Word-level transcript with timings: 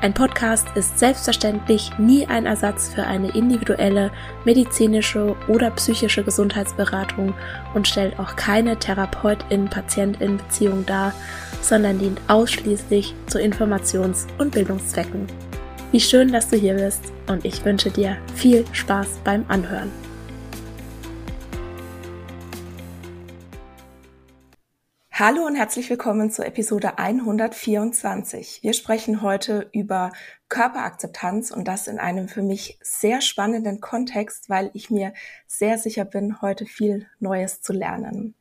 ein 0.00 0.14
Podcast 0.14 0.68
ist 0.76 0.96
selbstverständlich 0.98 1.90
nie 1.98 2.24
ein 2.26 2.46
Ersatz 2.46 2.88
für 2.94 3.02
eine 3.02 3.34
individuelle 3.34 4.12
medizinische 4.44 5.34
oder 5.48 5.72
psychische 5.72 6.22
Gesundheitsberatung 6.22 7.34
und 7.74 7.88
stellt 7.88 8.16
auch 8.20 8.36
keine 8.36 8.78
Therapeutin-Patientin-Beziehung 8.78 10.86
dar, 10.86 11.12
sondern 11.62 11.98
dient 11.98 12.20
ausschließlich 12.28 13.12
zu 13.26 13.40
Informations- 13.40 14.28
und 14.38 14.52
Bildungszwecken. 14.52 15.26
Wie 15.90 16.00
schön, 16.00 16.32
dass 16.32 16.48
du 16.48 16.56
hier 16.56 16.74
bist 16.74 17.02
und 17.26 17.44
ich 17.44 17.64
wünsche 17.64 17.90
dir 17.90 18.18
viel 18.36 18.64
Spaß 18.72 19.18
beim 19.24 19.44
Anhören. 19.48 19.90
Hallo 25.20 25.44
und 25.44 25.56
herzlich 25.56 25.90
willkommen 25.90 26.30
zur 26.30 26.46
Episode 26.46 26.96
124. 26.96 28.60
Wir 28.62 28.72
sprechen 28.72 29.20
heute 29.20 29.68
über 29.72 30.12
Körperakzeptanz 30.48 31.50
und 31.50 31.66
das 31.66 31.88
in 31.88 31.98
einem 31.98 32.28
für 32.28 32.42
mich 32.42 32.78
sehr 32.82 33.20
spannenden 33.20 33.80
Kontext, 33.80 34.48
weil 34.48 34.70
ich 34.74 34.90
mir 34.90 35.12
sehr 35.48 35.76
sicher 35.76 36.04
bin, 36.04 36.40
heute 36.40 36.66
viel 36.66 37.08
Neues 37.18 37.62
zu 37.62 37.72
lernen. 37.72 38.36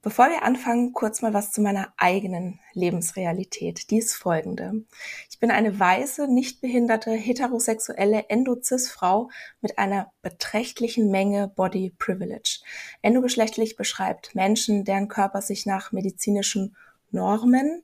Bevor 0.00 0.28
wir 0.28 0.44
anfangen, 0.44 0.92
kurz 0.92 1.22
mal 1.22 1.34
was 1.34 1.50
zu 1.50 1.60
meiner 1.60 1.92
eigenen 1.96 2.60
Lebensrealität. 2.72 3.90
Die 3.90 3.98
ist 3.98 4.14
folgende. 4.14 4.84
Ich 5.28 5.40
bin 5.40 5.50
eine 5.50 5.76
weiße, 5.76 6.32
nicht 6.32 6.60
behinderte, 6.60 7.10
heterosexuelle 7.10 8.26
Endo-Cis-Frau 8.28 9.28
mit 9.60 9.76
einer 9.76 10.12
beträchtlichen 10.22 11.10
Menge 11.10 11.48
Body 11.48 11.92
Privilege. 11.98 12.60
Endogeschlechtlich 13.02 13.74
beschreibt 13.74 14.36
Menschen, 14.36 14.84
deren 14.84 15.08
Körper 15.08 15.42
sich 15.42 15.66
nach 15.66 15.90
medizinischen 15.90 16.76
Normen 17.10 17.82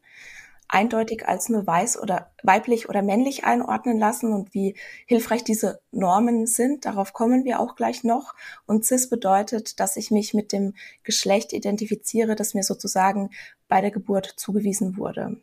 eindeutig 0.68 1.26
als 1.28 1.48
nur 1.48 1.66
weiß 1.66 2.00
oder 2.00 2.32
weiblich 2.42 2.88
oder 2.88 3.02
männlich 3.02 3.44
einordnen 3.44 3.98
lassen 3.98 4.32
und 4.32 4.54
wie 4.54 4.74
hilfreich 5.06 5.44
diese 5.44 5.80
Normen 5.90 6.46
sind. 6.46 6.84
Darauf 6.84 7.12
kommen 7.12 7.44
wir 7.44 7.60
auch 7.60 7.76
gleich 7.76 8.04
noch. 8.04 8.34
Und 8.66 8.84
cis 8.84 9.08
bedeutet, 9.08 9.78
dass 9.80 9.96
ich 9.96 10.10
mich 10.10 10.34
mit 10.34 10.52
dem 10.52 10.74
Geschlecht 11.02 11.52
identifiziere, 11.52 12.34
das 12.34 12.54
mir 12.54 12.62
sozusagen 12.62 13.30
bei 13.68 13.80
der 13.80 13.90
Geburt 13.90 14.26
zugewiesen 14.36 14.96
wurde. 14.96 15.36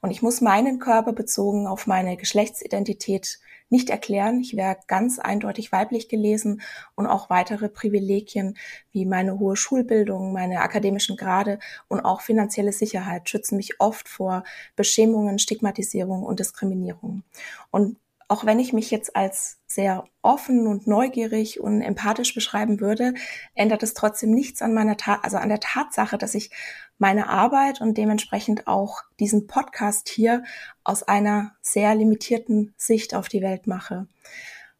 Und 0.00 0.10
ich 0.10 0.22
muss 0.22 0.40
meinen 0.40 0.78
Körper 0.78 1.12
bezogen 1.12 1.66
auf 1.66 1.86
meine 1.86 2.16
Geschlechtsidentität 2.16 3.38
nicht 3.70 3.90
erklären. 3.90 4.40
Ich 4.40 4.56
wäre 4.56 4.78
ganz 4.86 5.18
eindeutig 5.18 5.72
weiblich 5.72 6.08
gelesen 6.08 6.62
und 6.94 7.06
auch 7.06 7.30
weitere 7.30 7.68
Privilegien 7.68 8.56
wie 8.92 9.04
meine 9.04 9.38
hohe 9.38 9.56
Schulbildung, 9.56 10.32
meine 10.32 10.60
akademischen 10.60 11.16
Grade 11.16 11.58
und 11.88 12.00
auch 12.00 12.20
finanzielle 12.20 12.72
Sicherheit 12.72 13.28
schützen 13.28 13.56
mich 13.56 13.80
oft 13.80 14.08
vor 14.08 14.44
Beschämungen, 14.76 15.38
Stigmatisierung 15.38 16.22
und 16.22 16.40
Diskriminierung. 16.40 17.22
Und 17.70 17.96
auch 18.28 18.44
wenn 18.44 18.58
ich 18.58 18.74
mich 18.74 18.90
jetzt 18.90 19.16
als 19.16 19.58
sehr 19.66 20.04
offen 20.22 20.66
und 20.66 20.86
neugierig 20.86 21.60
und 21.60 21.80
empathisch 21.80 22.34
beschreiben 22.34 22.78
würde, 22.78 23.14
ändert 23.54 23.82
es 23.82 23.94
trotzdem 23.94 24.30
nichts 24.30 24.60
an 24.60 24.74
meiner 24.74 24.98
Tat, 24.98 25.20
also 25.24 25.38
an 25.38 25.48
der 25.48 25.60
Tatsache, 25.60 26.18
dass 26.18 26.34
ich 26.34 26.50
meine 26.98 27.28
Arbeit 27.28 27.80
und 27.80 27.96
dementsprechend 27.96 28.66
auch 28.66 29.02
diesen 29.18 29.46
Podcast 29.46 30.08
hier 30.08 30.44
aus 30.84 31.02
einer 31.02 31.52
sehr 31.62 31.94
limitierten 31.94 32.74
Sicht 32.76 33.14
auf 33.14 33.28
die 33.28 33.42
Welt 33.42 33.66
mache 33.66 34.06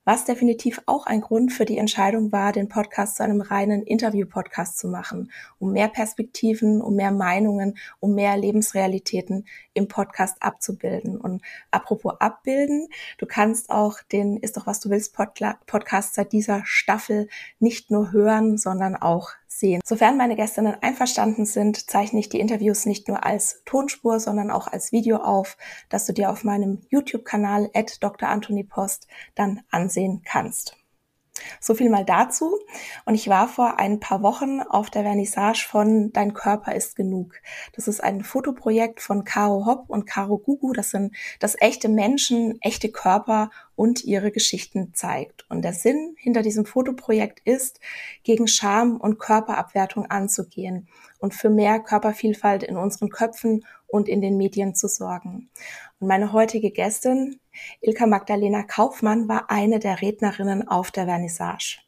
was 0.08 0.24
definitiv 0.24 0.80
auch 0.86 1.04
ein 1.04 1.20
Grund 1.20 1.52
für 1.52 1.66
die 1.66 1.76
Entscheidung 1.76 2.32
war, 2.32 2.52
den 2.52 2.70
Podcast 2.70 3.16
zu 3.16 3.24
einem 3.24 3.42
reinen 3.42 3.82
Interview-Podcast 3.82 4.78
zu 4.78 4.88
machen, 4.88 5.30
um 5.58 5.72
mehr 5.72 5.88
Perspektiven, 5.88 6.80
um 6.80 6.94
mehr 6.94 7.10
Meinungen, 7.10 7.76
um 8.00 8.14
mehr 8.14 8.38
Lebensrealitäten 8.38 9.46
im 9.74 9.86
Podcast 9.86 10.38
abzubilden. 10.40 11.18
Und 11.18 11.42
apropos 11.70 12.14
abbilden, 12.20 12.88
du 13.18 13.26
kannst 13.26 13.68
auch 13.68 14.00
den 14.10 14.38
Ist 14.38 14.56
doch 14.56 14.66
was 14.66 14.80
du 14.80 14.88
willst 14.88 15.14
Podcast 15.14 16.14
seit 16.14 16.32
dieser 16.32 16.62
Staffel 16.64 17.28
nicht 17.58 17.90
nur 17.90 18.10
hören, 18.10 18.56
sondern 18.56 18.96
auch 18.96 19.32
sehen. 19.48 19.80
Sofern 19.84 20.16
meine 20.16 20.36
Gästinnen 20.36 20.76
einverstanden 20.80 21.44
sind, 21.44 21.90
zeichne 21.90 22.20
ich 22.20 22.28
die 22.28 22.40
Interviews 22.40 22.86
nicht 22.86 23.08
nur 23.08 23.24
als 23.24 23.62
Tonspur, 23.64 24.20
sondern 24.20 24.50
auch 24.50 24.68
als 24.68 24.92
Video 24.92 25.16
auf, 25.16 25.56
dass 25.88 26.06
du 26.06 26.12
dir 26.12 26.30
auf 26.30 26.44
meinem 26.44 26.82
YouTube-Kanal 26.88 27.70
at 27.74 28.02
Dr. 28.02 28.28
Anthony 28.28 28.64
Post 28.64 29.08
dann 29.34 29.62
ansehen 29.70 30.22
kannst. 30.24 30.77
So 31.60 31.74
viel 31.74 31.90
mal 31.90 32.04
dazu. 32.04 32.58
Und 33.04 33.14
ich 33.14 33.28
war 33.28 33.48
vor 33.48 33.78
ein 33.78 34.00
paar 34.00 34.22
Wochen 34.22 34.60
auf 34.60 34.90
der 34.90 35.02
Vernissage 35.02 35.66
von 35.68 36.12
Dein 36.12 36.34
Körper 36.34 36.74
ist 36.74 36.96
genug. 36.96 37.34
Das 37.74 37.88
ist 37.88 38.02
ein 38.02 38.22
Fotoprojekt 38.22 39.00
von 39.00 39.24
Caro 39.24 39.66
Hopp 39.66 39.88
und 39.88 40.06
Caro 40.06 40.38
Gugu. 40.38 40.72
Das 40.72 40.90
sind 40.90 41.14
das 41.40 41.56
echte 41.60 41.88
Menschen, 41.88 42.58
echte 42.60 42.90
Körper 42.90 43.50
und 43.76 44.04
ihre 44.04 44.32
Geschichten 44.32 44.92
zeigt. 44.94 45.48
Und 45.48 45.62
der 45.62 45.72
Sinn 45.72 46.16
hinter 46.18 46.42
diesem 46.42 46.66
Fotoprojekt 46.66 47.40
ist, 47.44 47.80
gegen 48.24 48.48
Scham 48.48 48.96
und 48.96 49.18
Körperabwertung 49.18 50.06
anzugehen 50.06 50.88
und 51.20 51.34
für 51.34 51.50
mehr 51.50 51.78
Körpervielfalt 51.80 52.62
in 52.62 52.76
unseren 52.76 53.08
Köpfen 53.08 53.64
und 53.86 54.08
in 54.08 54.20
den 54.20 54.36
Medien 54.36 54.74
zu 54.74 54.88
sorgen. 54.88 55.48
Und 56.00 56.08
meine 56.08 56.32
heutige 56.32 56.70
Gästin, 56.70 57.40
Ilka 57.80 58.06
Magdalena 58.06 58.62
Kaufmann, 58.62 59.28
war 59.28 59.50
eine 59.50 59.80
der 59.80 60.00
Rednerinnen 60.00 60.68
auf 60.68 60.90
der 60.90 61.06
Vernissage. 61.06 61.80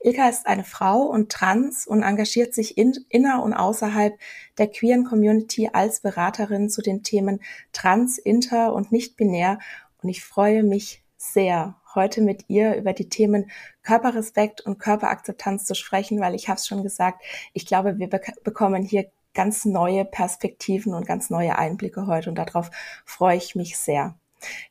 Ilka 0.00 0.28
ist 0.28 0.46
eine 0.46 0.64
Frau 0.64 1.02
und 1.02 1.30
trans 1.30 1.86
und 1.86 2.02
engagiert 2.02 2.54
sich 2.54 2.78
in, 2.78 2.94
inner 3.08 3.42
und 3.42 3.52
außerhalb 3.52 4.18
der 4.58 4.68
queeren 4.68 5.04
Community 5.04 5.70
als 5.72 6.00
Beraterin 6.00 6.68
zu 6.68 6.82
den 6.82 7.02
Themen 7.02 7.40
trans, 7.72 8.18
inter 8.18 8.74
und 8.74 8.90
nicht 8.90 9.16
binär. 9.16 9.58
Und 10.02 10.08
ich 10.08 10.24
freue 10.24 10.62
mich 10.62 11.04
sehr, 11.16 11.76
heute 11.94 12.22
mit 12.22 12.44
ihr 12.48 12.74
über 12.76 12.92
die 12.92 13.08
Themen 13.08 13.50
Körperrespekt 13.82 14.62
und 14.62 14.78
Körperakzeptanz 14.78 15.64
zu 15.64 15.74
sprechen, 15.74 16.20
weil 16.20 16.34
ich 16.34 16.48
habe 16.48 16.58
es 16.58 16.66
schon 16.66 16.82
gesagt, 16.82 17.22
ich 17.52 17.66
glaube, 17.66 17.98
wir 17.98 18.08
bek 18.08 18.32
bekommen 18.42 18.82
hier 18.82 19.10
ganz 19.34 19.64
neue 19.64 20.04
Perspektiven 20.04 20.94
und 20.94 21.06
ganz 21.06 21.30
neue 21.30 21.58
Einblicke 21.58 22.06
heute 22.06 22.30
und 22.30 22.36
darauf 22.36 22.70
freue 23.04 23.36
ich 23.36 23.54
mich 23.54 23.78
sehr. 23.78 24.14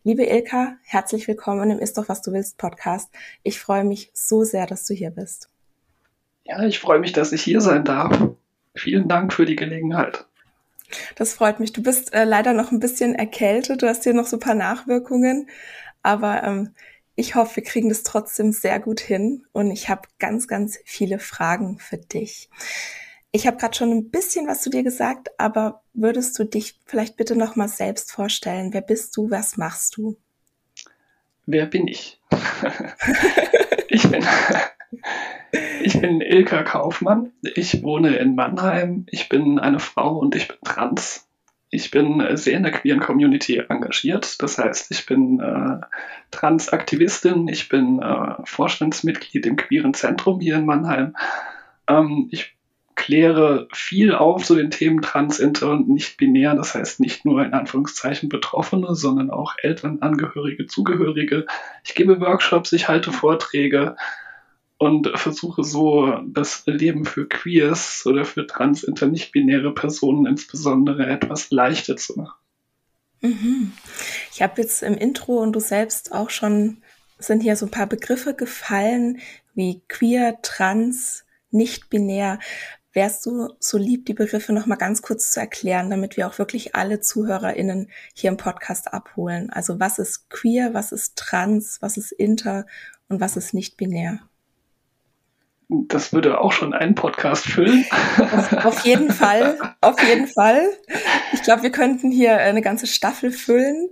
Liebe 0.04 0.26
Ilka, 0.26 0.76
herzlich 0.84 1.28
willkommen 1.28 1.72
im 1.72 1.80
Ist 1.80 1.98
doch 1.98 2.10
was 2.10 2.22
du 2.22 2.34
willst 2.34 2.58
Podcast. 2.58 3.10
Ich 3.44 3.60
freue 3.60 3.84
mich 3.84 4.12
so 4.14 4.44
sehr, 4.44 4.68
dass 4.68 4.86
du 4.86 4.94
hier 4.94 5.12
bist. 5.12 5.50
Ja, 6.44 6.64
ich 6.64 6.80
freue 6.80 7.00
mich, 7.00 7.14
dass 7.14 7.32
ich 7.32 7.42
hier 7.42 7.62
sein 7.62 7.86
darf. 7.86 8.30
Vielen 8.76 9.08
Dank 9.08 9.34
für 9.34 9.46
die 9.46 9.56
Gelegenheit. 9.56 10.26
Das 11.16 11.34
freut 11.34 11.60
mich. 11.60 11.72
Du 11.72 11.82
bist 11.82 12.14
äh, 12.14 12.26
leider 12.26 12.54
noch 12.54 12.72
ein 12.72 12.80
bisschen 12.80 13.16
erkältet. 13.16 13.82
Du 13.82 13.88
hast 13.88 14.04
hier 14.04 14.14
noch 14.14 14.28
so 14.28 14.38
ein 14.38 14.42
paar 14.42 14.56
Nachwirkungen. 14.56 15.50
Aber 16.04 16.44
ähm, 16.44 16.74
ich 17.16 17.36
hoffe, 17.36 17.58
wir 17.58 17.64
kriegen 17.64 17.90
das 17.90 18.04
trotzdem 18.04 18.52
sehr 18.52 18.80
gut 18.80 19.00
hin 19.00 19.46
und 19.52 19.72
ich 19.72 19.90
habe 19.90 20.08
ganz, 20.20 20.48
ganz 20.48 20.80
viele 20.86 21.20
Fragen 21.20 21.78
für 21.78 21.98
dich. 21.98 22.50
Ich 23.32 23.48
habe 23.48 23.58
gerade 23.58 23.76
schon 23.76 23.92
ein 23.92 24.10
bisschen 24.10 24.48
was 24.48 24.62
zu 24.62 24.70
dir 24.70 24.84
gesagt, 24.84 25.30
aber 25.38 25.84
würdest 25.94 26.38
du 26.38 26.44
dich 26.44 26.80
vielleicht 26.86 27.16
bitte 27.16 27.36
noch 27.36 27.56
mal 27.56 27.70
selbst 27.70 28.12
vorstellen? 28.12 28.74
Wer 28.74 28.82
bist 28.82 29.16
du? 29.16 29.32
Was 29.32 29.56
machst 29.56 29.96
du? 29.96 30.18
Wer 31.46 31.66
bin 31.66 31.88
ich? 31.88 32.20
ich 33.88 34.10
bin 34.10 34.26
ich 35.82 36.00
bin 36.02 36.20
Ilka 36.22 36.64
Kaufmann. 36.64 37.32
Ich 37.56 37.84
wohne 37.84 38.18
in 38.18 38.36
Mannheim. 38.36 39.06
Ich 39.10 39.30
bin 39.30 39.60
eine 39.60 39.80
Frau 39.80 40.18
und 40.18 40.36
ich 40.36 40.50
bin 40.50 40.58
trans 40.64 41.28
ich 41.74 41.90
bin 41.90 42.22
sehr 42.36 42.58
in 42.58 42.64
der 42.64 42.74
queeren 42.74 43.00
Community 43.00 43.64
engagiert. 43.70 44.42
Das 44.44 44.58
heißt, 44.58 44.92
ich 44.92 45.06
bin 45.06 45.40
äh, 45.40 45.80
Transaktivistin, 46.30 47.48
ich 47.48 47.70
bin 47.70 48.02
äh, 48.02 48.36
Vorstandsmitglied 48.44 49.46
im 49.46 49.56
queeren 49.56 49.94
Zentrum 49.94 50.42
hier 50.42 50.58
in 50.58 50.66
Mannheim. 50.66 51.16
Ähm, 51.88 52.28
ich 52.30 52.58
kläre 52.96 53.68
viel 53.74 54.14
auf 54.14 54.44
zu 54.44 54.56
den 54.56 54.72
Themen 54.72 55.02
trans, 55.02 55.40
inter 55.40 55.72
und 55.72 55.90
nicht 55.90 56.18
binär. 56.18 56.56
Das 56.56 56.76
heißt 56.76 57.00
nicht 57.00 57.26
nur 57.26 57.44
in 57.44 57.54
Anführungszeichen 57.54 58.30
Betroffene, 58.30 58.96
sondern 58.96 59.30
auch 59.30 59.56
Eltern, 59.62 60.02
Angehörige, 60.02 60.68
Zugehörige. 60.68 61.46
Ich 61.84 61.96
gebe 61.96 62.20
Workshops, 62.20 62.72
ich 62.74 62.88
halte 62.88 63.12
Vorträge 63.12 63.96
und 64.78 65.08
versuche 65.14 65.64
so 65.64 66.22
das 66.26 66.64
Leben 66.66 67.06
für 67.06 67.28
Queers 67.28 68.04
oder 68.08 68.26
für 68.26 68.48
trans, 68.48 68.84
inter, 68.84 69.08
nicht 69.08 69.32
binäre 69.32 69.74
Personen 69.74 70.26
insbesondere 70.26 71.06
etwas 71.06 71.52
leichter 71.52 71.98
zu 71.98 72.18
machen. 72.18 72.40
Mhm. 73.22 73.74
Ich 74.32 74.42
habe 74.42 74.62
jetzt 74.62 74.82
im 74.82 74.98
Intro 74.98 75.38
und 75.38 75.54
du 75.54 75.60
selbst 75.60 76.12
auch 76.12 76.32
schon, 76.32 76.82
sind 77.20 77.42
hier 77.42 77.56
so 77.56 77.68
ein 77.68 77.72
paar 77.72 77.86
Begriffe 77.86 78.34
gefallen, 78.34 79.20
wie 79.54 79.82
queer, 79.88 80.42
trans, 80.42 81.26
nicht 81.52 81.90
binär. 81.90 82.40
Wärst 82.94 83.26
du 83.26 83.48
so 83.60 83.78
lieb, 83.78 84.06
die 84.06 84.14
Begriffe 84.14 84.52
noch 84.52 84.66
mal 84.66 84.76
ganz 84.76 85.02
kurz 85.02 85.32
zu 85.32 85.40
erklären, 85.40 85.90
damit 85.90 86.18
wir 86.18 86.28
auch 86.28 86.38
wirklich 86.38 86.76
alle 86.76 87.00
ZuhörerInnen 87.00 87.90
hier 88.14 88.30
im 88.30 88.38
Podcast 88.38 88.94
abholen? 88.94 89.50
Also 89.50 89.80
was 89.80 89.98
ist 89.98 90.30
queer, 90.30 90.74
was 90.74 90.92
ist 90.92 91.16
trans, 91.16 91.82
was 91.82 91.96
ist 91.96 92.12
inter 92.12 92.66
und 93.08 93.22
was 93.22 93.38
ist 93.38 93.54
nicht 93.54 93.78
binär? 93.78 94.20
Das 95.70 96.12
würde 96.12 96.42
auch 96.42 96.52
schon 96.52 96.74
einen 96.74 96.96
Podcast 96.96 97.46
füllen. 97.46 97.86
Auf, 98.20 98.66
auf 98.66 98.86
jeden 98.86 99.10
Fall, 99.10 99.58
auf 99.80 100.04
jeden 100.04 100.28
Fall. 100.28 100.62
Ich 101.32 101.44
glaube, 101.44 101.64
wir 101.64 101.72
könnten 101.72 102.12
hier 102.12 102.38
eine 102.40 102.62
ganze 102.62 102.88
Staffel 102.88 103.32
füllen. 103.32 103.88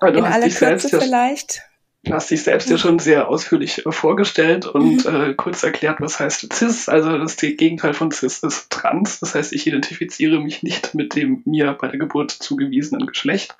In 0.00 0.24
aller 0.24 0.48
Kürze 0.48 0.88
vielleicht. 0.98 1.69
Du 2.02 2.14
hast 2.14 2.30
dich 2.30 2.42
selbst 2.42 2.70
ja 2.70 2.78
schon 2.78 2.98
sehr 2.98 3.28
ausführlich 3.28 3.84
äh, 3.84 3.92
vorgestellt 3.92 4.66
und 4.66 5.04
mhm. 5.04 5.14
äh, 5.14 5.34
kurz 5.34 5.62
erklärt, 5.62 6.00
was 6.00 6.18
heißt 6.18 6.50
cis. 6.52 6.88
Also 6.88 7.18
das 7.18 7.36
Gegenteil 7.36 7.92
von 7.92 8.10
cis 8.10 8.42
ist 8.42 8.70
trans. 8.70 9.20
Das 9.20 9.34
heißt, 9.34 9.52
ich 9.52 9.66
identifiziere 9.66 10.40
mich 10.40 10.62
nicht 10.62 10.94
mit 10.94 11.14
dem 11.14 11.42
mir 11.44 11.72
bei 11.72 11.88
der 11.88 11.98
Geburt 11.98 12.30
zugewiesenen 12.30 13.06
Geschlecht. 13.06 13.54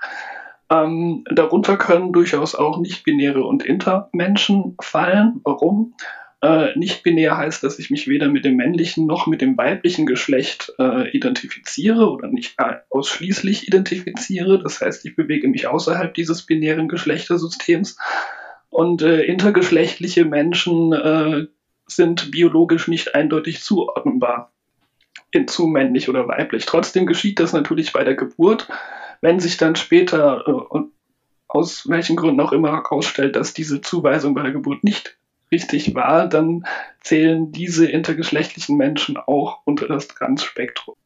Ähm, 0.70 1.24
darunter 1.30 1.76
können 1.76 2.12
durchaus 2.12 2.54
auch 2.54 2.78
nicht-binäre 2.78 3.44
und 3.44 3.62
Intermenschen 3.62 4.76
fallen. 4.80 5.40
Warum? 5.44 5.94
Äh, 6.42 6.78
nicht 6.78 7.02
binär 7.02 7.36
heißt, 7.36 7.62
dass 7.62 7.78
ich 7.78 7.90
mich 7.90 8.08
weder 8.08 8.28
mit 8.28 8.46
dem 8.46 8.56
männlichen 8.56 9.06
noch 9.06 9.26
mit 9.26 9.42
dem 9.42 9.58
weiblichen 9.58 10.06
Geschlecht 10.06 10.72
äh, 10.78 11.10
identifiziere 11.10 12.10
oder 12.10 12.28
nicht 12.28 12.56
ausschließlich 12.88 13.68
identifiziere. 13.68 14.62
Das 14.62 14.80
heißt, 14.80 15.04
ich 15.04 15.16
bewege 15.16 15.48
mich 15.48 15.66
außerhalb 15.66 16.14
dieses 16.14 16.46
binären 16.46 16.88
Geschlechtersystems. 16.88 17.98
Und 18.70 19.02
äh, 19.02 19.22
intergeschlechtliche 19.22 20.24
Menschen 20.24 20.92
äh, 20.92 21.46
sind 21.86 22.30
biologisch 22.30 22.88
nicht 22.88 23.14
eindeutig 23.14 23.62
zuordnenbar 23.62 24.52
in 25.32 25.46
zu 25.46 25.66
männlich 25.66 26.08
oder 26.08 26.26
weiblich. 26.26 26.64
Trotzdem 26.64 27.04
geschieht 27.04 27.38
das 27.38 27.52
natürlich 27.52 27.92
bei 27.92 28.04
der 28.04 28.14
Geburt. 28.14 28.68
Wenn 29.20 29.40
sich 29.40 29.58
dann 29.58 29.76
später 29.76 30.68
äh, 30.72 30.78
aus 31.48 31.88
welchen 31.88 32.16
Gründen 32.16 32.40
auch 32.40 32.52
immer 32.52 32.72
herausstellt, 32.72 33.36
dass 33.36 33.52
diese 33.52 33.82
Zuweisung 33.82 34.34
bei 34.34 34.42
der 34.42 34.52
Geburt 34.52 34.84
nicht 34.84 35.18
richtig 35.50 35.94
war, 35.94 36.28
dann 36.28 36.66
zählen 37.02 37.52
diese 37.52 37.86
intergeschlechtlichen 37.86 38.76
Menschen 38.76 39.16
auch 39.16 39.60
unter 39.64 39.88
das 39.88 40.08
Trans-Spektrum. 40.08 40.96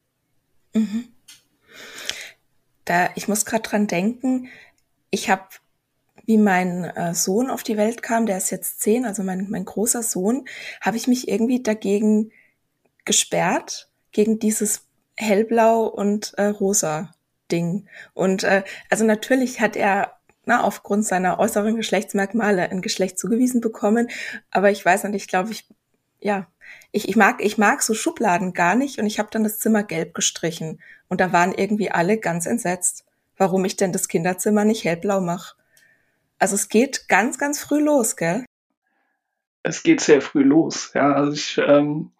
Mhm. 0.74 1.08
Da, 2.84 3.10
ich 3.14 3.28
muss 3.28 3.44
gerade 3.44 3.62
dran 3.62 3.86
denken, 3.86 4.48
ich 5.10 5.30
habe, 5.30 5.44
wie 6.26 6.38
mein 6.38 6.84
äh, 6.84 7.14
Sohn 7.14 7.50
auf 7.50 7.62
die 7.62 7.76
Welt 7.76 8.02
kam, 8.02 8.26
der 8.26 8.36
ist 8.36 8.50
jetzt 8.50 8.80
zehn, 8.80 9.04
also 9.04 9.22
mein, 9.22 9.48
mein 9.48 9.64
großer 9.64 10.02
Sohn, 10.02 10.46
habe 10.80 10.96
ich 10.96 11.06
mich 11.06 11.28
irgendwie 11.28 11.62
dagegen 11.62 12.32
gesperrt, 13.04 13.88
gegen 14.12 14.38
dieses 14.38 14.86
hellblau 15.16 15.86
und 15.86 16.34
äh, 16.36 16.46
rosa 16.46 17.14
Ding. 17.50 17.86
Und 18.14 18.44
äh, 18.44 18.64
also 18.90 19.04
natürlich 19.04 19.60
hat 19.60 19.76
er 19.76 20.16
na, 20.46 20.62
aufgrund 20.62 21.04
seiner 21.04 21.38
äußeren 21.38 21.76
Geschlechtsmerkmale 21.76 22.70
ein 22.70 22.82
Geschlecht 22.82 23.18
zugewiesen 23.18 23.60
bekommen. 23.60 24.08
Aber 24.50 24.70
ich 24.70 24.84
weiß 24.84 25.04
nicht, 25.04 25.16
ich 25.16 25.28
glaube, 25.28 25.52
ich, 25.52 25.66
ja, 26.20 26.46
ich, 26.92 27.08
ich 27.08 27.16
mag, 27.16 27.42
ich 27.42 27.58
mag 27.58 27.82
so 27.82 27.94
Schubladen 27.94 28.52
gar 28.52 28.74
nicht 28.74 28.98
und 28.98 29.06
ich 29.06 29.18
habe 29.18 29.28
dann 29.30 29.44
das 29.44 29.58
Zimmer 29.58 29.82
gelb 29.82 30.14
gestrichen. 30.14 30.80
Und 31.08 31.20
da 31.20 31.32
waren 31.32 31.52
irgendwie 31.52 31.90
alle 31.90 32.18
ganz 32.18 32.46
entsetzt, 32.46 33.04
warum 33.36 33.64
ich 33.64 33.76
denn 33.76 33.92
das 33.92 34.08
Kinderzimmer 34.08 34.64
nicht 34.64 34.84
hellblau 34.84 35.20
mache. 35.20 35.56
Also 36.38 36.54
es 36.54 36.68
geht 36.68 37.08
ganz, 37.08 37.38
ganz 37.38 37.60
früh 37.60 37.80
los, 37.80 38.16
gell? 38.16 38.44
Es 39.62 39.82
geht 39.82 40.00
sehr 40.00 40.20
früh 40.20 40.42
los, 40.42 40.90
ja. 40.94 41.12
Also 41.12 41.32
ich 41.32 41.58
ähm, 41.58 42.10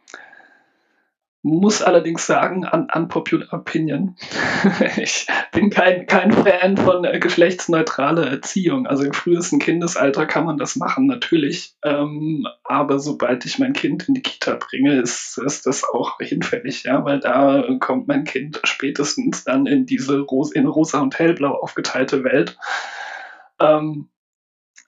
muss 1.44 1.82
allerdings 1.82 2.26
sagen, 2.26 2.64
un 2.64 2.88
unpopular 2.90 3.52
opinion. 3.52 4.16
ich 4.96 5.26
bin 5.52 5.68
kein, 5.68 6.06
kein 6.06 6.32
Fan 6.32 6.78
von 6.78 7.04
äh, 7.04 7.18
geschlechtsneutraler 7.18 8.26
Erziehung. 8.26 8.86
Also 8.86 9.04
im 9.04 9.12
frühesten 9.12 9.58
Kindesalter 9.58 10.24
kann 10.24 10.46
man 10.46 10.56
das 10.56 10.76
machen, 10.76 11.06
natürlich. 11.06 11.76
Ähm, 11.84 12.46
aber 12.64 12.98
sobald 12.98 13.44
ich 13.44 13.58
mein 13.58 13.74
Kind 13.74 14.08
in 14.08 14.14
die 14.14 14.22
Kita 14.22 14.54
bringe, 14.54 14.98
ist, 14.98 15.36
ist 15.36 15.66
das 15.66 15.84
auch 15.84 16.18
hinfällig, 16.18 16.84
ja, 16.84 17.04
weil 17.04 17.20
da 17.20 17.62
kommt 17.78 18.08
mein 18.08 18.24
Kind 18.24 18.62
spätestens 18.64 19.44
dann 19.44 19.66
in 19.66 19.84
diese 19.84 20.20
Ros 20.20 20.50
in 20.50 20.66
rosa 20.66 21.00
und 21.00 21.18
hellblau 21.18 21.50
aufgeteilte 21.50 22.24
Welt. 22.24 22.56
Ähm, 23.60 24.08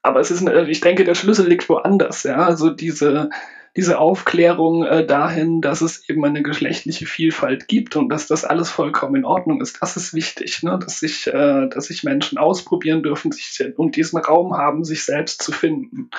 aber 0.00 0.20
es 0.20 0.30
ist, 0.30 0.48
ich 0.48 0.80
denke, 0.80 1.04
der 1.04 1.14
Schlüssel 1.14 1.48
liegt 1.48 1.68
woanders, 1.68 2.22
ja. 2.22 2.36
Also 2.36 2.70
diese, 2.70 3.28
diese 3.76 3.98
Aufklärung 3.98 4.84
äh, 4.84 5.06
dahin, 5.06 5.60
dass 5.60 5.82
es 5.82 6.08
eben 6.08 6.24
eine 6.24 6.42
geschlechtliche 6.42 7.04
Vielfalt 7.04 7.68
gibt 7.68 7.94
und 7.96 8.08
dass 8.08 8.26
das 8.26 8.44
alles 8.44 8.70
vollkommen 8.70 9.16
in 9.16 9.24
Ordnung 9.26 9.60
ist. 9.60 9.82
Das 9.82 9.96
ist 9.96 10.14
wichtig, 10.14 10.62
ne? 10.62 10.78
dass, 10.82 11.00
sich, 11.00 11.26
äh, 11.26 11.68
dass 11.68 11.86
sich 11.86 12.02
Menschen 12.02 12.38
ausprobieren 12.38 13.02
dürfen 13.02 13.32
sich, 13.32 13.62
und 13.76 13.96
diesen 13.96 14.18
Raum 14.18 14.56
haben, 14.56 14.82
sich 14.84 15.04
selbst 15.04 15.42
zu 15.42 15.52
finden. 15.52 16.10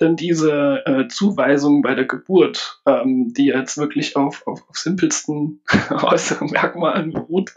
Denn 0.00 0.16
diese 0.16 0.82
äh, 0.86 1.08
Zuweisung 1.08 1.82
bei 1.82 1.94
der 1.94 2.04
Geburt, 2.04 2.80
ähm, 2.86 3.32
die 3.32 3.46
jetzt 3.46 3.76
wirklich 3.76 4.16
auf, 4.16 4.46
auf, 4.46 4.64
auf 4.68 4.76
simpelsten 4.76 5.60
äußeren 5.90 6.50
Merkmalen 6.50 7.12
beruht, 7.12 7.52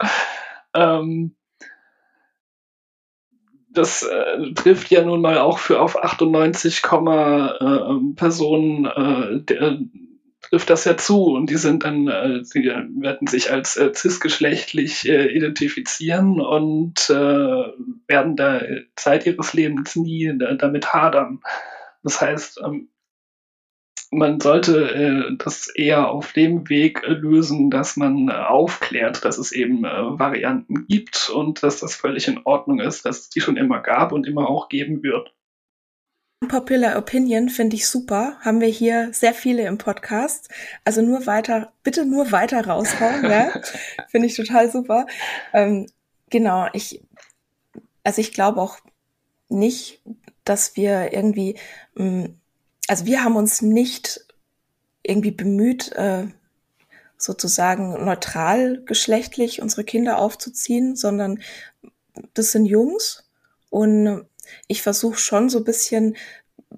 ähm, 0.74 1.34
das 3.70 4.02
äh, 4.02 4.52
trifft 4.54 4.90
ja 4.90 5.04
nun 5.04 5.20
mal 5.20 5.38
auch 5.38 5.58
für 5.58 5.80
auf 5.80 6.02
98, 6.02 6.82
äh, 6.82 8.14
Personen 8.16 8.84
äh, 8.86 9.40
der, 9.42 9.78
trifft 10.40 10.70
das 10.70 10.84
ja 10.84 10.96
zu 10.96 11.24
und 11.24 11.50
die 11.50 11.56
sind 11.56 11.84
dann, 11.84 12.08
äh, 12.08 12.44
sie 12.44 12.64
werden 12.64 13.26
sich 13.26 13.52
als 13.52 13.76
äh, 13.76 13.92
cisgeschlechtlich 13.92 15.08
äh, 15.08 15.26
identifizieren 15.26 16.40
und 16.40 17.10
äh, 17.10 17.64
werden 18.06 18.36
da 18.36 18.60
Zeit 18.96 19.26
ihres 19.26 19.52
Lebens 19.52 19.96
nie 19.96 20.32
da, 20.38 20.54
damit 20.54 20.92
hadern. 20.92 21.40
Das 22.02 22.20
heißt, 22.20 22.60
ähm, 22.64 22.88
man 24.10 24.40
sollte 24.40 24.90
äh, 24.90 25.36
das 25.36 25.68
eher 25.68 26.10
auf 26.10 26.32
dem 26.32 26.68
Weg 26.68 27.02
lösen, 27.06 27.70
dass 27.70 27.96
man 27.96 28.28
äh, 28.28 28.32
aufklärt, 28.32 29.24
dass 29.24 29.38
es 29.38 29.52
eben 29.52 29.84
äh, 29.84 30.18
Varianten 30.18 30.86
gibt 30.86 31.30
und 31.30 31.62
dass 31.62 31.80
das 31.80 31.94
völlig 31.94 32.28
in 32.28 32.40
Ordnung 32.44 32.80
ist, 32.80 33.04
dass 33.04 33.20
es 33.20 33.28
die 33.30 33.40
schon 33.40 33.56
immer 33.56 33.80
gab 33.80 34.12
und 34.12 34.26
immer 34.26 34.48
auch 34.48 34.68
geben 34.68 35.02
wird. 35.02 35.34
Popular 36.46 36.96
Opinion 36.96 37.48
finde 37.48 37.76
ich 37.76 37.88
super. 37.88 38.36
Haben 38.40 38.60
wir 38.60 38.68
hier 38.68 39.12
sehr 39.12 39.34
viele 39.34 39.66
im 39.66 39.76
Podcast. 39.76 40.48
Also 40.84 41.02
nur 41.02 41.26
weiter, 41.26 41.72
bitte 41.82 42.06
nur 42.06 42.30
weiter 42.30 42.64
raushauen, 42.64 43.24
ja. 43.24 43.50
finde 44.08 44.28
ich 44.28 44.36
total 44.36 44.70
super. 44.70 45.06
Ähm, 45.52 45.86
genau, 46.30 46.68
ich, 46.72 47.02
also 48.04 48.20
ich 48.20 48.32
glaube 48.32 48.60
auch 48.60 48.78
nicht, 49.48 50.00
dass 50.44 50.76
wir 50.76 51.12
irgendwie 51.12 51.56
mh, 51.94 52.04
mm, 52.04 52.37
also 52.88 53.06
wir 53.06 53.22
haben 53.22 53.36
uns 53.36 53.62
nicht 53.62 54.26
irgendwie 55.02 55.30
bemüht, 55.30 55.92
äh, 55.92 56.26
sozusagen 57.16 58.04
neutral 58.04 58.82
geschlechtlich 58.84 59.60
unsere 59.60 59.84
Kinder 59.84 60.18
aufzuziehen, 60.18 60.96
sondern 60.96 61.40
das 62.34 62.52
sind 62.52 62.66
Jungs 62.66 63.28
und 63.70 64.26
ich 64.66 64.82
versuche 64.82 65.18
schon 65.18 65.50
so 65.50 65.58
ein 65.58 65.64
bisschen 65.64 66.16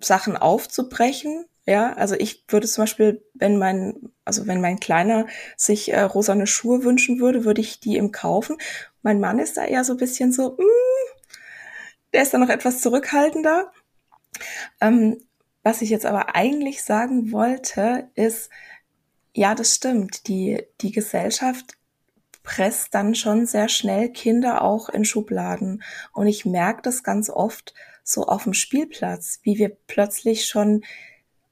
Sachen 0.00 0.36
aufzubrechen. 0.36 1.44
Ja, 1.66 1.92
also 1.92 2.14
ich 2.16 2.44
würde 2.48 2.66
zum 2.66 2.82
Beispiel, 2.82 3.22
wenn 3.34 3.58
mein, 3.58 4.10
also 4.24 4.46
wenn 4.46 4.60
mein 4.60 4.80
Kleiner 4.80 5.26
sich 5.56 5.92
äh, 5.92 6.00
rosane 6.00 6.46
Schuhe 6.46 6.82
wünschen 6.82 7.20
würde, 7.20 7.44
würde 7.44 7.60
ich 7.60 7.80
die 7.80 7.96
ihm 7.96 8.10
kaufen. 8.10 8.56
Mein 9.02 9.20
Mann 9.20 9.38
ist 9.38 9.56
da 9.56 9.64
eher 9.64 9.84
so 9.84 9.92
ein 9.92 9.98
bisschen 9.98 10.32
so, 10.32 10.52
mm, 10.52 11.20
der 12.12 12.22
ist 12.22 12.34
da 12.34 12.38
noch 12.38 12.48
etwas 12.48 12.80
zurückhaltender. 12.80 13.72
Ähm, 14.80 15.18
was 15.62 15.82
ich 15.82 15.90
jetzt 15.90 16.06
aber 16.06 16.34
eigentlich 16.34 16.82
sagen 16.82 17.32
wollte, 17.32 18.08
ist, 18.14 18.50
ja, 19.34 19.54
das 19.54 19.74
stimmt. 19.74 20.26
Die, 20.28 20.62
die 20.80 20.92
Gesellschaft 20.92 21.76
presst 22.42 22.94
dann 22.94 23.14
schon 23.14 23.46
sehr 23.46 23.68
schnell 23.68 24.10
Kinder 24.10 24.62
auch 24.62 24.88
in 24.88 25.04
Schubladen. 25.04 25.82
Und 26.12 26.26
ich 26.26 26.44
merke 26.44 26.82
das 26.82 27.02
ganz 27.02 27.30
oft 27.30 27.74
so 28.02 28.26
auf 28.26 28.44
dem 28.44 28.54
Spielplatz, 28.54 29.40
wie 29.42 29.58
wir 29.58 29.68
plötzlich 29.86 30.46
schon 30.46 30.82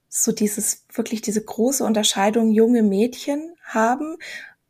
so 0.09 0.31
dieses, 0.31 0.85
wirklich 0.91 1.21
diese 1.21 1.43
große 1.43 1.83
Unterscheidung 1.83 2.51
junge 2.51 2.81
Mädchen 2.81 3.53
haben 3.63 4.17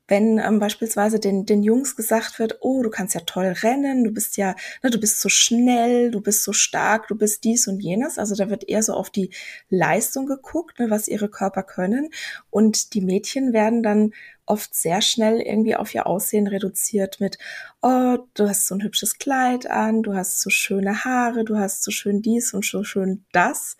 wenn 0.09 0.39
ähm, 0.39 0.59
beispielsweise 0.59 1.19
den, 1.19 1.45
den 1.45 1.63
Jungs 1.63 1.95
gesagt 1.95 2.39
wird, 2.39 2.57
oh, 2.61 2.81
du 2.83 2.89
kannst 2.89 3.15
ja 3.15 3.21
toll 3.21 3.55
rennen, 3.61 4.03
du 4.03 4.11
bist 4.11 4.37
ja, 4.37 4.55
ne, 4.83 4.89
du 4.89 4.99
bist 4.99 5.21
so 5.21 5.29
schnell, 5.29 6.11
du 6.11 6.19
bist 6.19 6.43
so 6.43 6.51
stark, 6.51 7.07
du 7.07 7.15
bist 7.15 7.43
dies 7.43 7.67
und 7.67 7.79
jenes. 7.79 8.17
Also 8.17 8.35
da 8.35 8.49
wird 8.49 8.67
eher 8.67 8.83
so 8.83 8.93
auf 8.93 9.09
die 9.09 9.29
Leistung 9.69 10.25
geguckt, 10.25 10.79
ne, 10.79 10.89
was 10.89 11.07
ihre 11.07 11.29
Körper 11.29 11.63
können. 11.63 12.09
Und 12.49 12.93
die 12.93 13.01
Mädchen 13.01 13.53
werden 13.53 13.83
dann 13.83 14.13
oft 14.45 14.73
sehr 14.73 15.01
schnell 15.01 15.39
irgendwie 15.39 15.75
auf 15.75 15.93
ihr 15.93 16.07
Aussehen 16.07 16.47
reduziert 16.47 17.19
mit, 17.19 17.37
oh, 17.81 18.17
du 18.33 18.49
hast 18.49 18.67
so 18.67 18.75
ein 18.75 18.83
hübsches 18.83 19.19
Kleid 19.19 19.67
an, 19.67 20.01
du 20.01 20.15
hast 20.15 20.41
so 20.41 20.49
schöne 20.49 21.05
Haare, 21.05 21.45
du 21.45 21.57
hast 21.57 21.83
so 21.83 21.91
schön 21.91 22.23
dies 22.23 22.53
und 22.53 22.65
so 22.65 22.83
schön 22.83 23.23
das. 23.31 23.77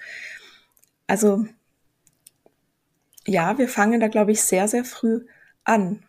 Also 1.07 1.45
ja, 3.25 3.57
wir 3.57 3.67
fangen 3.67 3.99
da, 3.99 4.07
glaube 4.07 4.31
ich, 4.31 4.41
sehr, 4.41 4.67
sehr 4.67 4.85
früh 4.85 5.25
an. 5.63 6.03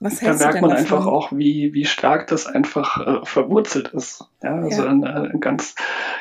Was 0.00 0.20
da 0.20 0.34
merkt 0.34 0.60
man 0.60 0.70
davon? 0.70 0.72
einfach 0.72 1.06
auch, 1.06 1.32
wie, 1.32 1.72
wie 1.72 1.86
stark 1.86 2.26
das 2.26 2.46
einfach 2.46 3.06
äh, 3.06 3.24
verwurzelt 3.24 3.88
ist. 3.88 4.24
Ja, 4.42 4.56
also 4.56 4.82
ja. 4.82 4.90
Ein, 4.90 5.02
äh, 5.04 5.30
ein, 5.32 5.40
ganz, 5.40 5.74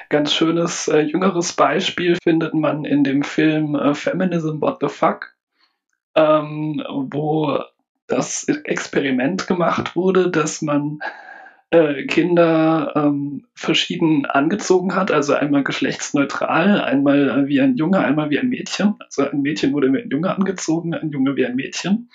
ganz 0.10 0.34
schönes 0.34 0.88
äh, 0.88 1.00
jüngeres 1.00 1.54
Beispiel 1.54 2.18
findet 2.24 2.54
man 2.54 2.86
in 2.86 3.04
dem 3.04 3.24
Film 3.24 3.76
äh, 3.76 3.94
Feminism 3.94 4.62
What 4.62 4.78
the 4.80 4.88
Fuck, 4.88 5.36
ähm, 6.16 6.84
wo 6.88 7.60
das 8.08 8.48
Experiment 8.48 9.48
gemacht 9.48 9.96
wurde, 9.96 10.32
dass 10.32 10.62
man 10.62 11.00
äh, 11.72 12.06
Kinder 12.06 12.94
ähm, 12.96 13.46
verschieden 13.56 14.26
angezogen 14.26 14.96
hat, 14.96 15.12
also 15.12 15.34
einmal 15.34 15.66
geschlechtsneutral, 15.66 16.80
einmal 16.80 17.30
äh, 17.30 17.48
wie 17.50 17.60
ein 17.60 17.76
Junge, 17.76 18.00
einmal 18.00 18.30
wie 18.30 18.40
ein 18.40 18.48
Mädchen. 18.48 18.96
Also 19.00 19.30
ein 19.30 19.42
Mädchen 19.42 19.74
wurde 19.74 19.92
wie 19.92 20.02
ein 20.02 20.10
Junge 20.10 20.34
angezogen, 20.34 20.94
ein 20.94 21.10
Junge 21.10 21.36
wie 21.36 21.46
ein 21.46 21.58
Mädchen 21.58 22.10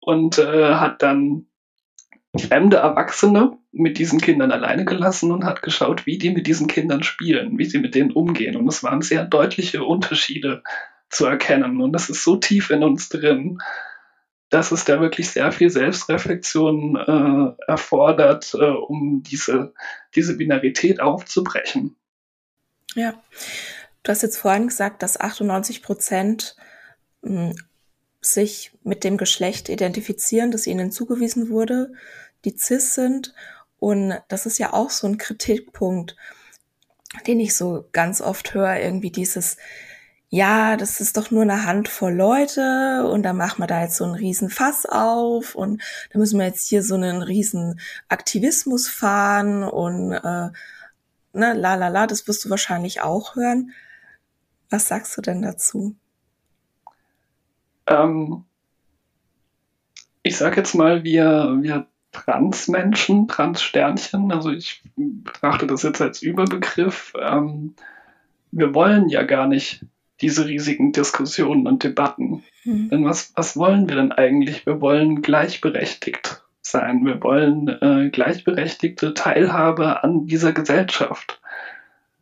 und 0.00 0.38
äh, 0.38 0.74
hat 0.74 1.02
dann 1.02 1.46
fremde 2.36 2.78
Erwachsene 2.78 3.58
mit 3.72 3.98
diesen 3.98 4.20
Kindern 4.20 4.52
alleine 4.52 4.84
gelassen 4.84 5.32
und 5.32 5.44
hat 5.44 5.62
geschaut, 5.62 6.06
wie 6.06 6.18
die 6.18 6.30
mit 6.30 6.46
diesen 6.46 6.66
Kindern 6.66 7.02
spielen, 7.02 7.58
wie 7.58 7.64
sie 7.64 7.78
mit 7.78 7.94
denen 7.94 8.12
umgehen. 8.12 8.56
Und 8.56 8.68
es 8.68 8.82
waren 8.82 9.02
sehr 9.02 9.24
deutliche 9.24 9.84
Unterschiede 9.84 10.62
zu 11.08 11.26
erkennen. 11.26 11.80
Und 11.80 11.92
das 11.92 12.08
ist 12.08 12.24
so 12.24 12.36
tief 12.36 12.70
in 12.70 12.84
uns 12.84 13.08
drin, 13.08 13.58
dass 14.48 14.72
es 14.72 14.84
da 14.84 15.00
wirklich 15.00 15.30
sehr 15.30 15.52
viel 15.52 15.70
Selbstreflexion 15.70 16.96
äh, 16.96 17.62
erfordert, 17.70 18.54
äh, 18.54 18.64
um 18.64 19.22
diese, 19.22 19.72
diese 20.14 20.36
Binarität 20.36 21.00
aufzubrechen. 21.00 21.96
Ja, 22.94 23.14
du 24.02 24.10
hast 24.10 24.22
jetzt 24.22 24.38
vorhin 24.38 24.66
gesagt, 24.66 25.02
dass 25.02 25.20
98 25.20 25.82
Prozent 25.82 26.56
hm, 27.22 27.54
sich 28.20 28.72
mit 28.82 29.04
dem 29.04 29.16
Geschlecht 29.16 29.68
identifizieren, 29.68 30.50
das 30.50 30.66
ihnen 30.66 30.92
zugewiesen 30.92 31.50
wurde, 31.50 31.92
die 32.44 32.56
cis 32.56 32.94
sind. 32.94 33.34
Und 33.78 34.14
das 34.28 34.46
ist 34.46 34.58
ja 34.58 34.72
auch 34.72 34.90
so 34.90 35.06
ein 35.06 35.18
Kritikpunkt, 35.18 36.16
den 37.26 37.40
ich 37.40 37.56
so 37.56 37.88
ganz 37.92 38.20
oft 38.20 38.54
höre, 38.54 38.78
irgendwie 38.78 39.10
dieses, 39.10 39.56
ja, 40.28 40.76
das 40.76 41.00
ist 41.00 41.16
doch 41.16 41.30
nur 41.30 41.42
eine 41.42 41.64
Handvoll 41.66 42.12
Leute 42.12 43.08
und 43.10 43.24
da 43.24 43.32
machen 43.32 43.62
wir 43.62 43.66
da 43.66 43.82
jetzt 43.82 43.96
so 43.96 44.04
einen 44.04 44.14
riesen 44.14 44.48
Fass 44.50 44.86
auf 44.86 45.56
und 45.56 45.82
da 46.12 46.18
müssen 46.18 46.38
wir 46.38 46.46
jetzt 46.46 46.68
hier 46.68 46.84
so 46.84 46.94
einen 46.94 47.22
riesen 47.22 47.80
Aktivismus 48.08 48.88
fahren 48.88 49.64
und 49.64 50.12
äh, 50.12 50.50
ne, 51.32 51.54
la 51.54 51.74
la 51.74 51.88
la, 51.88 52.06
das 52.06 52.28
wirst 52.28 52.44
du 52.44 52.50
wahrscheinlich 52.50 53.00
auch 53.00 53.34
hören. 53.34 53.72
Was 54.70 54.86
sagst 54.88 55.16
du 55.16 55.22
denn 55.22 55.42
dazu? 55.42 55.96
Ähm, 57.86 58.44
ich 60.22 60.36
sage 60.36 60.56
jetzt 60.56 60.74
mal, 60.74 61.04
wir, 61.04 61.58
wir 61.60 61.86
Transmenschen, 62.12 63.28
Transsternchen, 63.28 64.32
also 64.32 64.50
ich 64.50 64.82
betrachte 64.96 65.66
das 65.66 65.82
jetzt 65.82 66.00
als 66.02 66.22
Überbegriff, 66.22 67.12
ähm, 67.20 67.74
wir 68.50 68.74
wollen 68.74 69.08
ja 69.08 69.22
gar 69.22 69.46
nicht 69.46 69.84
diese 70.20 70.46
riesigen 70.46 70.92
Diskussionen 70.92 71.66
und 71.66 71.84
Debatten. 71.84 72.42
Mhm. 72.64 72.90
Denn 72.90 73.04
was, 73.04 73.32
was 73.36 73.56
wollen 73.56 73.88
wir 73.88 73.96
denn 73.96 74.12
eigentlich? 74.12 74.66
Wir 74.66 74.80
wollen 74.80 75.22
gleichberechtigt 75.22 76.42
sein. 76.60 77.04
Wir 77.06 77.22
wollen 77.22 77.68
äh, 77.68 78.10
gleichberechtigte 78.10 79.14
Teilhabe 79.14 80.04
an 80.04 80.26
dieser 80.26 80.52
Gesellschaft. 80.52 81.40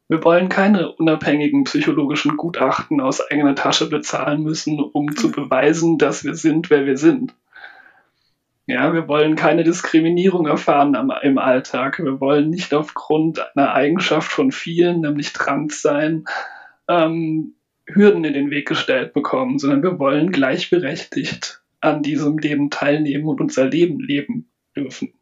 Wir 0.09 0.25
wollen 0.25 0.49
keine 0.49 0.93
unabhängigen 0.93 1.65
psychologischen 1.65 2.39
Gutachten 2.39 3.01
aus 3.01 3.21
eigener 3.31 3.55
Tasche 3.55 3.91
bezahlen 3.91 4.43
müssen, 4.43 4.81
um 4.81 5.15
zu 5.15 5.31
beweisen, 5.31 5.99
dass 5.99 6.25
wir 6.25 6.35
sind, 6.35 6.71
wer 6.71 6.87
wir 6.87 6.97
sind. 6.97 7.35
Ja, 8.67 8.93
wir 8.93 9.07
wollen 9.09 9.37
keine 9.37 9.65
Diskriminierung 9.65 10.47
erfahren 10.47 10.95
am, 10.95 11.13
im 11.23 11.39
Alltag. 11.39 11.99
Wir 11.99 12.21
wollen 12.21 12.51
nicht 12.51 12.75
aufgrund 12.75 13.41
einer 13.57 13.75
Eigenschaft 13.75 14.31
von 14.31 14.51
vielen, 14.51 15.01
nämlich 15.01 15.33
trans 15.33 15.83
sein, 15.83 16.25
ähm, 16.87 17.55
Hürden 17.87 18.25
in 18.25 18.35
den 18.35 18.51
Weg 18.51 18.69
gestellt 18.69 19.15
bekommen, 19.15 19.59
sondern 19.59 19.83
wir 19.83 19.99
wollen 19.99 20.33
gleichberechtigt 20.33 21.63
an 21.81 22.03
diesem 22.03 22.39
Leben 22.39 22.71
teilnehmen 22.71 23.27
und 23.27 23.41
unser 23.41 23.67
Leben 23.67 24.01
leben 24.01 24.51
dürfen. 24.77 25.18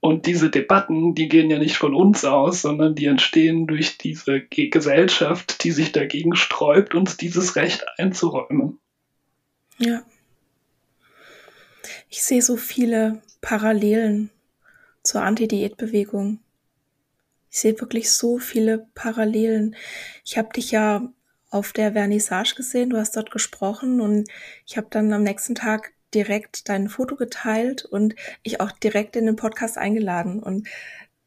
Und 0.00 0.26
diese 0.26 0.50
Debatten, 0.50 1.14
die 1.14 1.28
gehen 1.28 1.50
ja 1.50 1.58
nicht 1.58 1.76
von 1.76 1.94
uns 1.94 2.24
aus, 2.24 2.62
sondern 2.62 2.94
die 2.94 3.06
entstehen 3.06 3.66
durch 3.66 3.98
diese 3.98 4.40
Gesellschaft, 4.40 5.64
die 5.64 5.72
sich 5.72 5.92
dagegen 5.92 6.36
sträubt, 6.36 6.94
uns 6.94 7.16
dieses 7.16 7.56
Recht 7.56 7.84
einzuräumen. 7.98 8.78
Ja. 9.78 10.02
Ich 12.08 12.22
sehe 12.22 12.42
so 12.42 12.56
viele 12.56 13.20
Parallelen 13.40 14.30
zur 15.02 15.22
Anti-Diät-Bewegung. 15.22 16.40
Ich 17.50 17.60
sehe 17.60 17.80
wirklich 17.80 18.12
so 18.12 18.38
viele 18.38 18.86
Parallelen. 18.94 19.76
Ich 20.24 20.38
habe 20.38 20.52
dich 20.54 20.70
ja 20.70 21.12
auf 21.50 21.72
der 21.72 21.92
Vernissage 21.92 22.54
gesehen, 22.54 22.90
du 22.90 22.98
hast 22.98 23.16
dort 23.16 23.30
gesprochen 23.30 24.00
und 24.00 24.28
ich 24.66 24.76
habe 24.76 24.88
dann 24.90 25.12
am 25.12 25.22
nächsten 25.22 25.54
Tag 25.54 25.92
direkt 26.16 26.70
dein 26.70 26.88
Foto 26.88 27.14
geteilt 27.14 27.84
und 27.84 28.16
ich 28.42 28.60
auch 28.60 28.72
direkt 28.72 29.16
in 29.16 29.26
den 29.26 29.36
Podcast 29.36 29.76
eingeladen. 29.76 30.42
Und 30.42 30.66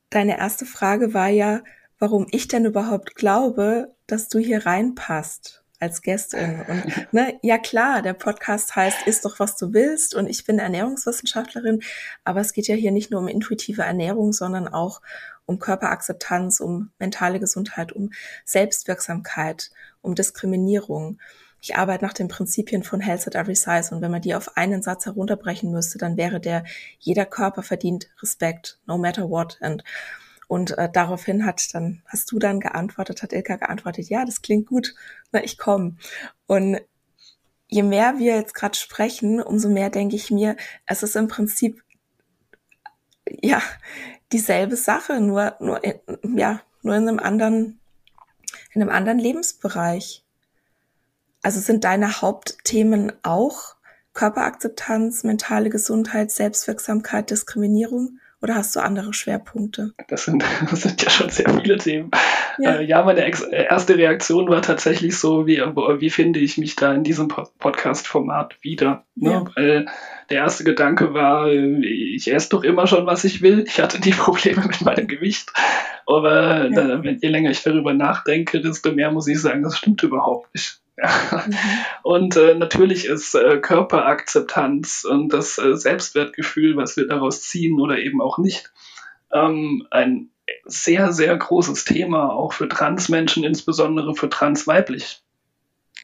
deine 0.10 0.39
erste 0.39 0.65
Frage 0.65 1.13
war 1.13 1.29
ja, 1.29 1.62
warum 2.00 2.25
ich 2.31 2.48
denn 2.48 2.65
überhaupt 2.65 3.15
glaube, 3.15 3.93
dass 4.08 4.29
du 4.29 4.39
hier 4.39 4.65
reinpasst 4.65 5.63
als 5.79 6.01
Gästin. 6.01 6.65
Und 6.67 6.84
ne, 7.13 7.39
ja 7.43 7.60
klar, 7.60 8.01
der 8.01 8.13
Podcast 8.13 8.75
heißt, 8.75 9.05
isst 9.05 9.25
doch 9.25 9.39
was 9.39 9.58
du 9.58 9.74
willst 9.74 10.15
und 10.15 10.27
ich 10.27 10.43
bin 10.43 10.58
Ernährungswissenschaftlerin, 10.58 11.81
aber 12.24 12.41
es 12.41 12.53
geht 12.53 12.67
ja 12.67 12.75
hier 12.75 12.91
nicht 12.91 13.12
nur 13.12 13.22
um 13.22 13.27
intuitive 13.27 13.84
Ernährung, 13.84 14.34
sondern 14.34 14.67
auch 14.67 15.01
um 15.46 15.60
Körperakzeptanz, 15.60 16.62
um 16.62 16.89
mentale 16.98 17.39
Gesundheit, 17.39 17.91
um 17.91 18.12
Selbstwirksamkeit, 18.43 19.69
um 20.01 20.15
Diskriminierung 20.15 21.19
ich 21.62 21.75
arbeite 21.75 22.06
nach 22.06 22.13
den 22.13 22.28
Prinzipien 22.28 22.84
von 22.84 23.01
Health 23.01 23.28
at 23.28 23.36
Every 23.36 23.56
Size 23.56 23.94
und 23.94 24.01
wenn 24.01 24.12
man 24.12 24.22
die 24.22 24.36
auf 24.36 24.56
einen 24.58 24.82
Satz 24.82 25.06
herunterbrechen 25.06 25.72
müsste, 25.72 25.98
dann 25.98 26.18
wäre 26.18 26.39
der, 26.39 26.63
jeder 27.00 27.25
Körper 27.25 27.63
verdient 27.63 28.10
Respekt, 28.22 28.80
no 28.86 28.98
matter 28.98 29.30
what. 29.30 29.58
And, 29.62 29.84
und 30.48 30.78
äh, 30.78 30.89
daraufhin 30.92 31.46
hat 31.46 31.74
dann, 31.74 32.01
hast 32.06 32.32
du 32.32 32.39
dann 32.39 32.60
geantwortet, 32.60 33.22
hat 33.22 33.34
Ilka 33.34 33.58
geantwortet, 33.58 34.10
ja, 34.10 34.25
das 34.25 34.42
klingt 34.42 34.68
gut, 34.68 34.96
na, 35.32 35.44
ich 35.44 35.58
komme. 35.58 35.98
Und 36.48 36.80
je 37.68 37.84
mehr 37.84 38.18
wir 38.18 38.36
jetzt 38.36 38.56
gerade 38.56 38.78
sprechen, 38.78 39.42
umso 39.42 39.70
mehr 39.70 39.89
denke 39.89 40.16
ich 40.16 40.32
mir, 40.32 40.56
es 40.86 41.04
ist 41.04 41.16
im 41.16 41.28
Prinzip 41.28 41.84
ja 43.42 43.62
dieselbe 44.32 44.75
Sache, 44.75 45.20
nur, 45.20 45.56
nur 45.60 45.84
in, 45.84 46.00
ja, 46.38 46.62
nur 46.82 46.96
in 46.96 47.08
einem 47.08 47.20
anderen, 47.20 47.80
in 48.74 48.82
einem 48.82 48.92
anderen 48.92 49.20
Lebensbereich. 49.20 50.25
Also 51.41 51.60
sind 51.60 51.84
deine 51.84 52.22
Hauptthemen 52.22 53.13
auch 53.24 53.75
Körperakzeptanz, 54.13 55.24
mentale 55.24 55.69
Gesundheit, 55.69 56.31
Selbstwirksamkeit, 56.31 57.29
Diskriminierung? 57.29 58.19
Oder 58.41 58.55
hast 58.55 58.74
du 58.74 58.79
andere 58.79 59.13
Schwerpunkte? 59.13 59.93
Das 60.08 60.25
sind, 60.25 60.43
das 60.69 60.81
sind 60.84 61.01
ja 61.01 61.10
schon 61.10 61.29
sehr 61.29 61.50
viele 61.50 61.77
Themen. 61.77 62.12
Ja, 62.58 62.77
äh, 62.77 62.84
ja 62.86 63.03
meine 63.03 63.25
äh, 63.25 63.65
erste 63.65 63.98
Reaktion 63.98 64.50
war 64.50 64.62
tatsächlich 64.62 65.17
so, 65.17 65.46
wie, 65.46 65.58
wie 65.58 66.10
finde 66.10 66.39
ich 66.39 66.58
mich 66.58 66.75
da 66.75 66.93
in 66.93 67.03
diesem 67.03 67.27
Podcast-Format 67.27 68.58
wieder? 68.62 69.05
Ne? 69.15 69.31
Ja. 69.31 69.46
Weil 69.55 69.86
der 70.29 70.38
erste 70.38 70.63
Gedanke 70.63 71.13
war, 71.13 71.51
ich 71.51 72.31
esse 72.31 72.50
doch 72.50 72.63
immer 72.63 72.88
schon, 72.88 73.05
was 73.05 73.25
ich 73.25 73.41
will. 73.41 73.65
Ich 73.67 73.81
hatte 73.81 74.00
die 74.00 74.12
Probleme 74.17 74.65
mit 74.65 74.81
meinem 74.81 75.08
Gewicht. 75.08 75.51
Aber 76.05 76.69
ja. 76.69 76.98
da, 76.98 77.01
je 77.01 77.27
länger 77.27 77.51
ich 77.51 77.62
darüber 77.62 77.93
nachdenke, 77.93 78.62
desto 78.62 78.93
mehr 78.93 79.12
muss 79.12 79.27
ich 79.27 79.41
sagen, 79.41 79.63
das 79.63 79.77
stimmt 79.77 80.01
überhaupt 80.01 80.53
nicht. 80.53 80.79
Mhm. 81.01 81.56
Und 82.03 82.36
äh, 82.36 82.56
natürlich 82.56 83.06
ist 83.06 83.36
äh, 83.36 83.58
Körperakzeptanz 83.58 85.06
und 85.10 85.34
das 85.34 85.58
äh, 85.58 85.75
Selbstwertgefühl, 85.75 86.75
was 86.75 86.98
wir 86.98 87.08
daraus 87.08 87.41
ziehen 87.41 87.79
oder 87.79 88.00
eben 88.00 88.22
auch 88.22 88.38
nicht, 88.38 88.72
ähm, 89.32 89.88
ein 89.91 90.29
sehr, 90.65 91.13
sehr 91.13 91.36
großes 91.38 91.86
Thema, 91.86 92.32
auch 92.32 92.53
für 92.53 92.68
Transmenschen, 92.68 93.44
insbesondere 93.44 94.15
für 94.15 94.29
transweiblich 94.29 95.22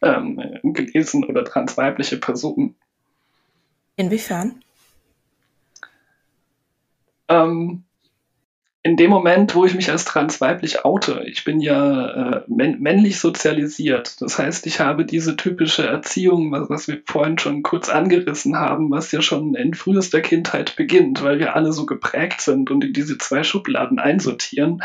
ähm, 0.01 0.41
gelesen 0.63 1.23
oder 1.23 1.43
transweibliche 1.43 2.17
Personen. 2.17 2.75
Inwiefern? 3.95 4.61
Ähm, 7.27 7.84
in 8.85 8.97
dem 8.97 9.09
Moment, 9.09 9.55
wo 9.55 9.65
ich 9.65 9.73
mich 9.73 9.89
als 9.89 10.05
transweiblich 10.05 10.85
oute, 10.85 11.23
ich 11.25 11.43
bin 11.43 11.59
ja 11.59 12.43
äh, 12.43 12.43
männlich 12.47 13.19
sozialisiert. 13.19 14.21
Das 14.21 14.37
heißt, 14.37 14.67
ich 14.67 14.79
habe 14.79 15.05
diese 15.05 15.35
typische 15.35 15.87
Erziehung, 15.87 16.51
was, 16.51 16.69
was, 16.69 16.87
wir 16.87 17.01
vorhin 17.03 17.39
schon 17.39 17.63
kurz 17.63 17.89
angerissen 17.89 18.55
haben, 18.55 18.91
was 18.91 19.11
ja 19.11 19.23
schon 19.23 19.55
in 19.55 19.73
frühester 19.73 20.21
Kindheit 20.21 20.75
beginnt, 20.75 21.23
weil 21.23 21.39
wir 21.39 21.55
alle 21.55 21.73
so 21.73 21.87
geprägt 21.87 22.41
sind 22.41 22.69
und 22.69 22.83
in 22.83 22.93
diese 22.93 23.17
zwei 23.17 23.41
Schubladen 23.41 23.97
einsortieren. 23.97 24.83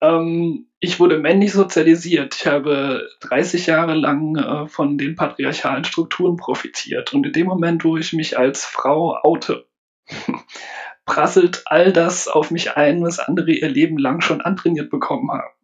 Ähm, 0.00 0.68
ich 0.78 1.00
wurde 1.00 1.18
männlich 1.18 1.52
sozialisiert. 1.52 2.36
Ich 2.36 2.46
habe 2.46 3.08
30 3.22 3.66
Jahre 3.66 3.94
lang 3.94 4.36
äh, 4.36 4.68
von 4.68 4.98
den 4.98 5.16
patriarchalen 5.16 5.82
Strukturen 5.82 6.36
profitiert. 6.36 7.12
Und 7.12 7.26
in 7.26 7.32
dem 7.32 7.48
Moment, 7.48 7.84
wo 7.84 7.96
ich 7.96 8.12
mich 8.12 8.38
als 8.38 8.64
Frau 8.64 9.18
oute, 9.24 9.66
prasselt 11.06 11.62
all 11.66 11.92
das 11.92 12.28
auf 12.28 12.50
mich 12.50 12.76
ein, 12.76 13.02
was 13.02 13.18
andere 13.18 13.52
ihr 13.52 13.68
Leben 13.68 13.96
lang 13.96 14.20
schon 14.20 14.42
antrainiert 14.42 14.90
bekommen 14.90 15.30
haben. 15.30 15.54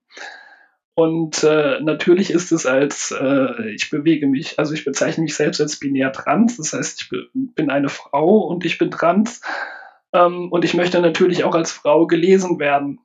Und 0.95 1.43
äh, 1.43 1.81
natürlich 1.81 2.31
ist 2.31 2.53
es 2.53 2.67
als, 2.67 3.13
äh, 3.19 3.71
ich 3.75 3.91
bewege 3.91 4.27
mich, 4.27 4.59
also 4.59 4.75
ich 4.75 4.85
bezeichne 4.85 5.25
mich 5.25 5.35
selbst 5.35 5.61
als 5.61 5.79
binär 5.79 6.13
trans, 6.13 6.59
das 6.59 6.75
heißt, 6.75 7.03
ich 7.03 7.11
bin 7.35 7.71
eine 7.71 7.89
Frau 7.89 8.41
und 8.41 8.65
ich 8.65 8.79
bin 8.79 8.91
trans. 8.91 9.41
Ähm, 10.13 10.53
und 10.53 10.65
ich 10.65 10.75
möchte 10.75 11.01
natürlich 11.01 11.45
auch 11.45 11.55
als 11.55 11.73
Frau 11.73 12.07
gelesen 12.07 12.59
werden. 12.59 13.01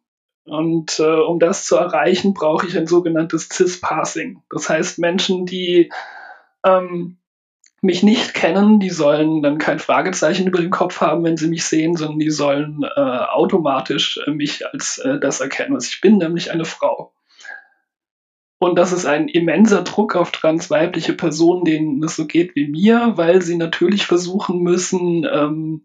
Und 0.45 0.99
äh, 0.99 1.03
um 1.03 1.39
das 1.39 1.65
zu 1.65 1.75
erreichen, 1.75 2.33
brauche 2.33 2.67
ich 2.67 2.77
ein 2.77 2.87
sogenanntes 2.87 3.49
Cis-Passing. 3.49 4.43
Das 4.49 4.69
heißt, 4.69 4.99
Menschen, 4.99 5.45
die 5.45 5.91
ähm, 6.65 7.17
mich 7.87 8.03
nicht 8.03 8.35
kennen, 8.35 8.79
die 8.79 8.91
sollen 8.91 9.41
dann 9.41 9.57
kein 9.57 9.79
Fragezeichen 9.79 10.45
über 10.45 10.59
den 10.59 10.69
Kopf 10.69 11.01
haben, 11.01 11.23
wenn 11.23 11.37
sie 11.37 11.47
mich 11.47 11.65
sehen, 11.65 11.95
sondern 11.95 12.19
die 12.19 12.29
sollen 12.29 12.83
äh, 12.83 12.99
automatisch 12.99 14.19
äh, 14.27 14.31
mich 14.31 14.67
als 14.67 14.99
äh, 14.99 15.19
das 15.19 15.41
erkennen, 15.41 15.75
was 15.75 15.87
ich 15.87 16.01
bin, 16.01 16.17
nämlich 16.17 16.51
eine 16.51 16.65
Frau. 16.65 17.13
Und 18.59 18.75
das 18.77 18.91
ist 18.91 19.05
ein 19.05 19.27
immenser 19.27 19.83
Druck 19.83 20.15
auf 20.15 20.31
transweibliche 20.31 21.13
Personen, 21.13 21.63
denen 21.63 22.03
es 22.03 22.15
so 22.15 22.25
geht 22.25 22.55
wie 22.55 22.67
mir, 22.67 23.13
weil 23.15 23.41
sie 23.41 23.55
natürlich 23.55 24.05
versuchen 24.05 24.61
müssen, 24.61 25.25
ähm, 25.31 25.83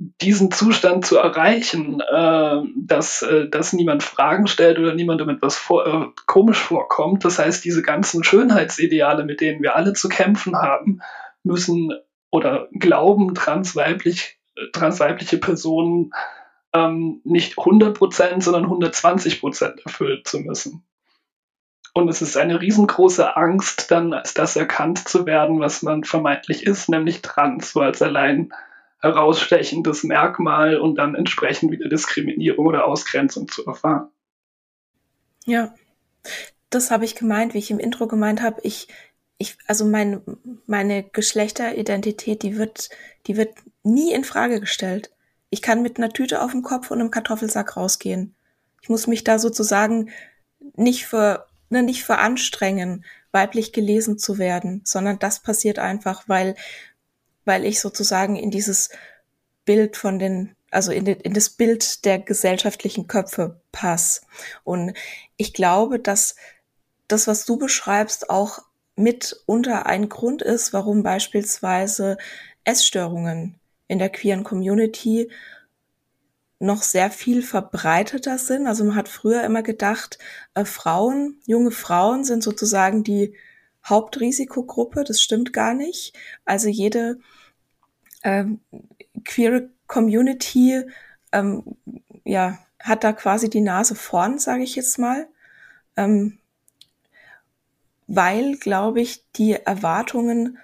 diesen 0.00 0.50
Zustand 0.50 1.04
zu 1.04 1.18
erreichen, 1.18 2.00
äh, 2.00 2.62
dass, 2.74 3.20
äh, 3.20 3.48
dass 3.50 3.74
niemand 3.74 4.02
Fragen 4.02 4.46
stellt 4.46 4.78
oder 4.78 4.94
niemandem 4.94 5.28
etwas 5.28 5.56
vor, 5.56 5.86
äh, 5.86 6.06
komisch 6.26 6.58
vorkommt. 6.58 7.22
Das 7.26 7.38
heißt, 7.38 7.62
diese 7.62 7.82
ganzen 7.82 8.24
Schönheitsideale, 8.24 9.24
mit 9.24 9.42
denen 9.42 9.62
wir 9.62 9.76
alle 9.76 9.92
zu 9.92 10.08
kämpfen 10.08 10.56
haben, 10.56 11.02
müssen 11.42 11.92
oder 12.30 12.68
glauben 12.72 13.34
transweiblich, 13.34 14.38
äh, 14.56 14.70
transweibliche 14.72 15.36
Personen 15.36 16.12
ähm, 16.72 17.20
nicht 17.24 17.58
100%, 17.58 18.40
sondern 18.42 18.66
120% 18.66 19.84
erfüllt 19.84 20.26
zu 20.26 20.38
müssen. 20.40 20.82
Und 21.92 22.08
es 22.08 22.22
ist 22.22 22.38
eine 22.38 22.60
riesengroße 22.60 23.36
Angst, 23.36 23.90
dann 23.90 24.14
als 24.14 24.32
das 24.32 24.56
erkannt 24.56 25.06
zu 25.06 25.26
werden, 25.26 25.60
was 25.60 25.82
man 25.82 26.04
vermeintlich 26.04 26.66
ist, 26.66 26.88
nämlich 26.88 27.20
trans, 27.20 27.72
so 27.72 27.80
als 27.80 28.00
allein 28.00 28.52
herausstechendes 29.00 30.04
Merkmal 30.04 30.76
und 30.78 30.96
dann 30.96 31.14
entsprechend 31.14 31.72
wieder 31.72 31.88
Diskriminierung 31.88 32.66
oder 32.66 32.86
Ausgrenzung 32.86 33.48
zu 33.48 33.66
erfahren. 33.66 34.08
Ja, 35.46 35.74
das 36.68 36.90
habe 36.90 37.04
ich 37.04 37.14
gemeint, 37.14 37.54
wie 37.54 37.58
ich 37.58 37.70
im 37.70 37.78
Intro 37.78 38.06
gemeint 38.06 38.42
habe. 38.42 38.60
Ich, 38.62 38.88
ich, 39.38 39.56
also 39.66 39.84
mein, 39.84 40.22
meine 40.66 41.02
Geschlechteridentität, 41.02 42.42
die 42.42 42.58
wird, 42.58 42.90
die 43.26 43.36
wird 43.36 43.54
nie 43.82 44.12
in 44.12 44.24
Frage 44.24 44.60
gestellt. 44.60 45.10
Ich 45.48 45.62
kann 45.62 45.82
mit 45.82 45.98
einer 45.98 46.10
Tüte 46.10 46.42
auf 46.42 46.52
dem 46.52 46.62
Kopf 46.62 46.90
und 46.90 47.00
einem 47.00 47.10
Kartoffelsack 47.10 47.76
rausgehen. 47.76 48.34
Ich 48.82 48.88
muss 48.88 49.06
mich 49.06 49.24
da 49.24 49.38
sozusagen 49.38 50.10
nicht 50.76 51.06
für, 51.06 51.46
ne, 51.70 51.82
nicht 51.82 52.04
für 52.04 52.18
anstrengen, 52.18 53.04
weiblich 53.32 53.72
gelesen 53.72 54.18
zu 54.18 54.38
werden, 54.38 54.82
sondern 54.84 55.18
das 55.18 55.40
passiert 55.40 55.78
einfach, 55.78 56.24
weil 56.26 56.54
weil 57.44 57.64
ich 57.64 57.80
sozusagen 57.80 58.36
in 58.36 58.50
dieses 58.50 58.90
Bild 59.64 59.96
von 59.96 60.18
den, 60.18 60.54
also 60.70 60.92
in, 60.92 61.04
den, 61.04 61.20
in 61.20 61.34
das 61.34 61.50
Bild 61.50 62.04
der 62.04 62.18
gesellschaftlichen 62.18 63.06
Köpfe 63.06 63.60
passe. 63.72 64.22
Und 64.64 64.94
ich 65.36 65.52
glaube, 65.52 65.98
dass 65.98 66.36
das, 67.08 67.26
was 67.26 67.44
du 67.44 67.56
beschreibst, 67.56 68.30
auch 68.30 68.60
mitunter 68.96 69.86
ein 69.86 70.08
Grund 70.08 70.42
ist, 70.42 70.72
warum 70.72 71.02
beispielsweise 71.02 72.18
Essstörungen 72.64 73.58
in 73.88 73.98
der 73.98 74.10
queeren 74.10 74.44
Community 74.44 75.30
noch 76.60 76.82
sehr 76.82 77.10
viel 77.10 77.42
verbreiteter 77.42 78.38
sind. 78.38 78.66
Also 78.66 78.84
man 78.84 78.94
hat 78.94 79.08
früher 79.08 79.42
immer 79.44 79.62
gedacht, 79.62 80.18
äh, 80.54 80.64
Frauen, 80.64 81.40
junge 81.46 81.70
Frauen 81.70 82.22
sind 82.22 82.42
sozusagen 82.42 83.02
die 83.02 83.34
Hauptrisikogruppe. 83.84 85.04
Das 85.04 85.20
stimmt 85.20 85.52
gar 85.52 85.74
nicht. 85.74 86.16
Also 86.44 86.68
jede 86.68 87.18
ähm, 88.22 88.60
queere 89.24 89.70
Community 89.86 90.84
ähm, 91.32 91.64
ja, 92.24 92.58
hat 92.78 93.04
da 93.04 93.12
quasi 93.12 93.50
die 93.50 93.60
Nase 93.60 93.94
vorn, 93.94 94.38
sage 94.38 94.62
ich 94.62 94.76
jetzt 94.76 94.98
mal. 94.98 95.28
Ähm, 95.96 96.38
weil, 98.06 98.56
glaube 98.56 99.00
ich, 99.00 99.24
die 99.36 99.52
Erwartungen 99.52 100.58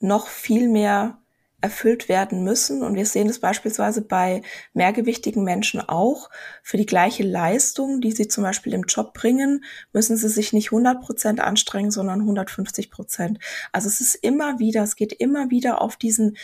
noch 0.00 0.28
viel 0.28 0.68
mehr 0.68 1.18
erfüllt 1.62 2.08
werden 2.08 2.44
müssen. 2.44 2.82
Und 2.82 2.94
wir 2.94 3.06
sehen 3.06 3.28
das 3.28 3.38
beispielsweise 3.38 4.02
bei 4.02 4.42
mehrgewichtigen 4.74 5.44
Menschen 5.44 5.80
auch. 5.80 6.28
Für 6.62 6.76
die 6.76 6.86
gleiche 6.86 7.22
Leistung, 7.22 8.00
die 8.00 8.12
sie 8.12 8.28
zum 8.28 8.44
Beispiel 8.44 8.74
im 8.74 8.82
Job 8.82 9.14
bringen, 9.14 9.64
müssen 9.92 10.16
sie 10.16 10.28
sich 10.28 10.52
nicht 10.52 10.72
100 10.72 11.00
Prozent 11.00 11.40
anstrengen, 11.40 11.90
sondern 11.90 12.20
150 12.20 12.90
Prozent. 12.90 13.38
Also 13.70 13.88
es 13.88 14.00
ist 14.00 14.16
immer 14.16 14.58
wieder, 14.58 14.82
es 14.82 14.96
geht 14.96 15.12
immer 15.12 15.50
wieder 15.50 15.80
auf 15.80 15.96
diesen 15.96 16.36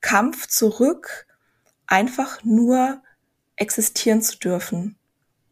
Kampf 0.00 0.46
zurück, 0.46 1.26
einfach 1.86 2.42
nur 2.44 3.02
existieren 3.56 4.22
zu 4.22 4.38
dürfen. 4.38 4.96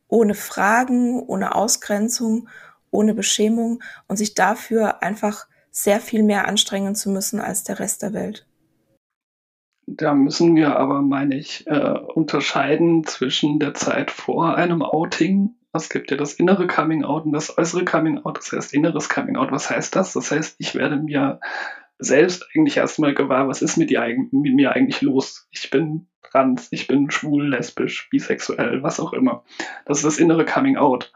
Ohne 0.09 0.35
Fragen, 0.35 1.21
ohne 1.21 1.55
Ausgrenzung, 1.55 2.49
ohne 2.91 3.15
Beschämung 3.15 3.83
und 4.07 4.17
sich 4.17 4.35
dafür 4.35 5.03
einfach 5.03 5.49
sehr 5.73 6.01
viel 6.01 6.23
mehr 6.23 6.47
anstrengen 6.47 6.95
zu 6.95 7.11
müssen 7.11 7.41
als 7.41 7.65
der 7.65 7.81
Rest 7.81 8.03
der 8.03 8.13
Welt. 8.13 8.47
Da 9.87 10.15
müssen 10.15 10.57
wir 10.57 10.77
aber, 10.77 11.03
meine 11.03 11.37
ich, 11.37 11.67
äh, 11.67 11.99
unterscheiden 12.15 13.05
zwischen 13.05 13.59
der 13.59 13.75
Zeit 13.75 14.11
vor 14.11 14.57
einem 14.57 14.83
Outing. 14.83 15.55
Es 15.73 15.91
gibt 15.91 16.11
ja 16.11 16.17
das 16.17 16.35
innere 16.35 16.67
Coming 16.67 17.05
Out 17.05 17.27
und 17.27 17.33
das 17.33 17.57
äußere 17.59 17.85
Coming 17.85 18.25
Out. 18.25 18.39
Das 18.39 18.53
heißt, 18.53 18.73
inneres 18.73 19.09
Coming 19.09 19.37
Out. 19.37 19.53
Was 19.53 19.71
heißt 19.71 19.95
das? 19.95 20.13
Das 20.15 20.31
heißt, 20.31 20.57
ich 20.59 20.75
werde 20.75 20.97
mir 20.97 21.41
selbst 21.99 22.47
eigentlich 22.55 22.77
erstmal 22.77 23.15
gewahr, 23.15 23.49
was 23.49 23.63
ist 23.63 23.77
mit, 23.77 23.91
mit 23.91 24.55
mir 24.55 24.73
eigentlich 24.73 25.03
los? 25.03 25.49
Ich 25.51 25.71
bin 25.71 26.07
trans, 26.23 26.69
ich 26.71 26.87
bin 26.87 27.11
schwul, 27.11 27.49
lesbisch, 27.49 28.09
bisexuell, 28.11 28.83
was 28.83 29.01
auch 29.01 29.13
immer. 29.13 29.45
Das 29.85 29.99
ist 29.99 30.05
das 30.05 30.19
innere 30.19 30.45
Coming 30.45 30.77
Out. 30.77 31.13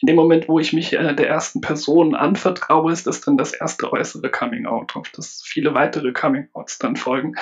In 0.00 0.06
dem 0.06 0.16
Moment, 0.16 0.48
wo 0.48 0.58
ich 0.60 0.72
mich 0.72 0.92
äh, 0.92 1.14
der 1.14 1.28
ersten 1.28 1.60
Person 1.60 2.14
anvertraue, 2.14 2.92
ist 2.92 3.06
das 3.06 3.20
dann 3.20 3.36
das 3.36 3.52
erste 3.52 3.92
äußere 3.92 4.30
Coming 4.30 4.66
Out, 4.66 4.94
auf 4.94 5.10
das 5.10 5.42
viele 5.44 5.74
weitere 5.74 6.12
Coming 6.12 6.48
Outs 6.52 6.78
dann 6.78 6.96
folgen. 6.96 7.34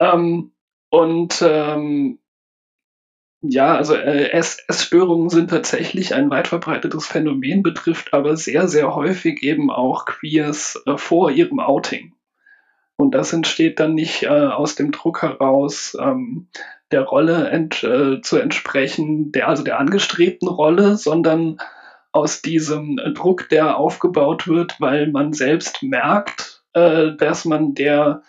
Ähm, 0.00 0.52
und 0.90 1.42
ähm, 1.46 2.18
ja, 3.42 3.76
also 3.76 3.94
äh, 3.94 4.30
Essstörungen 4.30 5.30
sind 5.30 5.50
tatsächlich 5.50 6.14
ein 6.14 6.30
weit 6.30 6.48
verbreitetes 6.48 7.06
Phänomen, 7.06 7.62
betrifft 7.62 8.12
aber 8.12 8.36
sehr, 8.36 8.68
sehr 8.68 8.94
häufig 8.94 9.42
eben 9.42 9.70
auch 9.70 10.04
Queers 10.04 10.82
äh, 10.86 10.96
vor 10.98 11.30
ihrem 11.30 11.58
Outing. 11.58 12.12
Und 12.96 13.12
das 13.12 13.32
entsteht 13.32 13.80
dann 13.80 13.94
nicht 13.94 14.24
äh, 14.24 14.28
aus 14.28 14.74
dem 14.74 14.92
Druck 14.92 15.22
heraus, 15.22 15.96
ähm, 15.98 16.48
der 16.90 17.02
Rolle 17.02 17.48
ent, 17.48 17.82
äh, 17.82 18.20
zu 18.20 18.36
entsprechen, 18.36 19.32
der, 19.32 19.48
also 19.48 19.62
der 19.62 19.78
angestrebten 19.78 20.48
Rolle, 20.48 20.96
sondern 20.96 21.56
aus 22.12 22.42
diesem 22.42 23.00
Druck, 23.14 23.48
der 23.48 23.78
aufgebaut 23.78 24.48
wird, 24.48 24.80
weil 24.80 25.10
man 25.10 25.32
selbst 25.32 25.82
merkt, 25.82 26.62
äh, 26.74 27.12
dass 27.16 27.46
man 27.46 27.74
der 27.74 28.22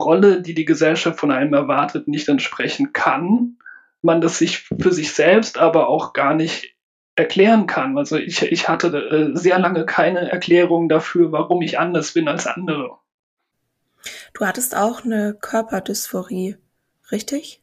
Rolle, 0.00 0.42
die 0.42 0.54
die 0.54 0.64
Gesellschaft 0.64 1.18
von 1.18 1.30
einem 1.30 1.54
erwartet, 1.54 2.08
nicht 2.08 2.28
entsprechen 2.28 2.92
kann 2.92 3.56
man 4.02 4.20
das 4.20 4.38
sich 4.38 4.60
für 4.60 4.92
sich 4.92 5.12
selbst 5.12 5.58
aber 5.58 5.88
auch 5.88 6.12
gar 6.12 6.34
nicht 6.34 6.74
erklären 7.16 7.66
kann. 7.66 7.98
Also 7.98 8.16
ich, 8.16 8.42
ich 8.42 8.68
hatte 8.68 8.88
äh, 8.88 9.36
sehr 9.36 9.58
lange 9.58 9.84
keine 9.84 10.30
Erklärung 10.30 10.88
dafür, 10.88 11.32
warum 11.32 11.60
ich 11.62 11.78
anders 11.78 12.12
bin 12.12 12.28
als 12.28 12.46
andere. 12.46 12.96
Du 14.32 14.46
hattest 14.46 14.74
auch 14.74 15.04
eine 15.04 15.34
Körperdysphorie, 15.34 16.56
richtig? 17.12 17.60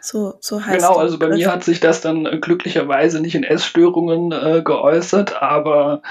So, 0.00 0.34
so 0.40 0.64
heißt 0.64 0.78
Genau, 0.78 0.98
also 0.98 1.18
bei 1.18 1.28
mir 1.28 1.52
hat 1.52 1.64
sich 1.64 1.80
das 1.80 2.00
dann 2.00 2.26
äh, 2.26 2.38
glücklicherweise 2.38 3.20
nicht 3.20 3.34
in 3.34 3.44
Essstörungen 3.44 4.32
äh, 4.32 4.62
geäußert, 4.64 5.40
aber 5.40 6.02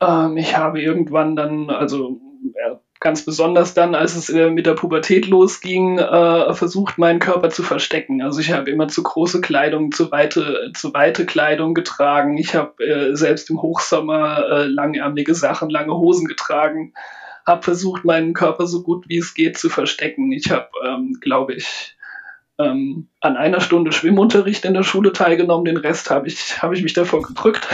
Ähm, 0.00 0.36
ich 0.36 0.56
habe 0.56 0.80
irgendwann 0.80 1.36
dann, 1.36 1.70
also 1.70 2.20
ja, 2.54 2.80
ganz 3.00 3.24
besonders 3.24 3.72
dann, 3.72 3.94
als 3.94 4.14
es 4.14 4.28
äh, 4.28 4.50
mit 4.50 4.66
der 4.66 4.74
Pubertät 4.74 5.26
losging, 5.26 5.98
äh, 5.98 6.52
versucht, 6.54 6.98
meinen 6.98 7.18
Körper 7.18 7.48
zu 7.48 7.62
verstecken. 7.62 8.20
Also 8.20 8.40
ich 8.40 8.52
habe 8.52 8.70
immer 8.70 8.88
zu 8.88 9.02
große 9.02 9.40
Kleidung, 9.40 9.90
zu 9.90 10.12
weite, 10.12 10.70
zu 10.74 10.92
weite 10.92 11.24
Kleidung 11.24 11.72
getragen. 11.72 12.36
Ich 12.36 12.54
habe 12.54 12.84
äh, 12.84 13.16
selbst 13.16 13.48
im 13.48 13.62
Hochsommer 13.62 14.44
äh, 14.50 14.64
langärmelige 14.66 15.34
Sachen, 15.34 15.70
lange 15.70 15.94
Hosen 15.94 16.28
getragen. 16.28 16.92
Habe 17.46 17.62
versucht, 17.62 18.04
meinen 18.04 18.34
Körper 18.34 18.66
so 18.66 18.82
gut 18.82 19.08
wie 19.08 19.18
es 19.18 19.32
geht 19.32 19.56
zu 19.56 19.70
verstecken. 19.70 20.30
Ich 20.30 20.50
habe, 20.50 20.68
ähm, 20.86 21.16
glaube 21.20 21.54
ich, 21.54 21.96
ähm, 22.60 23.08
an 23.20 23.36
einer 23.36 23.60
Stunde 23.60 23.92
Schwimmunterricht 23.92 24.64
in 24.64 24.74
der 24.74 24.82
Schule 24.82 25.12
teilgenommen, 25.12 25.64
den 25.64 25.76
Rest 25.76 26.10
habe 26.10 26.28
ich, 26.28 26.62
hab 26.62 26.72
ich 26.72 26.82
mich 26.82 26.92
davor 26.92 27.22
gedrückt. 27.22 27.66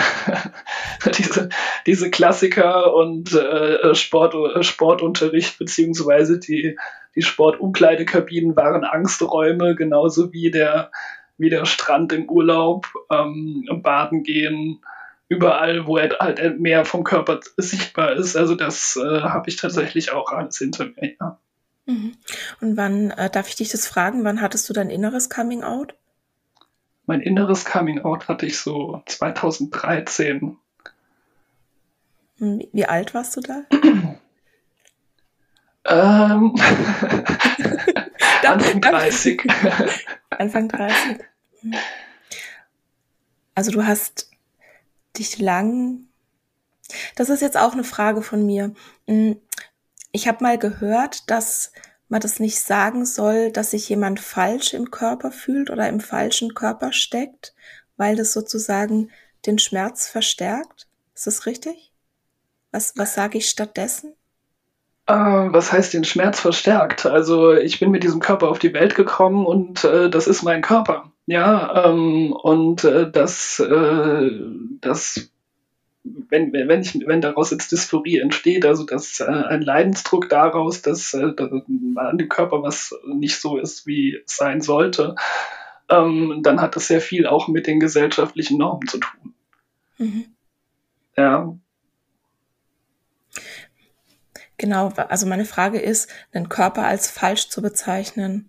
diese, 1.19 1.49
diese 1.87 2.11
Klassiker 2.11 2.95
und 2.95 3.33
äh, 3.35 3.95
Sport, 3.95 4.35
äh, 4.35 4.63
Sportunterricht 4.63 5.59
beziehungsweise 5.59 6.39
die, 6.39 6.77
die 7.15 7.23
Sportumkleidekabinen 7.23 8.55
waren 8.57 8.85
Angsträume, 8.85 9.75
genauso 9.75 10.33
wie 10.33 10.51
der, 10.51 10.91
wie 11.39 11.51
der 11.51 11.65
Strand 11.65 12.13
im 12.13 12.29
Urlaub, 12.29 12.87
ähm, 13.11 13.67
Baden 13.83 14.23
gehen, 14.23 14.81
überall, 15.29 15.87
wo 15.87 15.99
halt 15.99 16.61
mehr 16.61 16.85
vom 16.85 17.03
Körper 17.03 17.41
sichtbar 17.57 18.13
ist. 18.13 18.37
Also 18.37 18.55
das 18.55 18.97
äh, 18.97 19.23
habe 19.23 19.49
ich 19.49 19.57
tatsächlich 19.57 20.13
auch 20.13 20.31
alles 20.31 20.59
hinter 20.59 20.87
mir. 20.87 21.15
Ja. 21.21 21.41
Mhm. 21.87 22.17
Und 22.61 22.77
wann, 22.77 23.11
äh, 23.13 23.31
darf 23.31 23.49
ich 23.49 23.57
dich 23.57 23.71
das 23.71 23.87
fragen, 23.87 24.25
wann 24.25 24.41
hattest 24.41 24.69
du 24.69 24.73
dein 24.73 24.91
inneres 24.91 25.31
Coming 25.31 25.63
Out? 25.63 25.95
Mein 27.07 27.21
inneres 27.21 27.65
Coming 27.65 28.01
Out 28.01 28.29
hatte 28.29 28.47
ich 28.47 28.59
so 28.59 29.03
2013. 29.07 30.57
Wie 32.39 32.87
alt 32.87 33.15
warst 33.15 33.37
du 33.37 33.41
da? 33.41 33.63
ähm, 35.89 36.55
Anfang 38.45 38.81
30. 38.81 39.43
Anfang 40.31 40.69
30. 40.69 41.19
Mhm. 41.63 41.75
Also 43.55 43.71
du 43.71 43.87
hast 43.87 44.31
dich 45.17 45.39
lang. 45.39 46.01
Das 47.17 47.31
ist 47.31 47.41
jetzt 47.41 47.57
auch 47.57 47.73
eine 47.73 47.85
Frage 47.85 48.23
von 48.23 48.45
mir. 48.45 48.75
Ich 50.17 50.27
habe 50.27 50.43
mal 50.43 50.57
gehört, 50.57 51.31
dass 51.31 51.73
man 52.09 52.23
das 52.23 52.41
nicht 52.41 52.59
sagen 52.59 53.05
soll, 53.05 53.53
dass 53.53 53.73
sich 53.73 53.87
jemand 53.91 54.19
falsch 54.19 54.73
im 54.73 54.91
Körper 54.91 55.31
fühlt 55.31 55.69
oder 55.69 55.91
im 55.91 56.01
falschen 56.01 56.55
Körper 56.55 56.95
steckt, 56.95 57.55
weil 57.99 58.17
das 58.17 58.33
sozusagen 58.33 59.11
den 59.45 59.59
Schmerz 59.59 60.09
verstärkt. 60.09 60.87
Ist 61.15 61.27
das 61.27 61.45
richtig? 61.45 61.93
Was, 62.73 62.95
was 62.97 63.13
sage 63.13 63.37
ich 63.37 63.51
stattdessen? 63.51 64.15
Äh, 65.05 65.13
was 65.13 65.71
heißt 65.71 65.93
den 65.93 66.05
Schmerz 66.05 66.41
verstärkt? 66.41 67.05
Also 67.05 67.53
ich 67.53 67.79
bin 67.79 67.91
mit 67.91 68.03
diesem 68.03 68.21
Körper 68.21 68.49
auf 68.49 68.59
die 68.59 68.73
Welt 68.73 68.95
gekommen 68.95 69.45
und 69.45 69.85
äh, 69.85 70.09
das 70.09 70.29
ist 70.29 70.43
mein 70.43 70.63
Körper. 70.63 71.13
Ja, 71.27 71.91
ähm, 71.91 72.33
und 72.33 72.85
äh, 72.85 73.11
das, 73.11 73.61
äh, 73.61 74.31
das 74.81 75.29
wenn, 76.29 76.53
wenn, 76.53 76.81
ich, 76.81 76.95
wenn 77.07 77.21
daraus 77.21 77.51
jetzt 77.51 77.73
Dysphorie 77.73 78.19
entsteht, 78.19 78.65
also 78.65 78.85
dass 78.85 79.21
äh, 79.21 79.25
ein 79.25 79.63
Leidensdruck 79.63 80.29
daraus, 80.29 80.83
dass, 80.83 81.15
äh, 81.15 81.35
dass 81.35 81.51
an 81.51 82.19
dem 82.19 82.29
Körper 82.29 82.63
was 82.63 82.95
nicht 83.07 83.41
so 83.41 83.59
ist, 83.59 83.87
wie 83.87 84.17
es 84.25 84.37
sein 84.37 84.61
sollte, 84.61 85.15
ähm, 85.89 86.41
dann 86.43 86.61
hat 86.61 86.77
das 86.77 86.89
sehr 86.89 87.01
viel 87.01 87.27
auch 87.27 87.49
mit 87.49 87.67
den 87.67 87.81
gesellschaftlichen 87.81 88.59
Normen 88.59 88.89
zu 88.89 88.99
tun. 88.99 89.35
Mhm. 89.99 90.25
Ja. 91.17 91.57
Genau, 94.59 94.89
also 94.89 95.27
meine 95.27 95.45
Frage 95.45 95.79
ist, 95.79 96.11
den 96.33 96.49
Körper 96.49 96.85
als 96.87 97.11
falsch 97.11 97.49
zu 97.49 97.61
bezeichnen, 97.61 98.49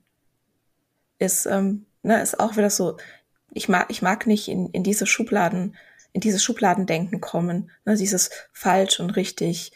ist, 1.20 1.46
ähm, 1.46 1.86
ne, 2.02 2.22
ist 2.22 2.40
auch 2.40 2.56
wieder 2.56 2.70
so, 2.70 2.98
ich 3.52 3.68
mag, 3.68 3.88
ich 3.90 4.02
mag 4.02 4.28
nicht 4.28 4.48
in, 4.48 4.70
in 4.70 4.84
diese 4.84 5.06
Schubladen 5.06 5.76
in 6.14 6.22
dieses 6.22 6.44
Schubladendenken 6.44 7.22
kommen. 7.22 7.72
Ne, 7.86 7.96
dieses 7.96 8.30
falsch 8.52 9.00
und 9.00 9.12
richtig, 9.12 9.72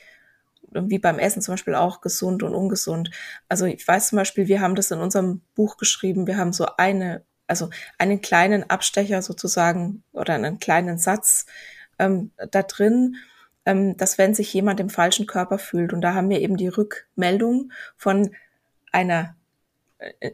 wie 0.71 0.99
beim 0.99 1.19
Essen 1.19 1.41
zum 1.41 1.53
Beispiel 1.53 1.75
auch 1.75 2.01
gesund 2.01 2.43
und 2.43 2.55
ungesund. 2.55 3.11
Also 3.49 3.65
ich 3.65 3.87
weiß 3.87 4.09
zum 4.09 4.17
Beispiel, 4.17 4.47
wir 4.47 4.61
haben 4.61 4.75
das 4.75 4.91
in 4.91 4.99
unserem 4.99 5.41
Buch 5.55 5.77
geschrieben, 5.77 6.27
wir 6.27 6.37
haben 6.37 6.53
so 6.53 6.67
eine, 6.77 7.23
also 7.47 7.69
einen 7.97 8.21
kleinen 8.21 8.69
Abstecher 8.69 9.21
sozusagen 9.21 10.03
oder 10.13 10.33
einen 10.35 10.59
kleinen 10.59 10.97
Satz 10.97 11.45
ähm, 11.99 12.31
da 12.51 12.63
drin, 12.63 13.17
ähm, 13.65 13.97
dass 13.97 14.17
wenn 14.17 14.33
sich 14.33 14.53
jemand 14.53 14.79
im 14.79 14.89
falschen 14.89 15.27
Körper 15.27 15.59
fühlt, 15.59 15.93
und 15.93 16.01
da 16.01 16.13
haben 16.13 16.29
wir 16.29 16.39
eben 16.39 16.57
die 16.57 16.69
Rückmeldung 16.69 17.71
von 17.97 18.31
einer 18.91 19.35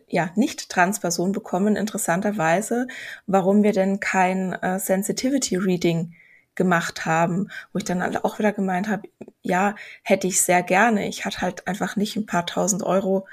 ja, 0.07 0.31
nicht 0.35 0.69
Transperson 0.69 1.31
bekommen, 1.31 1.75
interessanterweise, 1.75 2.87
warum 3.25 3.63
wir 3.63 3.73
denn 3.73 3.99
kein 3.99 4.53
äh, 4.53 4.79
Sensitivity 4.79 5.57
Reading 5.57 6.13
gemacht 6.55 7.05
haben, 7.05 7.49
wo 7.71 7.77
ich 7.77 7.85
dann 7.85 8.17
auch 8.17 8.39
wieder 8.39 8.51
gemeint 8.51 8.87
habe, 8.87 9.09
ja, 9.41 9.75
hätte 10.03 10.27
ich 10.27 10.41
sehr 10.41 10.63
gerne. 10.63 11.07
Ich 11.07 11.25
hatte 11.25 11.41
halt 11.41 11.67
einfach 11.67 11.95
nicht 11.95 12.15
ein 12.15 12.25
paar 12.25 12.45
tausend 12.45 12.83
Euro 12.83 13.27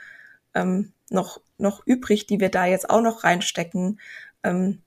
ähm, 0.55 0.93
noch, 1.11 1.41
noch 1.59 1.87
übrig, 1.87 2.27
die 2.27 2.41
wir 2.41 2.51
da 2.51 2.67
jetzt 2.67 2.91
auch 2.91 3.01
noch 3.01 3.25
reinstecken 3.25 4.01
ähm, 4.43 4.83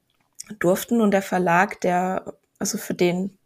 durften. 0.59 1.01
Und 1.01 1.11
der 1.11 1.21
Verlag, 1.21 1.81
der, 1.81 2.33
also 2.59 2.77
für 2.77 2.93
den, 2.93 3.37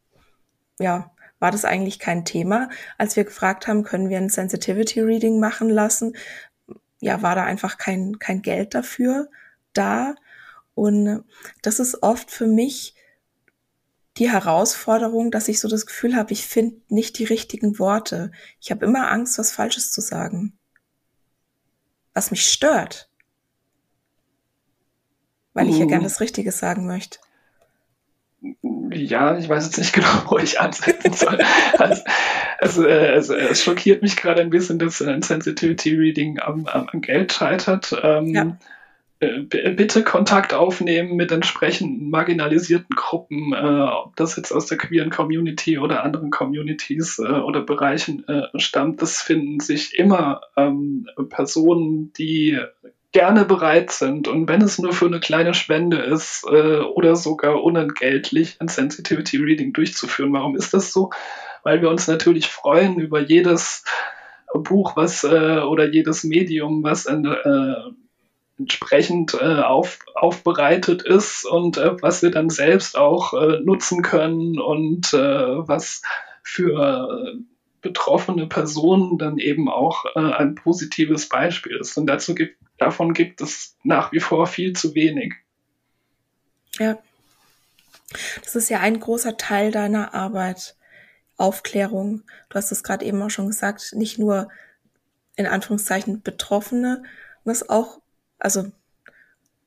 ja, 0.79 1.11
war 1.39 1.51
das 1.51 1.65
eigentlich 1.65 1.97
kein 1.97 2.23
Thema. 2.23 2.69
Als 2.99 3.15
wir 3.15 3.23
gefragt 3.23 3.67
haben, 3.67 3.83
können 3.83 4.09
wir 4.09 4.17
ein 4.17 4.29
Sensitivity 4.29 5.01
Reading 5.01 5.39
machen 5.39 5.69
lassen, 5.69 6.15
ja, 7.01 7.21
war 7.21 7.35
da 7.35 7.43
einfach 7.43 7.77
kein, 7.77 8.19
kein 8.19 8.41
Geld 8.41 8.73
dafür 8.73 9.29
da. 9.73 10.15
Und 10.75 11.25
das 11.61 11.79
ist 11.79 12.01
oft 12.03 12.31
für 12.31 12.47
mich 12.47 12.95
die 14.17 14.31
Herausforderung, 14.31 15.31
dass 15.31 15.47
ich 15.47 15.59
so 15.59 15.67
das 15.67 15.85
Gefühl 15.85 16.15
habe, 16.15 16.31
ich 16.31 16.45
finde 16.45 16.79
nicht 16.89 17.17
die 17.17 17.23
richtigen 17.23 17.79
Worte. 17.79 18.31
Ich 18.59 18.71
habe 18.71 18.85
immer 18.85 19.11
Angst, 19.11 19.37
was 19.39 19.51
Falsches 19.51 19.91
zu 19.91 19.99
sagen. 19.99 20.57
Was 22.13 22.29
mich 22.29 22.49
stört. 22.49 23.09
Weil 25.53 25.69
ich 25.69 25.77
ja 25.77 25.85
gern 25.85 26.01
mhm. 26.01 26.05
das 26.05 26.19
Richtige 26.19 26.51
sagen 26.51 26.85
möchte. 26.85 27.19
Ja, 28.41 29.37
ich 29.37 29.47
weiß 29.47 29.65
jetzt 29.65 29.77
nicht 29.77 29.93
genau, 29.93 30.07
wo 30.27 30.37
ich 30.37 30.59
ansetzen 30.59 31.13
soll. 31.13 31.39
also, 31.77 32.03
also, 32.59 32.85
äh, 32.87 33.09
also, 33.09 33.35
es 33.35 33.63
schockiert 33.63 34.01
mich 34.01 34.17
gerade 34.17 34.41
ein 34.41 34.49
bisschen, 34.49 34.79
dass 34.79 35.01
ein 35.01 35.21
Sensitivity 35.21 35.95
Reading 35.95 36.39
am, 36.39 36.65
am, 36.65 36.89
am 36.89 37.01
Geld 37.01 37.33
scheitert. 37.33 37.95
Ähm, 38.01 38.27
ja. 38.33 38.57
äh, 39.19 39.41
bitte 39.41 40.03
Kontakt 40.03 40.53
aufnehmen 40.53 41.15
mit 41.15 41.31
entsprechenden 41.31 42.09
marginalisierten 42.09 42.95
Gruppen, 42.95 43.53
äh, 43.53 43.57
ob 43.57 44.15
das 44.15 44.35
jetzt 44.35 44.51
aus 44.51 44.65
der 44.65 44.79
queeren 44.79 45.11
Community 45.11 45.77
oder 45.77 46.03
anderen 46.03 46.31
Communities 46.31 47.19
äh, 47.19 47.27
oder 47.27 47.61
Bereichen 47.61 48.27
äh, 48.27 48.47
stammt. 48.55 49.01
Das 49.03 49.21
finden 49.21 49.59
sich 49.59 49.97
immer 49.97 50.41
ähm, 50.57 51.07
Personen, 51.29 52.11
die 52.13 52.59
gerne 53.11 53.45
bereit 53.45 53.91
sind 53.91 54.27
und 54.27 54.47
wenn 54.47 54.61
es 54.61 54.79
nur 54.79 54.93
für 54.93 55.05
eine 55.05 55.19
kleine 55.19 55.53
Spende 55.53 55.97
ist 55.97 56.45
äh, 56.49 56.79
oder 56.79 57.15
sogar 57.15 57.61
unentgeltlich 57.61 58.57
ein 58.59 58.69
Sensitivity 58.69 59.37
Reading 59.37 59.73
durchzuführen. 59.73 60.31
Warum 60.31 60.55
ist 60.55 60.73
das 60.73 60.93
so? 60.93 61.09
weil 61.63 61.81
wir 61.81 61.89
uns 61.89 62.07
natürlich 62.07 62.47
freuen 62.47 62.99
über 62.99 63.19
jedes 63.19 63.83
Buch, 64.53 64.95
was 64.95 65.23
äh, 65.23 65.59
oder 65.59 65.87
jedes 65.87 66.23
Medium, 66.23 66.83
was 66.83 67.05
äh, 67.05 67.73
entsprechend 68.57 69.33
äh, 69.33 69.61
auf, 69.61 69.99
aufbereitet 70.13 71.03
ist 71.03 71.45
und 71.45 71.77
äh, 71.77 72.01
was 72.01 72.21
wir 72.21 72.31
dann 72.31 72.49
selbst 72.49 72.97
auch 72.97 73.33
äh, 73.33 73.59
nutzen 73.61 74.01
können 74.01 74.59
und 74.59 75.13
äh, 75.13 75.17
was 75.17 76.01
für 76.43 77.37
betroffene 77.81 78.47
Personen 78.47 79.17
dann 79.17 79.37
eben 79.37 79.69
auch 79.69 80.05
äh, 80.15 80.19
ein 80.19 80.55
positives 80.55 81.29
Beispiel 81.29 81.77
ist. 81.77 81.97
Und 81.97 82.07
dazu 82.07 82.35
gibt, 82.35 82.57
davon 82.81 83.13
gibt 83.13 83.41
es 83.41 83.77
nach 83.83 84.11
wie 84.11 84.19
vor 84.19 84.47
viel 84.47 84.73
zu 84.73 84.95
wenig. 84.95 85.35
Ja. 86.79 86.97
Das 88.43 88.55
ist 88.55 88.69
ja 88.69 88.79
ein 88.79 88.99
großer 88.99 89.37
Teil 89.37 89.71
deiner 89.71 90.13
Arbeit, 90.13 90.75
Aufklärung. 91.37 92.23
Du 92.49 92.55
hast 92.55 92.71
es 92.71 92.83
gerade 92.83 93.05
eben 93.05 93.21
auch 93.21 93.29
schon 93.29 93.47
gesagt, 93.47 93.93
nicht 93.93 94.19
nur 94.19 94.49
in 95.35 95.47
Anführungszeichen 95.47 96.21
Betroffene, 96.21 97.03
das 97.45 97.67
auch, 97.69 98.01
also 98.37 98.71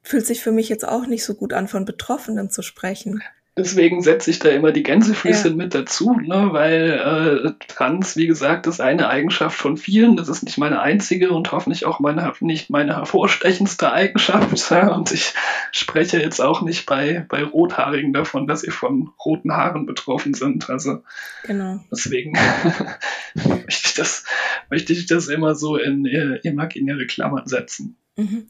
fühlt 0.03 0.27
sich 0.27 0.43
für 0.43 0.53
mich 0.53 0.69
jetzt 0.69 0.87
auch 0.87 1.07
nicht 1.07 1.25
so 1.25 1.35
gut 1.35 1.53
an, 1.53 1.69
von 1.69 1.85
Betroffenen 1.85 2.51
zu 2.51 2.63
sprechen. 2.63 3.23
Deswegen 3.57 4.03
setze 4.03 4.33
ich 4.33 4.41
da 4.41 4.49
immer 4.49 4.73
die 4.73 4.83
Gänsefüßchen 4.83 5.53
ja. 5.53 5.57
mit 5.57 5.77
dazu, 5.77 6.19
ne? 6.21 6.49
weil 6.51 7.47
äh, 7.47 7.67
Trans, 7.69 8.17
wie 8.17 8.27
gesagt, 8.27 8.67
ist 8.67 8.81
eine 8.81 9.09
Eigenschaft 9.09 9.57
von 9.57 9.77
vielen. 9.77 10.17
Das 10.17 10.29
ist 10.29 10.43
nicht 10.43 10.59
meine 10.59 10.81
einzige 10.81 11.31
und 11.31 11.53
hoffentlich 11.53 11.87
auch 11.87 12.01
meine, 12.01 12.33
nicht 12.41 12.69
meine 12.71 12.97
hervorstechendste 12.97 13.93
Eigenschaft. 13.93 14.45
Ja? 14.75 14.89
Und 14.89 15.13
ich 15.13 15.35
spreche 15.71 16.19
jetzt 16.19 16.41
auch 16.41 16.63
nicht 16.63 16.87
bei, 16.87 17.25
bei 17.29 17.45
Rothaarigen 17.45 18.13
davon, 18.13 18.47
dass 18.49 18.63
sie 18.63 18.71
von 18.71 19.11
roten 19.25 19.53
Haaren 19.53 19.87
betroffen 19.87 20.35
sind. 20.35 20.69
Also 20.69 21.03
genau. 21.45 21.79
deswegen 21.93 22.33
möchte, 23.35 23.67
ich 23.69 23.95
das, 23.95 24.25
möchte 24.69 24.93
ich 24.93 25.07
das 25.07 25.29
immer 25.29 25.55
so 25.55 25.77
in 25.77 26.07
äh, 26.07 26.37
imaginäre 26.43 27.07
Klammern 27.07 27.47
setzen. 27.47 27.97
Mhm. 28.17 28.49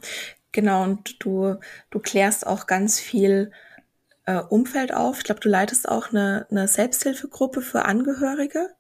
Genau, 0.53 0.85
und 0.85 1.23
du, 1.23 1.57
du 1.91 1.99
klärst 1.99 2.47
auch 2.47 2.67
ganz 2.67 3.01
viel 3.01 3.51
äh, 4.27 4.41
Umfeld 4.41 4.95
auf. 4.95 5.19
Ich 5.19 5.25
glaube, 5.25 5.41
du 5.41 5.49
leitest 5.49 5.89
auch 5.89 6.11
eine, 6.11 6.47
eine 6.51 6.69
Selbsthilfegruppe 6.69 7.61
für 7.61 7.85
Angehörige. 7.85 8.71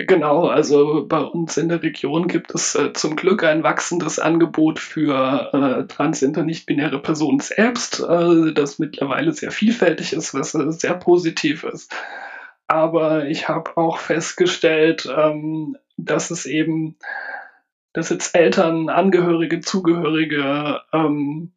Genau, 0.00 0.46
also 0.46 1.06
bei 1.08 1.18
uns 1.18 1.56
in 1.56 1.68
der 1.68 1.82
Region 1.82 2.28
gibt 2.28 2.54
es 2.54 2.76
äh, 2.76 2.92
zum 2.92 3.16
Glück 3.16 3.42
ein 3.42 3.64
wachsendes 3.64 4.20
Angebot 4.20 4.78
für 4.78 5.50
äh, 5.52 5.88
trans, 5.88 6.22
nicht-binäre 6.22 7.02
Personen 7.02 7.40
selbst, 7.40 7.98
äh, 7.98 8.52
das 8.54 8.78
mittlerweile 8.78 9.32
sehr 9.32 9.50
vielfältig 9.50 10.12
ist, 10.12 10.34
was 10.34 10.54
äh, 10.54 10.70
sehr 10.70 10.94
positiv 10.94 11.64
ist. 11.64 11.92
Aber 12.68 13.26
ich 13.26 13.48
habe 13.48 13.76
auch 13.76 13.98
festgestellt, 13.98 15.08
ähm, 15.12 15.76
dass 15.96 16.30
es 16.30 16.46
eben, 16.46 16.96
dass 17.92 18.10
jetzt 18.10 18.36
Eltern, 18.36 18.90
Angehörige, 18.90 19.60
Zugehörige 19.60 20.80
ähm, 20.92 21.50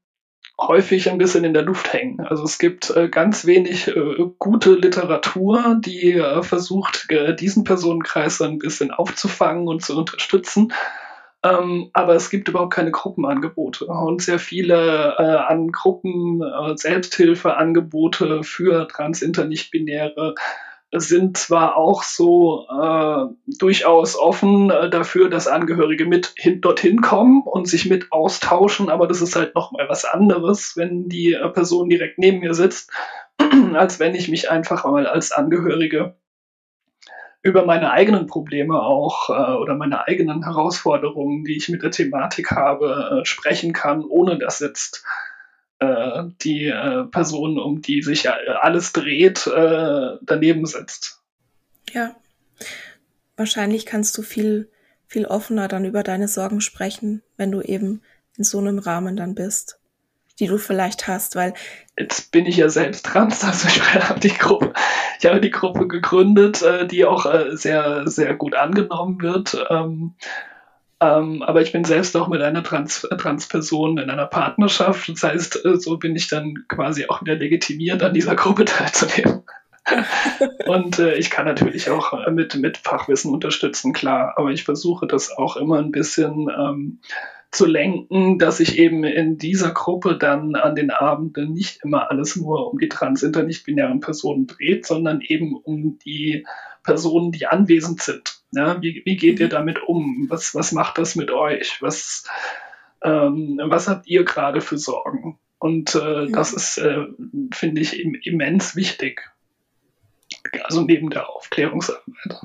häufig 0.67 1.09
ein 1.09 1.17
bisschen 1.17 1.43
in 1.43 1.53
der 1.53 1.63
Luft 1.63 1.91
hängen. 1.93 2.19
Also 2.19 2.43
es 2.43 2.59
gibt 2.59 2.89
äh, 2.91 3.09
ganz 3.09 3.45
wenig 3.45 3.87
äh, 3.87 4.25
gute 4.39 4.73
Literatur, 4.75 5.77
die 5.79 6.13
äh, 6.13 6.43
versucht, 6.43 7.09
äh, 7.09 7.35
diesen 7.35 7.63
Personenkreis 7.63 8.41
ein 8.41 8.59
bisschen 8.59 8.91
aufzufangen 8.91 9.67
und 9.67 9.83
zu 9.83 9.97
unterstützen. 9.97 10.73
Ähm, 11.43 11.89
aber 11.93 12.15
es 12.15 12.29
gibt 12.29 12.49
überhaupt 12.49 12.73
keine 12.73 12.91
Gruppenangebote 12.91 13.85
und 13.85 14.21
sehr 14.21 14.37
viele 14.37 15.15
äh, 15.17 15.23
an 15.23 15.71
Gruppen 15.71 16.41
äh, 16.43 16.77
Selbsthilfeangebote 16.77 18.43
für 18.43 18.87
trans, 18.87 19.23
inter, 19.23 19.45
nicht-binäre 19.45 20.35
sind 20.91 21.37
zwar 21.37 21.77
auch 21.77 22.03
so 22.03 22.67
äh, 22.69 23.25
durchaus 23.57 24.17
offen 24.17 24.69
äh, 24.69 24.89
dafür, 24.89 25.29
dass 25.29 25.47
Angehörige 25.47 26.05
mit 26.05 26.33
hin, 26.35 26.59
dorthin 26.59 27.01
kommen 27.01 27.43
und 27.43 27.67
sich 27.67 27.89
mit 27.89 28.11
austauschen, 28.11 28.89
aber 28.89 29.07
das 29.07 29.21
ist 29.21 29.35
halt 29.35 29.55
noch 29.55 29.71
mal 29.71 29.87
was 29.87 30.03
anderes, 30.03 30.73
wenn 30.75 31.07
die 31.07 31.33
äh, 31.33 31.49
Person 31.49 31.87
direkt 31.87 32.17
neben 32.17 32.39
mir 32.39 32.53
sitzt, 32.53 32.91
als 33.73 33.99
wenn 33.99 34.15
ich 34.15 34.27
mich 34.27 34.51
einfach 34.51 34.83
mal 34.85 35.07
als 35.07 35.31
Angehörige 35.31 36.15
über 37.43 37.65
meine 37.65 37.91
eigenen 37.91 38.27
Probleme 38.27 38.81
auch 38.81 39.29
äh, 39.29 39.55
oder 39.55 39.75
meine 39.75 40.07
eigenen 40.07 40.43
Herausforderungen, 40.43 41.43
die 41.45 41.55
ich 41.55 41.69
mit 41.69 41.83
der 41.83 41.91
Thematik 41.91 42.51
habe, 42.51 43.21
äh, 43.21 43.25
sprechen 43.25 43.73
kann, 43.73 44.03
ohne 44.03 44.37
dass 44.37 44.59
jetzt 44.59 45.05
äh, 45.81 46.23
die 46.41 46.67
äh, 46.67 47.05
Person, 47.05 47.59
um 47.59 47.81
die 47.81 48.03
sich 48.03 48.29
alles 48.29 48.93
dreht, 48.93 49.47
äh, 49.47 50.17
daneben 50.21 50.65
sitzt. 50.65 51.21
Ja. 51.91 52.15
Wahrscheinlich 53.35 53.87
kannst 53.87 54.15
du 54.17 54.21
viel, 54.21 54.69
viel 55.07 55.25
offener 55.25 55.67
dann 55.67 55.85
über 55.85 56.03
deine 56.03 56.27
Sorgen 56.27 56.61
sprechen, 56.61 57.23
wenn 57.35 57.51
du 57.51 57.61
eben 57.61 58.01
in 58.37 58.43
so 58.43 58.59
einem 58.59 58.77
Rahmen 58.77 59.15
dann 59.17 59.33
bist, 59.33 59.79
die 60.39 60.45
du 60.45 60.59
vielleicht 60.59 61.07
hast, 61.07 61.35
weil. 61.35 61.55
Jetzt 61.97 62.31
bin 62.31 62.45
ich 62.45 62.57
ja 62.57 62.69
selbst 62.69 63.05
trans, 63.07 63.43
also 63.43 63.67
ich 63.67 63.81
habe 63.95 64.19
die 64.19 64.29
Gruppe, 64.29 64.73
ich 65.19 65.25
habe 65.25 65.41
die 65.41 65.49
Gruppe 65.49 65.87
gegründet, 65.87 66.61
äh, 66.61 66.85
die 66.85 67.05
auch 67.05 67.25
äh, 67.25 67.57
sehr, 67.57 68.07
sehr 68.07 68.35
gut 68.35 68.53
angenommen 68.53 69.19
wird. 69.21 69.57
Ähm, 69.71 70.13
ähm, 71.01 71.41
aber 71.41 71.61
ich 71.61 71.71
bin 71.71 71.83
selbst 71.83 72.15
auch 72.15 72.27
mit 72.27 72.41
einer 72.41 72.63
Trans 72.63 73.07
Transperson 73.17 73.97
in 73.97 74.09
einer 74.11 74.27
Partnerschaft. 74.27 75.09
Das 75.09 75.23
heißt, 75.23 75.65
äh, 75.65 75.77
so 75.77 75.97
bin 75.97 76.15
ich 76.15 76.27
dann 76.27 76.53
quasi 76.67 77.07
auch 77.07 77.21
wieder 77.21 77.35
legitimiert, 77.35 78.03
an 78.03 78.13
dieser 78.13 78.35
Gruppe 78.35 78.65
teilzunehmen. 78.65 79.41
und 80.67 80.99
äh, 80.99 81.15
ich 81.15 81.31
kann 81.31 81.45
natürlich 81.45 81.89
auch 81.89 82.13
äh, 82.13 82.29
mit, 82.29 82.55
mit 82.55 82.77
Fachwissen 82.77 83.33
unterstützen, 83.33 83.93
klar. 83.93 84.35
Aber 84.37 84.51
ich 84.51 84.63
versuche 84.63 85.07
das 85.07 85.35
auch 85.35 85.57
immer 85.57 85.79
ein 85.79 85.91
bisschen 85.91 86.47
ähm, 86.55 86.99
zu 87.49 87.65
lenken, 87.65 88.37
dass 88.37 88.57
sich 88.57 88.77
eben 88.77 89.03
in 89.03 89.39
dieser 89.39 89.71
Gruppe 89.71 90.17
dann 90.17 90.55
an 90.55 90.75
den 90.75 90.91
Abenden 90.91 91.53
nicht 91.53 91.83
immer 91.83 92.11
alles 92.11 92.35
nur 92.35 92.71
um 92.71 92.77
die 92.77 92.89
trans, 92.89 93.23
inter, 93.23 93.41
nicht-binären 93.41 94.01
Personen 94.01 94.45
dreht, 94.45 94.85
sondern 94.85 95.19
eben 95.21 95.55
um 95.55 95.97
die 95.97 96.45
Personen, 96.83 97.31
die 97.31 97.47
anwesend 97.47 98.01
sind. 98.01 98.41
Ja, 98.51 98.81
wie, 98.81 99.01
wie 99.05 99.15
geht 99.15 99.39
ihr 99.39 99.47
mhm. 99.47 99.51
damit 99.51 99.83
um? 99.83 100.27
Was, 100.29 100.55
was 100.55 100.71
macht 100.71 100.97
das 100.97 101.15
mit 101.15 101.31
euch? 101.31 101.81
Was, 101.81 102.25
ähm, 103.03 103.59
was 103.63 103.87
habt 103.87 104.07
ihr 104.07 104.23
gerade 104.25 104.61
für 104.61 104.77
Sorgen? 104.77 105.39
Und 105.59 105.95
äh, 105.95 106.25
ja. 106.25 106.25
das 106.25 106.53
ist, 106.53 106.77
äh, 106.79 107.05
finde 107.53 107.81
ich, 107.81 107.99
im, 107.99 108.15
immens 108.15 108.75
wichtig. 108.75 109.31
Also 110.63 110.81
neben 110.81 111.09
der 111.09 111.29
Aufklärungsarbeit. 111.29 112.41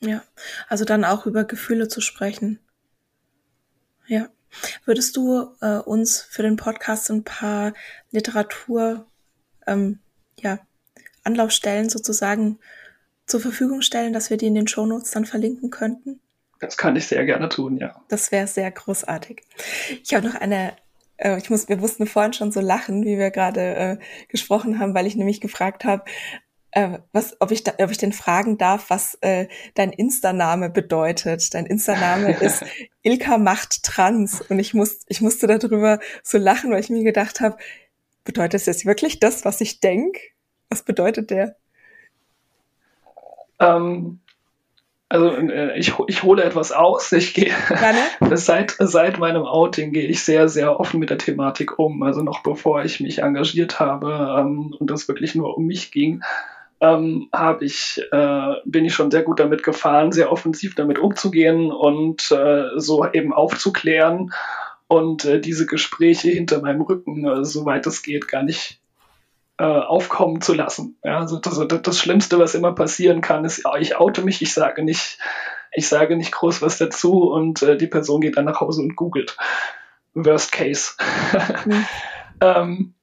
Ja, 0.00 0.22
also 0.68 0.84
dann 0.84 1.04
auch 1.04 1.26
über 1.26 1.44
Gefühle 1.44 1.88
zu 1.88 2.00
sprechen. 2.00 2.58
Ja. 4.06 4.28
Würdest 4.84 5.16
du 5.16 5.50
äh, 5.60 5.78
uns 5.78 6.22
für 6.22 6.42
den 6.42 6.56
Podcast 6.56 7.10
ein 7.10 7.24
paar 7.24 7.74
Literatur, 8.12 9.06
ähm, 9.66 9.98
ja, 10.38 10.60
Anlaufstellen 11.24 11.88
sozusagen 11.88 12.60
zur 13.26 13.40
Verfügung 13.40 13.82
stellen, 13.82 14.12
dass 14.12 14.30
wir 14.30 14.36
die 14.36 14.46
in 14.46 14.54
den 14.54 14.68
Shownotes 14.68 15.10
dann 15.10 15.24
verlinken 15.24 15.70
könnten? 15.70 16.20
Das 16.60 16.76
kann 16.76 16.96
ich 16.96 17.06
sehr 17.06 17.24
gerne 17.24 17.48
tun, 17.48 17.76
ja. 17.76 17.94
Das 18.08 18.32
wäre 18.32 18.46
sehr 18.46 18.70
großartig. 18.70 19.42
Ich 20.02 20.14
habe 20.14 20.26
noch 20.26 20.34
eine, 20.34 20.72
äh, 21.16 21.38
ich 21.38 21.50
muss, 21.50 21.68
wir 21.68 21.76
mussten 21.76 22.06
vorhin 22.06 22.32
schon 22.32 22.52
so 22.52 22.60
lachen, 22.60 23.04
wie 23.04 23.18
wir 23.18 23.30
gerade 23.30 23.60
äh, 23.60 23.98
gesprochen 24.28 24.78
haben, 24.78 24.94
weil 24.94 25.06
ich 25.06 25.16
nämlich 25.16 25.40
gefragt 25.40 25.84
habe, 25.84 26.04
äh, 26.74 26.98
was, 27.12 27.36
ob 27.40 27.50
ich, 27.50 27.62
da, 27.62 27.72
ob 27.78 27.90
ich 27.90 27.98
denn 27.98 28.12
fragen 28.12 28.58
darf, 28.58 28.90
was 28.90 29.16
äh, 29.20 29.46
dein 29.74 29.92
Insta-Name 29.92 30.70
bedeutet. 30.70 31.54
Dein 31.54 31.66
Insta-Name 31.66 32.32
ist 32.40 32.64
Ilka 33.02 33.38
macht 33.38 33.82
trans 33.82 34.40
und 34.40 34.58
ich 34.58 34.74
muss, 34.74 35.00
ich 35.08 35.20
musste 35.20 35.46
darüber 35.46 36.00
so 36.22 36.38
lachen, 36.38 36.70
weil 36.70 36.80
ich 36.80 36.90
mir 36.90 37.04
gedacht 37.04 37.40
habe, 37.40 37.56
bedeutet 38.24 38.60
es 38.60 38.66
jetzt 38.66 38.86
wirklich 38.86 39.20
das, 39.20 39.44
was 39.44 39.60
ich 39.60 39.80
denk? 39.80 40.18
Was 40.68 40.82
bedeutet 40.82 41.30
der? 41.30 41.56
Ähm, 43.58 44.20
also 45.08 45.30
äh, 45.30 45.78
ich, 45.78 45.92
ich 46.08 46.22
hole 46.22 46.42
etwas 46.42 46.72
aus. 46.72 47.12
Ich 47.12 47.34
gehe 47.34 47.52
seit, 48.34 48.74
seit 48.78 49.18
meinem 49.18 49.44
Outing 49.44 49.92
gehe 49.92 50.08
ich 50.08 50.24
sehr, 50.24 50.48
sehr 50.48 50.80
offen 50.80 50.98
mit 50.98 51.10
der 51.10 51.18
Thematik 51.18 51.78
um. 51.78 52.02
Also 52.02 52.22
noch 52.22 52.42
bevor 52.42 52.84
ich 52.84 53.00
mich 53.00 53.18
engagiert 53.18 53.80
habe 53.80 54.36
ähm, 54.38 54.74
und 54.78 54.90
das 54.90 55.06
wirklich 55.08 55.34
nur 55.34 55.56
um 55.56 55.66
mich 55.66 55.92
ging, 55.92 56.22
ähm, 56.80 57.28
habe 57.32 57.64
ich, 57.64 58.02
äh, 58.10 58.54
bin 58.64 58.84
ich 58.84 58.94
schon 58.94 59.10
sehr 59.10 59.22
gut 59.22 59.40
damit 59.40 59.62
gefahren, 59.62 60.12
sehr 60.12 60.32
offensiv 60.32 60.74
damit 60.74 60.98
umzugehen 60.98 61.70
und 61.70 62.30
äh, 62.32 62.64
so 62.76 63.06
eben 63.12 63.32
aufzuklären 63.32 64.32
und 64.88 65.24
äh, 65.24 65.40
diese 65.40 65.66
Gespräche 65.66 66.30
hinter 66.30 66.60
meinem 66.60 66.82
Rücken, 66.82 67.26
äh, 67.26 67.44
soweit 67.44 67.86
es 67.86 68.02
geht, 68.02 68.28
gar 68.28 68.42
nicht 68.42 68.80
äh, 69.58 69.64
aufkommen 69.64 70.40
zu 70.40 70.54
lassen. 70.54 70.98
Ja, 71.04 71.18
also 71.18 71.38
das, 71.38 71.60
das, 71.82 71.98
Schlimmste, 71.98 72.38
was 72.38 72.54
immer 72.54 72.72
passieren 72.72 73.20
kann, 73.20 73.44
ist, 73.44 73.64
ich 73.78 73.96
oute 73.96 74.22
mich, 74.22 74.42
ich 74.42 74.52
sage 74.52 74.82
nicht, 74.82 75.18
ich 75.72 75.88
sage 75.88 76.16
nicht 76.16 76.32
groß 76.32 76.62
was 76.62 76.78
dazu 76.78 77.30
und 77.30 77.62
äh, 77.62 77.76
die 77.76 77.86
Person 77.86 78.20
geht 78.20 78.36
dann 78.36 78.46
nach 78.46 78.60
Hause 78.60 78.82
und 78.82 78.96
googelt. 78.96 79.36
Worst 80.14 80.52
case. 80.52 80.92
Mhm. 81.66 81.86
ähm, 82.40 82.94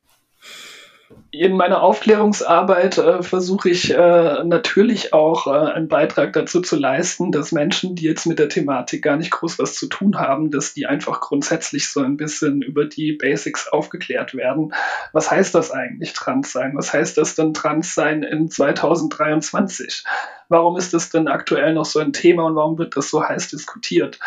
in 1.32 1.56
meiner 1.56 1.82
Aufklärungsarbeit 1.82 2.98
äh, 2.98 3.24
versuche 3.24 3.70
ich 3.70 3.94
äh, 3.94 4.44
natürlich 4.44 5.13
auch 5.13 5.48
äh, 5.48 5.72
einen 5.72 5.88
Beitrag 5.88 6.34
dazu 6.34 6.60
zu 6.62 6.76
leisten, 6.76 7.32
dass 7.32 7.54
Menschen, 7.54 7.96
die 7.96 8.04
jetzt 8.04 8.26
mit 8.26 8.38
der 8.38 8.50
Thematik 8.50 9.02
gar 9.02 9.15
nicht 9.15 9.32
groß 9.32 9.58
was 9.58 9.76
zu 9.76 9.88
tun 9.88 10.20
haben, 10.20 10.52
dass 10.52 10.74
die 10.74 10.88
einfach 10.88 11.22
grundsätzlich 11.22 11.89
so 11.89 12.02
ein 12.02 12.17
bisschen 12.17 12.62
über 12.62 12.84
die 12.84 13.13
Basics 13.13 13.70
aufgeklärt 13.70 14.36
werden. 14.36 14.74
Was 15.13 15.32
heißt 15.32 15.56
das 15.56 15.72
eigentlich, 15.72 16.12
trans 16.12 16.52
sein? 16.52 16.74
Was 16.76 16.91
heißt 16.91 17.17
das 17.17 17.34
denn 17.36 17.54
trans 17.54 17.96
sein 17.96 18.24
in 18.24 18.50
2023? 18.50 20.04
Warum 20.52 20.76
ist 20.76 20.94
das 20.94 21.10
denn 21.10 21.30
aktuell 21.30 21.74
noch 21.74 21.86
so 21.86 22.00
ein 22.00 22.12
Thema 22.12 22.44
und 22.44 22.56
warum 22.56 22.78
wird 22.78 22.98
das 22.98 23.10
so 23.10 23.24
heiß 23.24 23.48
diskutiert? 23.48 24.20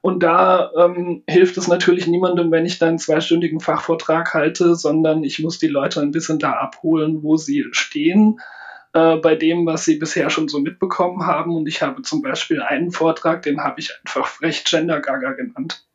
Und 0.00 0.24
da 0.24 0.72
ähm, 0.76 1.22
hilft 1.28 1.56
es 1.56 1.68
natürlich 1.68 2.08
niemandem, 2.08 2.50
wenn 2.50 2.66
ich 2.66 2.78
da 2.78 2.88
einen 2.88 2.98
zweistündigen 2.98 3.60
Fachvortrag 3.60 4.34
halte, 4.34 4.74
sondern 4.74 5.22
ich 5.22 5.38
muss 5.38 5.58
die 5.58 5.68
Leute 5.68 6.00
ein 6.00 6.10
bisschen 6.10 6.40
da 6.40 6.52
abholen, 6.52 7.22
wo 7.22 7.36
sie 7.36 7.64
stehen 7.70 8.40
äh, 8.92 9.16
bei 9.16 9.36
dem, 9.36 9.66
was 9.66 9.84
sie 9.84 9.96
bisher 9.96 10.30
schon 10.30 10.48
so 10.48 10.58
mitbekommen 10.58 11.26
haben. 11.26 11.54
Und 11.54 11.68
ich 11.68 11.80
habe 11.80 12.02
zum 12.02 12.22
Beispiel 12.22 12.60
einen 12.60 12.90
Vortrag, 12.90 13.42
den 13.42 13.60
habe 13.60 13.78
ich 13.78 13.92
einfach 14.04 14.26
frech 14.26 14.64
Gender 14.64 15.00
Gaga 15.00 15.32
genannt. 15.32 15.86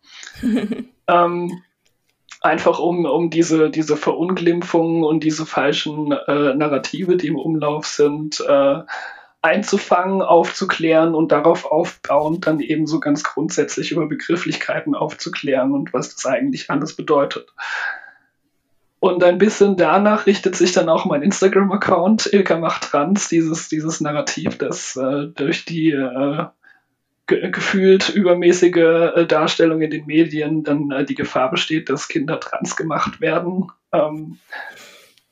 ähm, 1.07 1.61
einfach 2.39 2.79
um, 2.79 3.03
um 3.03 3.29
diese, 3.29 3.69
diese 3.69 3.97
Verunglimpfungen 3.97 5.03
und 5.03 5.25
diese 5.25 5.45
falschen 5.45 6.13
äh, 6.13 6.53
Narrative, 6.53 7.17
die 7.17 7.27
im 7.27 7.37
Umlauf 7.37 7.85
sind, 7.85 8.39
äh, 8.39 8.79
einzufangen, 9.43 10.21
aufzuklären 10.21 11.13
und 11.13 11.33
darauf 11.33 11.65
aufbauend 11.65 12.47
dann 12.47 12.61
eben 12.61 12.87
so 12.87 12.99
ganz 13.01 13.23
grundsätzlich 13.23 13.91
über 13.91 14.07
Begrifflichkeiten 14.07 14.95
aufzuklären 14.95 15.73
und 15.73 15.93
was 15.93 16.15
das 16.15 16.25
eigentlich 16.25 16.69
alles 16.69 16.95
bedeutet. 16.95 17.53
Und 19.01 19.21
ein 19.21 19.37
bisschen 19.37 19.75
danach 19.75 20.27
richtet 20.27 20.55
sich 20.55 20.71
dann 20.71 20.87
auch 20.87 21.03
mein 21.03 21.23
Instagram-Account, 21.23 22.31
Ilka 22.31 22.57
macht 22.57 22.83
trans, 22.83 23.27
dieses, 23.27 23.67
dieses 23.67 23.99
Narrativ, 23.99 24.57
das 24.57 24.95
äh, 24.95 25.27
durch 25.35 25.65
die 25.65 25.91
äh, 25.91 26.45
ge 27.27 27.51
gefühlt 27.51 28.07
übermäßige 28.07 28.77
äh, 29.15 29.25
Darstellung 29.25 29.81
in 29.81 29.91
den 29.91 30.05
Medien 30.05 30.63
dann 30.63 30.89
äh, 30.91 31.03
die 31.03 31.15
Gefahr 31.15 31.51
besteht, 31.51 31.89
dass 31.89 32.07
Kinder 32.07 32.39
trans 32.39 32.77
gemacht 32.77 33.19
werden. 33.19 33.67
Ähm, 33.91 34.39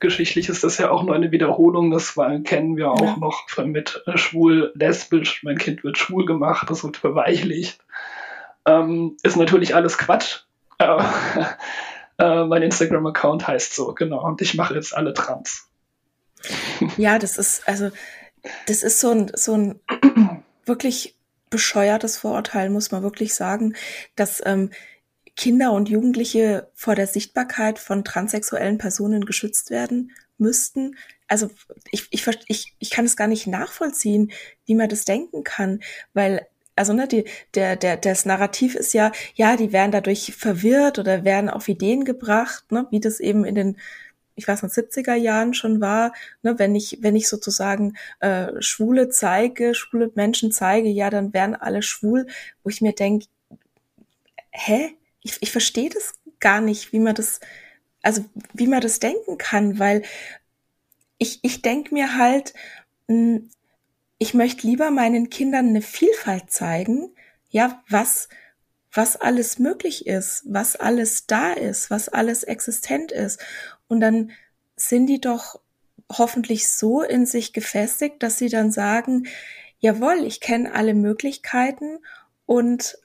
geschichtlich 0.02 0.50
ist 0.50 0.64
das 0.64 0.78
ja 0.78 0.92
auch 0.92 1.04
nur 1.04 1.16
eine 1.16 1.32
Wiederholung. 1.32 1.92
Das 1.92 2.18
war, 2.18 2.38
kennen 2.40 2.76
wir 2.76 2.92
auch 2.92 3.02
ja. 3.02 3.18
noch 3.18 3.48
mit 3.64 4.04
äh, 4.06 4.18
schwul, 4.18 4.72
lesbisch. 4.76 5.44
Mein 5.44 5.58
Kind 5.58 5.84
wird 5.84 5.98
schwul 5.98 6.26
gemacht, 6.26 6.70
das 6.70 6.84
wird 6.84 6.98
verweichlicht. 6.98 7.80
Ähm, 8.66 9.18
ist 9.24 9.38
natürlich 9.38 9.74
alles 9.76 9.98
Quatsch. 9.98 10.40
Äh, 10.78 10.98
äh, 12.18 12.44
mein 12.44 12.64
Instagram-Account 12.64 13.48
heißt 13.48 13.74
so, 13.74 13.94
genau. 13.94 14.26
Und 14.26 14.42
ich 14.42 14.56
mache 14.56 14.76
jetzt 14.76 14.96
alle 14.96 15.14
trans. 15.14 15.70
Ja, 16.98 17.20
das 17.20 17.38
ist, 17.38 17.68
also, 17.68 17.92
das 18.68 18.84
ist 18.84 19.00
so 19.00 19.12
ein, 19.12 19.32
so 19.36 19.56
ein 19.56 19.80
wirklich 20.66 21.16
bescheuertes 21.50 22.18
Vorurteil, 22.18 22.70
muss 22.70 22.92
man 22.92 23.04
wirklich 23.04 23.36
sagen, 23.36 23.76
dass 24.16 24.42
ähm, 24.46 24.72
Kinder 25.42 25.72
und 25.72 25.90
Jugendliche 25.90 26.70
vor 26.76 26.94
der 26.94 27.08
Sichtbarkeit 27.08 27.80
von 27.80 28.04
transsexuellen 28.04 28.78
Personen 28.78 29.26
geschützt 29.26 29.72
werden 29.72 30.12
müssten. 30.38 30.98
Also 31.28 31.50
ich, 31.90 32.08
ich, 32.12 32.28
ich, 32.46 32.76
ich 32.78 32.90
kann 32.92 33.06
es 33.06 33.18
gar 33.18 33.26
nicht 33.26 33.48
nachvollziehen, 33.48 34.32
wie 34.68 34.76
man 34.76 34.88
das 34.88 35.04
denken 35.04 35.44
kann, 35.44 35.80
weil 36.14 36.46
also 36.76 36.94
ne, 36.94 37.08
die, 37.08 37.26
der, 37.56 37.76
der, 37.76 37.98
das 37.98 38.28
Narrativ 38.28 38.76
ist 38.76 38.94
ja, 38.94 39.12
ja, 39.34 39.58
die 39.58 39.74
werden 39.74 39.92
dadurch 39.92 40.36
verwirrt 40.36 41.00
oder 41.00 41.24
werden 41.24 41.50
auf 41.50 41.68
Ideen 41.68 42.06
gebracht, 42.06 42.72
ne, 42.72 42.86
wie 42.92 43.00
das 43.00 43.20
eben 43.20 43.44
in 43.44 43.56
den 43.56 43.78
ich 44.36 44.48
weiß 44.48 44.62
nicht, 44.62 44.76
70er 44.76 45.16
Jahren 45.16 45.56
schon 45.56 45.82
war, 45.82 46.14
ne, 46.44 46.60
wenn 46.60 46.76
ich, 46.76 47.00
wenn 47.02 47.16
ich 47.16 47.28
sozusagen 47.28 47.98
äh, 48.20 48.62
Schwule 48.62 49.10
zeige, 49.10 49.74
schwule 49.74 50.12
Menschen 50.14 50.52
zeige, 50.52 50.90
ja, 50.90 51.10
dann 51.10 51.34
wären 51.34 51.56
alle 51.56 51.82
schwul, 51.82 52.28
wo 52.64 52.70
ich 52.70 52.82
mir 52.82 52.94
denke, 52.94 53.26
hä? 54.52 54.96
Ich, 55.22 55.38
ich 55.42 55.52
verstehe 55.52 55.90
das 55.90 56.14
gar 56.40 56.62
nicht, 56.62 56.94
wie 56.94 57.00
man 57.00 57.16
das, 57.16 57.40
also 58.02 58.26
wie 58.54 58.68
man 58.68 58.82
das 58.82 59.00
denken 59.00 59.38
kann, 59.38 59.80
weil 59.80 60.04
ich, 61.18 61.40
ich 61.44 61.62
denke 61.62 61.94
mir 61.94 62.18
halt, 62.18 62.54
hm, 63.08 63.50
ich 64.18 64.34
möchte 64.34 64.68
lieber 64.68 64.92
meinen 64.92 65.30
Kindern 65.30 65.70
eine 65.70 65.82
Vielfalt 65.82 66.52
zeigen, 66.52 67.12
ja, 67.50 67.84
was, 67.90 68.30
was 68.92 69.16
alles 69.16 69.60
möglich 69.60 70.08
ist, 70.08 70.44
was 70.46 70.76
alles 70.76 71.26
da 71.26 71.54
ist, 71.54 71.90
was 71.90 72.10
alles 72.10 72.44
existent 72.44 73.12
ist. 73.12 73.40
Und 73.88 74.00
dann 74.00 74.32
sind 74.76 75.08
die 75.08 75.22
doch 75.22 75.60
hoffentlich 76.12 76.70
so 76.70 77.02
in 77.02 77.26
sich 77.26 77.54
gefestigt, 77.54 78.22
dass 78.22 78.38
sie 78.38 78.50
dann 78.50 78.72
sagen, 78.72 79.28
jawohl, 79.80 80.26
ich 80.26 80.40
kenne 80.40 80.74
alle 80.74 80.94
Möglichkeiten 80.94 82.00
und 82.46 82.98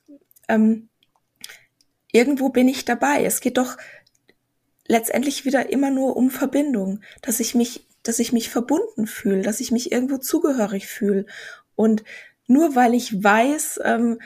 ähm, 0.48 0.88
irgendwo 2.12 2.48
bin 2.48 2.68
ich 2.68 2.84
dabei. 2.84 3.24
Es 3.24 3.40
geht 3.40 3.58
doch 3.58 3.76
letztendlich 4.88 5.44
wieder 5.44 5.70
immer 5.70 5.90
nur 5.90 6.16
um 6.16 6.30
Verbindung, 6.30 7.00
dass 7.22 7.40
ich 7.40 7.54
mich, 7.54 7.86
dass 8.02 8.18
ich 8.18 8.32
mich 8.32 8.50
verbunden 8.50 9.06
fühle, 9.06 9.42
dass 9.42 9.60
ich 9.60 9.72
mich 9.72 9.92
irgendwo 9.92 10.18
zugehörig 10.18 10.86
fühle. 10.86 11.26
Und 11.74 12.04
nur 12.46 12.76
weil 12.76 12.94
ich 12.94 13.22
weiß, 13.22 13.80
ähm, 13.84 14.18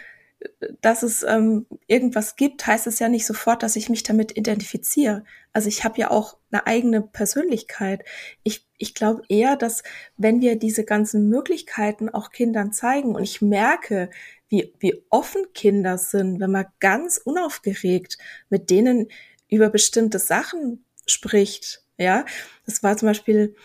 dass 0.80 1.02
es 1.02 1.22
ähm, 1.22 1.66
irgendwas 1.86 2.36
gibt, 2.36 2.66
heißt 2.66 2.86
es 2.86 2.98
ja 2.98 3.08
nicht 3.08 3.26
sofort, 3.26 3.62
dass 3.62 3.76
ich 3.76 3.90
mich 3.90 4.02
damit 4.02 4.36
identifiziere. 4.38 5.24
Also 5.52 5.68
ich 5.68 5.84
habe 5.84 6.00
ja 6.00 6.10
auch 6.10 6.38
eine 6.50 6.66
eigene 6.66 7.02
Persönlichkeit. 7.02 8.04
Ich, 8.42 8.66
ich 8.78 8.94
glaube 8.94 9.22
eher, 9.28 9.56
dass 9.56 9.82
wenn 10.16 10.40
wir 10.40 10.56
diese 10.56 10.84
ganzen 10.84 11.28
Möglichkeiten 11.28 12.08
auch 12.08 12.30
Kindern 12.30 12.72
zeigen 12.72 13.14
und 13.14 13.22
ich 13.22 13.42
merke, 13.42 14.08
wie, 14.50 14.74
wie 14.80 15.02
offen 15.08 15.46
Kinder 15.54 15.96
sind, 15.96 16.40
wenn 16.40 16.50
man 16.50 16.66
ganz 16.80 17.18
unaufgeregt 17.18 18.18
mit 18.50 18.68
denen 18.68 19.08
über 19.48 19.70
bestimmte 19.70 20.18
Sachen 20.18 20.84
spricht. 21.06 21.82
Ja, 21.96 22.24
das 22.66 22.82
war 22.82 22.96
zum 22.96 23.08
Beispiel 23.08 23.56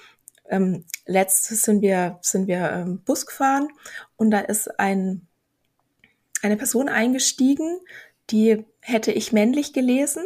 ähm, 0.49 0.85
letztes 1.05 1.63
sind 1.63 1.81
wir 1.81 2.19
sind 2.21 2.47
wir 2.47 2.71
ähm, 2.71 3.01
Bus 3.03 3.25
gefahren 3.25 3.69
und 4.15 4.31
da 4.31 4.39
ist 4.39 4.79
ein 4.79 5.27
eine 6.41 6.57
Person 6.57 6.89
eingestiegen, 6.89 7.79
die 8.29 8.65
hätte 8.81 9.11
ich 9.11 9.33
männlich 9.33 9.73
gelesen, 9.73 10.23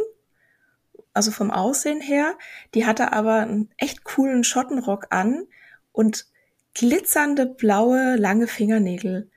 also 1.13 1.31
vom 1.31 1.51
Aussehen 1.51 2.01
her. 2.01 2.37
Die 2.73 2.85
hatte 2.85 3.13
aber 3.13 3.37
einen 3.37 3.69
echt 3.77 4.03
coolen 4.03 4.43
Schottenrock 4.43 5.07
an 5.11 5.47
und 5.93 6.27
glitzernde 6.73 7.45
blaue 7.45 8.15
lange 8.17 8.47
Fingernägel. 8.47 9.29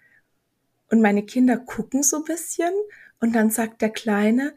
Und 0.93 1.01
meine 1.01 1.23
Kinder 1.23 1.57
gucken 1.57 2.03
so 2.03 2.19
ein 2.19 2.25
bisschen 2.25 2.75
und 3.19 3.33
dann 3.33 3.49
sagt 3.49 3.81
der 3.81 3.89
Kleine, 3.89 4.55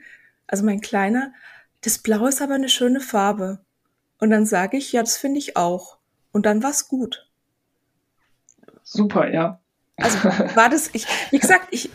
also 0.48 0.66
mein 0.66 0.82
Kleiner, 0.82 1.34
das 1.80 1.98
Blau 1.98 2.28
ist 2.28 2.42
aber 2.42 2.56
eine 2.56 2.68
schöne 2.68 3.00
Farbe. 3.00 3.60
Und 4.20 4.32
dann 4.32 4.46
sage 4.46 4.76
ich, 4.76 4.92
ja, 4.92 5.02
das 5.02 5.16
finde 5.16 5.40
ich 5.40 5.56
auch. 5.56 5.98
Und 6.34 6.46
dann 6.46 6.62
war's 6.62 6.90
gut. 6.90 7.30
Super, 8.84 9.32
ja. 9.32 9.62
Also 9.96 10.18
war 10.56 10.68
das, 10.68 10.90
ich, 10.92 11.08
wie 11.32 11.40
gesagt, 11.40 11.68
ich, 11.72 11.90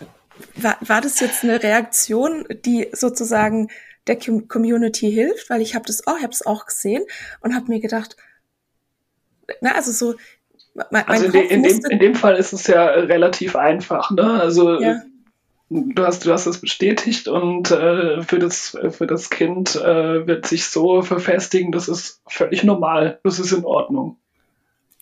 war, 0.55 0.79
war 0.81 1.03
das 1.03 1.21
jetzt 1.21 1.45
eine 1.45 1.63
Reaktion, 1.63 2.47
die 2.65 2.89
sozusagen 2.93 3.69
der 4.07 4.17
Community 4.17 5.13
hilft? 5.13 5.51
Weil 5.51 5.61
ich 5.61 5.75
habe 5.75 5.85
das 5.85 6.07
auch, 6.07 6.17
ich 6.17 6.23
habe 6.23 6.33
es 6.33 6.47
auch 6.47 6.65
gesehen 6.65 7.05
und 7.43 7.55
habe 7.55 7.67
mir 7.67 7.81
gedacht, 7.81 8.17
na, 9.61 9.75
also 9.75 9.93
so. 9.93 10.15
Mein, 10.91 11.07
also 11.09 11.27
in, 11.27 11.33
in, 11.33 11.63
dem, 11.63 11.81
in 11.91 11.99
dem 11.99 12.15
Fall 12.15 12.37
ist 12.37 12.53
es 12.53 12.67
ja 12.67 12.85
relativ 12.85 13.57
einfach, 13.57 14.11
ne? 14.11 14.41
Also 14.41 14.81
ja. 14.81 15.03
du 15.69 16.05
hast 16.05 16.25
du 16.25 16.33
hast 16.33 16.47
es 16.47 16.61
bestätigt 16.61 17.29
und 17.29 17.71
äh, 17.71 18.23
für 18.23 18.39
das 18.39 18.79
für 18.91 19.07
das 19.07 19.31
Kind 19.31 19.75
äh, 19.77 20.27
wird 20.27 20.47
sich 20.47 20.67
so 20.67 21.03
verfestigen, 21.03 21.73
das 21.73 21.89
ist 21.89 22.23
völlig 22.27 22.63
normal, 22.63 23.19
das 23.25 23.39
ist 23.41 23.53
in 23.53 23.65
Ordnung. 23.65 24.17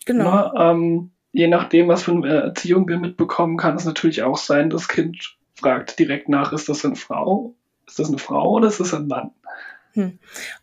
Genau. 0.05 0.23
Na, 0.23 0.71
ähm, 0.71 1.11
je 1.31 1.47
nachdem, 1.47 1.87
was 1.87 2.03
für 2.03 2.11
eine 2.11 2.41
Erziehung 2.41 2.87
wir 2.87 2.97
mitbekommen, 2.97 3.57
kann 3.57 3.75
es 3.75 3.85
natürlich 3.85 4.23
auch 4.23 4.37
sein, 4.37 4.69
das 4.69 4.87
Kind 4.87 5.37
fragt 5.55 5.99
direkt 5.99 6.29
nach, 6.29 6.53
ist 6.53 6.69
das 6.69 6.83
eine 6.85 6.95
Frau? 6.95 7.53
Ist 7.85 7.99
das 7.99 8.07
eine 8.07 8.17
Frau 8.17 8.53
oder 8.53 8.67
ist 8.67 8.79
das 8.79 8.93
ein 8.93 9.07
Mann? 9.07 9.31
Hm. 9.99 10.19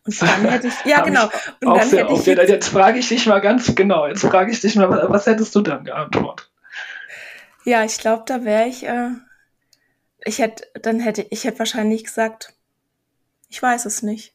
Und 0.07 0.22
dann 0.22 0.49
hätte 0.49 0.68
ich, 0.68 0.85
ja 0.87 1.01
genau. 1.05 1.29
Ich 1.61 1.66
und 1.66 1.77
dann 1.77 1.90
hätte 1.90 2.14
ich 2.14 2.25
jetzt, 2.25 2.49
jetzt 2.49 2.68
frage 2.68 2.99
ich 2.99 3.09
dich 3.09 3.27
mal 3.27 3.40
ganz 3.40 3.75
genau, 3.75 4.07
jetzt 4.07 4.22
frage 4.22 4.51
ich 4.51 4.61
dich 4.61 4.77
mal, 4.77 4.88
was 5.11 5.27
hättest 5.27 5.55
du 5.55 5.61
dann 5.61 5.85
geantwortet? 5.85 6.51
Ja, 7.64 7.85
ich 7.85 7.99
glaube, 7.99 8.22
da 8.27 8.44
wäre 8.44 8.66
ich, 8.66 8.87
äh, 8.87 9.11
ich 10.25 10.38
hätte, 10.38 10.64
dann 10.81 11.01
hätte, 11.01 11.27
ich 11.29 11.44
hätte 11.44 11.59
wahrscheinlich 11.59 12.05
gesagt, 12.05 12.55
ich 13.51 13.62
weiß 13.62 13.85
es 13.85 14.03
nicht. 14.03 14.35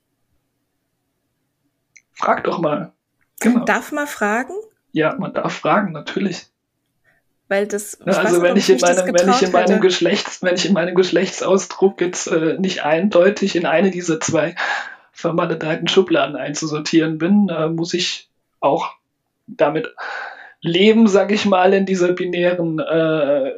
Frag 2.14 2.44
doch 2.44 2.60
mal. 2.60 2.94
Genau. 3.40 3.66
Darf 3.66 3.92
man 3.92 4.06
fragen? 4.06 4.54
Ja, 4.92 5.16
man 5.18 5.34
darf 5.34 5.54
fragen, 5.54 5.94
natürlich. 5.94 6.51
Weil 7.52 7.68
das, 7.68 8.00
ich 8.06 8.18
also 8.18 8.42
wenn 8.42 8.56
ich, 8.56 8.70
in 8.70 8.80
meinem, 8.80 9.14
wenn 9.14 9.30
ich 9.30 9.42
in 9.42 9.52
meinem 9.52 9.82
Geschlechts, 9.82 10.42
wenn 10.42 10.56
ich 10.56 10.66
in 10.66 10.72
meinem 10.72 10.96
Geschlechtsausdruck 10.96 12.00
jetzt 12.00 12.28
äh, 12.28 12.56
nicht 12.58 12.86
eindeutig 12.86 13.58
in 13.58 13.66
eine 13.66 13.92
dieser 13.92 14.22
zwei 14.22 14.56
vermaledeiten 15.12 15.90
Schubladen 15.90 16.38
einzusortieren 16.38 17.18
bin, 17.18 17.50
äh, 17.50 17.68
muss 17.68 17.94
ich 17.94 18.30
auch 18.62 18.94
damit 19.48 19.94
leben, 20.62 21.10
sag 21.10 21.34
ich 21.34 21.46
mal, 21.46 21.74
in 21.74 21.86
dieser 21.86 22.14
binären 22.14 22.80
äh, 22.80 23.52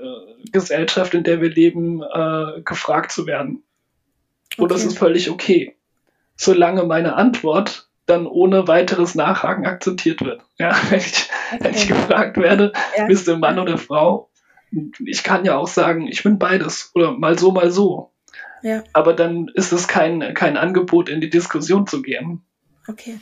Gesellschaft, 0.51 1.13
in 1.13 1.23
der 1.23 1.39
wir 1.39 1.51
leben, 1.51 2.01
äh, 2.01 2.61
gefragt 2.65 3.11
zu 3.11 3.27
werden. 3.27 3.61
Und 4.57 4.71
okay. 4.71 4.73
das 4.73 4.85
ist 4.85 4.97
völlig 4.97 5.29
okay. 5.29 5.75
Solange 6.35 6.81
meine 6.85 7.15
Antwort 7.15 7.87
dann 8.05 8.27
ohne 8.27 8.67
weiteres 8.67 9.15
Nachhaken 9.15 9.65
akzeptiert 9.65 10.21
wird. 10.21 10.41
Ja, 10.57 10.75
wenn 10.89 10.99
ich, 10.99 11.29
okay. 11.51 11.63
wenn 11.63 11.73
ich 11.73 11.87
gefragt 11.87 12.37
werde, 12.37 12.73
ja. 12.97 13.05
bist 13.05 13.27
du 13.27 13.37
Mann 13.37 13.59
oder 13.59 13.77
Frau? 13.77 14.29
Ich 15.05 15.23
kann 15.23 15.45
ja 15.45 15.55
auch 15.55 15.67
sagen, 15.67 16.07
ich 16.07 16.23
bin 16.23 16.39
beides 16.39 16.91
oder 16.95 17.11
mal 17.11 17.37
so, 17.37 17.51
mal 17.51 17.71
so. 17.71 18.11
Ja. 18.63 18.83
Aber 18.93 19.13
dann 19.13 19.49
ist 19.53 19.71
es 19.71 19.87
kein, 19.87 20.33
kein 20.33 20.57
Angebot, 20.57 21.09
in 21.09 21.21
die 21.21 21.29
Diskussion 21.29 21.85
zu 21.85 22.01
gehen. 22.01 22.41
Okay. 22.87 23.19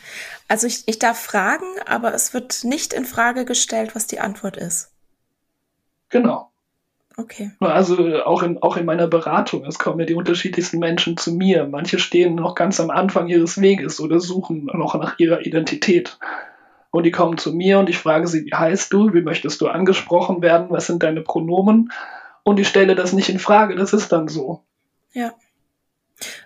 Also 0.48 0.68
ich, 0.68 0.84
ich 0.88 1.00
darf 1.00 1.20
fragen, 1.20 1.66
aber 1.86 2.14
es 2.14 2.34
wird 2.34 2.64
nicht 2.64 2.94
in 2.94 3.06
Frage 3.06 3.46
gestellt, 3.46 3.96
was 3.96 4.08
die 4.08 4.20
Antwort 4.20 4.58
ist. 4.58 4.92
Genau. 6.10 6.51
Okay. 7.18 7.52
Also 7.60 8.24
auch 8.24 8.42
in, 8.42 8.62
auch 8.62 8.78
in 8.78 8.86
meiner 8.86 9.08
Beratung, 9.08 9.66
es 9.66 9.80
kommen 9.80 10.00
ja 10.00 10.06
die 10.06 10.16
unterschiedlichsten 10.16 10.80
Menschen 10.80 11.18
zu 11.18 11.34
mir. 11.34 11.66
Manche 11.66 12.00
stehen 12.00 12.36
noch 12.36 12.56
ganz 12.56 12.80
am 12.80 12.90
Anfang 12.90 13.28
ihres 13.28 13.60
Weges 13.60 14.00
oder 14.00 14.20
suchen 14.20 14.70
noch 14.74 14.96
nach 14.96 15.20
ihrer 15.20 15.46
Identität. 15.46 16.18
Und 16.90 17.04
die 17.04 17.12
kommen 17.12 17.38
zu 17.38 17.54
mir 17.54 17.80
und 17.80 17.90
ich 17.90 17.98
frage 17.98 18.28
sie, 18.28 18.46
wie 18.46 18.56
heißt 18.56 18.92
du, 18.92 19.14
wie 19.14 19.22
möchtest 19.22 19.62
du 19.62 19.68
angesprochen 19.68 20.42
werden, 20.42 20.68
was 20.70 20.88
sind 20.88 21.04
deine 21.04 21.22
Pronomen? 21.22 21.92
Und 22.44 22.60
ich 22.60 22.68
stelle 22.68 22.96
das 22.96 23.14
nicht 23.14 23.30
in 23.30 23.40
Frage, 23.40 23.76
das 23.76 23.94
ist 23.94 24.12
dann 24.12 24.28
so. 24.28 24.64
Ja. 25.14 25.34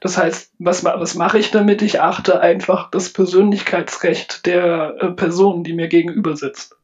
Das 0.02 0.18
heißt, 0.18 0.54
was, 0.60 0.84
was 0.84 1.16
mache 1.16 1.40
ich 1.40 1.52
damit? 1.52 1.82
Ich 1.82 2.00
achte 2.00 2.40
einfach 2.40 2.90
das 2.92 3.12
Persönlichkeitsrecht 3.12 4.46
der 4.46 4.96
äh, 5.00 5.08
Person, 5.12 5.64
die 5.64 5.74
mir 5.74 5.88
gegenüber 5.88 6.36
sitzt. 6.36 6.78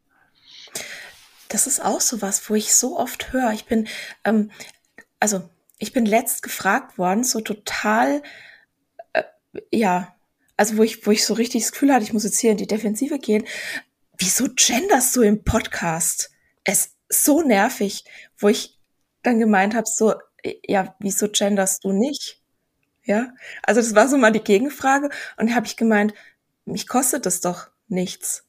Das 1.52 1.68
ist 1.68 1.84
auch 1.84 2.00
so 2.00 2.22
was, 2.22 2.50
wo 2.50 2.56
ich 2.56 2.74
so 2.74 2.98
oft 2.98 3.34
höre. 3.34 3.52
Ich 3.52 3.66
bin, 3.66 3.88
ähm, 4.24 4.52
also 5.20 5.50
ich 5.80 5.92
bin 5.92 6.06
letzt 6.06 6.44
gefragt 6.44 6.98
worden, 6.98 7.26
so 7.26 7.42
total, 7.42 8.24
äh, 9.12 9.24
ja, 9.70 10.16
also 10.56 10.78
wo 10.78 10.84
ich, 10.84 11.06
wo 11.06 11.12
ich 11.12 11.26
so 11.26 11.34
richtig 11.34 11.64
das 11.64 11.74
Gefühl 11.74 11.94
hatte, 11.94 12.06
ich 12.06 12.14
muss 12.14 12.24
jetzt 12.24 12.40
hier 12.40 12.52
in 12.52 12.58
die 12.58 12.68
Defensive 12.68 13.20
gehen. 13.20 13.46
Wieso 14.18 14.48
genderst 14.56 15.14
du 15.16 15.24
im 15.24 15.44
Podcast? 15.44 16.32
Es 16.64 16.94
ist 17.10 17.26
so 17.26 17.42
nervig, 17.42 18.06
wo 18.38 18.48
ich 18.48 18.80
dann 19.22 19.40
gemeint 19.40 19.76
habe, 19.76 19.88
so, 19.88 20.14
ja, 20.66 20.96
wieso 21.00 21.28
genderst 21.28 21.84
du 21.84 21.92
nicht? 21.92 22.42
Ja, 23.04 23.34
also 23.64 23.82
das 23.82 23.94
war 23.94 24.08
so 24.08 24.16
mal 24.16 24.32
die 24.32 24.40
Gegenfrage 24.40 25.10
und 25.36 25.54
habe 25.54 25.66
ich 25.66 25.76
gemeint, 25.76 26.14
mich 26.64 26.88
kostet 26.88 27.26
das 27.26 27.42
doch 27.42 27.72
nichts. 27.90 28.46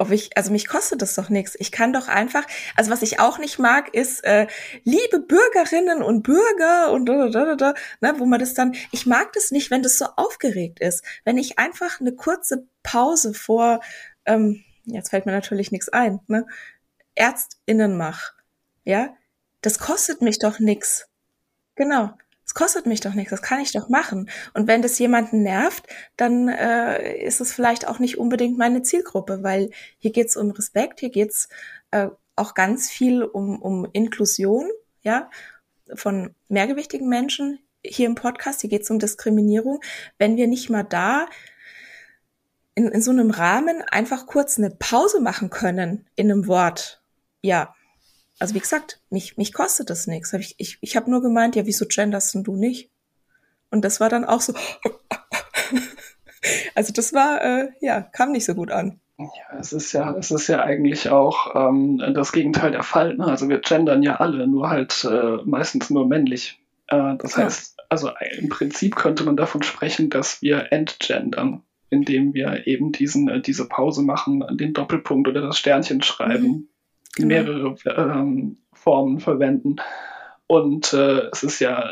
Ob 0.00 0.12
ich, 0.12 0.34
also 0.34 0.50
mich 0.50 0.66
kostet 0.66 1.02
das 1.02 1.14
doch 1.14 1.28
nichts. 1.28 1.54
Ich 1.58 1.70
kann 1.70 1.92
doch 1.92 2.08
einfach, 2.08 2.46
also 2.74 2.90
was 2.90 3.02
ich 3.02 3.20
auch 3.20 3.36
nicht 3.36 3.58
mag, 3.58 3.92
ist 3.92 4.24
äh, 4.24 4.46
liebe 4.82 5.20
Bürgerinnen 5.20 6.02
und 6.02 6.22
Bürger 6.22 6.90
und 6.90 7.04
da, 7.04 7.28
da, 7.28 7.44
da, 7.44 7.54
da, 7.54 7.74
ne, 8.00 8.14
wo 8.16 8.24
man 8.24 8.40
das 8.40 8.54
dann, 8.54 8.74
ich 8.92 9.04
mag 9.04 9.30
das 9.34 9.50
nicht, 9.50 9.70
wenn 9.70 9.82
das 9.82 9.98
so 9.98 10.06
aufgeregt 10.16 10.80
ist. 10.80 11.04
Wenn 11.24 11.36
ich 11.36 11.58
einfach 11.58 12.00
eine 12.00 12.14
kurze 12.14 12.66
Pause 12.82 13.34
vor, 13.34 13.80
ähm, 14.24 14.64
jetzt 14.86 15.10
fällt 15.10 15.26
mir 15.26 15.32
natürlich 15.32 15.70
nichts 15.70 15.90
ein, 15.90 16.20
ne, 16.28 16.46
ÄrztInnen 17.14 17.94
mach, 17.94 18.32
ja, 18.84 19.14
das 19.60 19.78
kostet 19.78 20.22
mich 20.22 20.38
doch 20.38 20.60
nichts. 20.60 21.10
Genau. 21.74 22.14
Es 22.50 22.54
kostet 22.54 22.84
mich 22.84 23.00
doch 23.00 23.14
nichts, 23.14 23.30
das 23.30 23.42
kann 23.42 23.60
ich 23.60 23.70
doch 23.70 23.88
machen. 23.88 24.28
Und 24.54 24.66
wenn 24.66 24.82
das 24.82 24.98
jemanden 24.98 25.44
nervt, 25.44 25.86
dann 26.16 26.48
äh, 26.48 27.16
ist 27.22 27.40
es 27.40 27.52
vielleicht 27.52 27.86
auch 27.86 28.00
nicht 28.00 28.18
unbedingt 28.18 28.58
meine 28.58 28.82
Zielgruppe, 28.82 29.44
weil 29.44 29.70
hier 29.98 30.10
geht's 30.10 30.36
um 30.36 30.50
Respekt, 30.50 30.98
hier 30.98 31.10
geht's 31.10 31.48
äh, 31.92 32.08
auch 32.34 32.54
ganz 32.54 32.90
viel 32.90 33.22
um, 33.22 33.62
um 33.62 33.86
Inklusion, 33.92 34.68
ja, 35.02 35.30
von 35.94 36.34
mehrgewichtigen 36.48 37.08
Menschen 37.08 37.60
hier 37.84 38.06
im 38.06 38.16
Podcast, 38.16 38.62
hier 38.62 38.70
geht's 38.70 38.90
um 38.90 38.98
Diskriminierung. 38.98 39.80
Wenn 40.18 40.36
wir 40.36 40.48
nicht 40.48 40.70
mal 40.70 40.82
da 40.82 41.28
in, 42.74 42.88
in 42.88 43.00
so 43.00 43.12
einem 43.12 43.30
Rahmen 43.30 43.80
einfach 43.82 44.26
kurz 44.26 44.58
eine 44.58 44.70
Pause 44.70 45.20
machen 45.20 45.50
können 45.50 46.04
in 46.16 46.32
einem 46.32 46.48
Wort, 46.48 47.00
ja, 47.42 47.76
also 48.40 48.54
wie 48.54 48.60
gesagt, 48.60 49.00
mich, 49.10 49.36
mich 49.36 49.52
kostet 49.52 49.90
das 49.90 50.06
nichts. 50.06 50.32
Ich, 50.32 50.54
ich, 50.58 50.78
ich 50.80 50.96
habe 50.96 51.10
nur 51.10 51.20
gemeint, 51.20 51.56
ja, 51.56 51.66
wieso 51.66 51.84
genderst 51.86 52.34
du 52.34 52.56
nicht? 52.56 52.90
Und 53.70 53.84
das 53.84 54.00
war 54.00 54.08
dann 54.08 54.24
auch 54.24 54.40
so, 54.40 54.54
also 56.74 56.92
das 56.92 57.12
war, 57.12 57.44
äh, 57.44 57.68
ja, 57.80 58.00
kam 58.00 58.32
nicht 58.32 58.46
so 58.46 58.54
gut 58.54 58.72
an. 58.72 58.98
Ja, 59.18 59.58
es 59.58 59.74
ist 59.74 59.92
ja, 59.92 60.16
es 60.16 60.30
ist 60.30 60.48
ja 60.48 60.62
eigentlich 60.62 61.10
auch 61.10 61.54
ähm, 61.54 62.02
das 62.14 62.32
Gegenteil 62.32 62.72
der 62.72 62.82
Fall. 62.82 63.16
Ne? 63.16 63.26
Also 63.26 63.50
wir 63.50 63.58
gendern 63.58 64.02
ja 64.02 64.16
alle, 64.16 64.46
nur 64.46 64.70
halt 64.70 65.04
äh, 65.04 65.36
meistens 65.44 65.90
nur 65.90 66.08
männlich. 66.08 66.58
Äh, 66.86 67.16
das 67.18 67.36
ja. 67.36 67.44
heißt, 67.44 67.76
also 67.90 68.10
im 68.38 68.48
Prinzip 68.48 68.96
könnte 68.96 69.24
man 69.24 69.36
davon 69.36 69.62
sprechen, 69.62 70.08
dass 70.08 70.40
wir 70.40 70.72
entgendern, 70.72 71.62
indem 71.90 72.32
wir 72.32 72.66
eben 72.66 72.92
diesen, 72.92 73.28
äh, 73.28 73.42
diese 73.42 73.68
Pause 73.68 74.02
machen, 74.02 74.42
den 74.52 74.72
Doppelpunkt 74.72 75.28
oder 75.28 75.42
das 75.42 75.58
Sternchen 75.58 76.02
schreiben. 76.02 76.46
Mhm 76.46 76.69
genau. 77.14 77.28
mehrere 77.28 77.76
ähm, 77.86 78.58
Formen 78.72 79.20
verwenden. 79.20 79.76
Und 80.46 80.92
äh, 80.92 81.28
es 81.32 81.42
ist 81.42 81.60
ja 81.60 81.90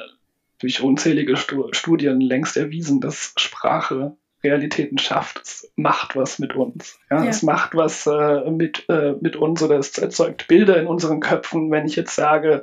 durch 0.60 0.82
unzählige 0.82 1.36
Stu 1.36 1.68
Studien 1.72 2.20
längst 2.20 2.56
erwiesen, 2.56 3.00
dass 3.00 3.32
Sprache 3.36 4.16
Realitäten 4.42 4.98
schafft. 4.98 5.40
Es 5.42 5.72
macht 5.76 6.14
was 6.14 6.38
mit 6.38 6.54
uns. 6.54 6.98
Ja? 7.10 7.24
ja. 7.24 7.30
Es 7.30 7.42
macht 7.42 7.74
was 7.74 8.06
äh, 8.06 8.50
mit, 8.50 8.88
äh, 8.88 9.14
mit 9.20 9.36
uns 9.36 9.62
oder 9.62 9.78
es 9.78 9.98
erzeugt 9.98 10.46
Bilder 10.48 10.78
in 10.78 10.86
unseren 10.86 11.20
Köpfen. 11.20 11.70
Wenn 11.70 11.86
ich 11.86 11.96
jetzt 11.96 12.14
sage, 12.14 12.62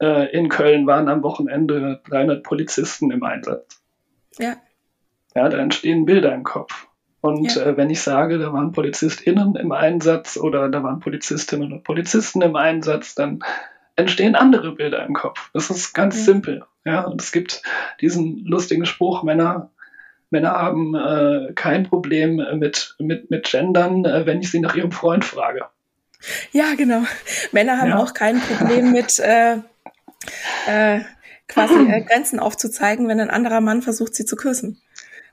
äh, 0.00 0.30
in 0.36 0.48
Köln 0.48 0.86
waren 0.86 1.08
am 1.08 1.22
Wochenende 1.22 2.00
300 2.08 2.42
Polizisten 2.42 3.10
im 3.10 3.22
Einsatz. 3.22 3.82
Ja. 4.38 4.56
Ja, 5.34 5.48
da 5.48 5.58
entstehen 5.58 6.06
Bilder 6.06 6.34
im 6.34 6.44
Kopf. 6.44 6.88
Und 7.20 7.54
ja. 7.54 7.62
äh, 7.62 7.76
wenn 7.76 7.90
ich 7.90 8.00
sage, 8.00 8.38
da 8.38 8.52
waren 8.52 8.72
PolizistInnen 8.72 9.56
im 9.56 9.72
Einsatz 9.72 10.36
oder 10.36 10.68
da 10.68 10.82
waren 10.82 11.00
Polizistinnen 11.00 11.72
und 11.72 11.84
Polizisten 11.84 12.40
im 12.42 12.56
Einsatz, 12.56 13.14
dann 13.14 13.40
entstehen 13.96 14.34
andere 14.34 14.72
Bilder 14.72 15.04
im 15.04 15.14
Kopf. 15.14 15.50
Das 15.52 15.70
ist 15.70 15.92
ganz 15.92 16.16
ja. 16.18 16.24
simpel. 16.24 16.64
Ja, 16.84 17.02
und 17.02 17.20
es 17.20 17.32
gibt 17.32 17.62
diesen 18.00 18.44
lustigen 18.46 18.86
Spruch, 18.86 19.22
Männer, 19.22 19.70
Männer 20.30 20.52
haben 20.52 20.94
äh, 20.94 21.52
kein 21.54 21.84
Problem 21.84 22.40
mit, 22.58 22.94
mit, 22.98 23.30
mit 23.30 23.50
Gendern, 23.50 24.04
äh, 24.04 24.24
wenn 24.26 24.40
ich 24.40 24.50
sie 24.50 24.60
nach 24.60 24.74
ihrem 24.74 24.92
Freund 24.92 25.24
frage. 25.24 25.66
Ja, 26.52 26.74
genau. 26.76 27.02
Männer 27.52 27.78
haben 27.78 27.90
ja. 27.90 27.98
auch 27.98 28.14
kein 28.14 28.40
Problem 28.40 28.92
mit 28.92 29.18
äh, 29.18 29.56
äh, 30.66 31.00
quasi 31.48 31.74
äh, 31.74 32.00
Grenzen 32.08 32.38
aufzuzeigen, 32.38 33.08
wenn 33.08 33.20
ein 33.20 33.30
anderer 33.30 33.60
Mann 33.60 33.82
versucht, 33.82 34.14
sie 34.14 34.24
zu 34.24 34.36
küssen. 34.36 34.80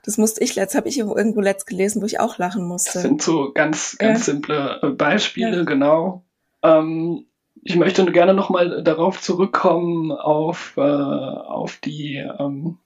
Das 0.08 0.18
musste 0.18 0.42
ich 0.42 0.56
letzt, 0.56 0.74
habe 0.74 0.88
ich 0.88 0.98
irgendwo 1.00 1.42
letzt 1.42 1.68
gelesen, 1.68 2.02
wo 2.02 2.06
ich 2.06 2.22
auch 2.22 2.38
lachen 2.38 2.66
musste. 2.66 2.94
Das 2.94 3.02
sind 3.02 3.22
so 3.22 3.52
ganz, 3.54 3.98
ganz 3.98 4.26
ja. 4.26 4.34
simple 4.34 4.80
äh, 4.82 4.90
Beispiele, 4.92 5.58
ja. 5.58 5.64
genau. 5.64 6.24
Ähm, 6.64 7.26
ich 7.62 7.76
möchte 7.76 8.10
gerne 8.14 8.34
nochmal 8.34 8.84
darauf 8.84 9.20
zurückkommen, 9.20 10.14
auf, 10.14 10.76
äh, 10.78 10.80
auf 10.80 11.76
die, 11.84 12.26
ähm, 12.40 12.78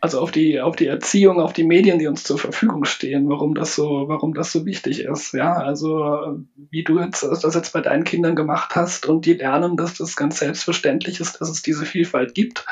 also 0.00 0.20
auf 0.20 0.30
die, 0.30 0.58
auf 0.58 0.74
die 0.74 0.86
Erziehung, 0.86 1.38
auf 1.38 1.52
die 1.52 1.64
Medien, 1.64 1.98
die 1.98 2.06
uns 2.06 2.24
zur 2.24 2.38
Verfügung 2.38 2.86
stehen, 2.86 3.28
warum 3.28 3.54
das 3.54 3.74
so, 3.74 4.08
warum 4.08 4.32
das 4.32 4.52
so 4.52 4.64
wichtig 4.64 5.00
ist. 5.00 5.34
Ja, 5.34 5.52
also 5.52 6.38
wie 6.70 6.82
du 6.82 6.98
jetzt 6.98 7.24
das 7.24 7.54
jetzt 7.54 7.74
bei 7.74 7.82
deinen 7.82 8.04
Kindern 8.04 8.36
gemacht 8.36 8.74
hast 8.74 9.04
und 9.04 9.26
die 9.26 9.34
lernen, 9.34 9.76
dass 9.76 9.98
das 9.98 10.16
ganz 10.16 10.38
selbstverständlich 10.38 11.20
ist, 11.20 11.42
dass 11.42 11.50
es 11.50 11.60
diese 11.60 11.84
Vielfalt 11.84 12.34
gibt 12.34 12.64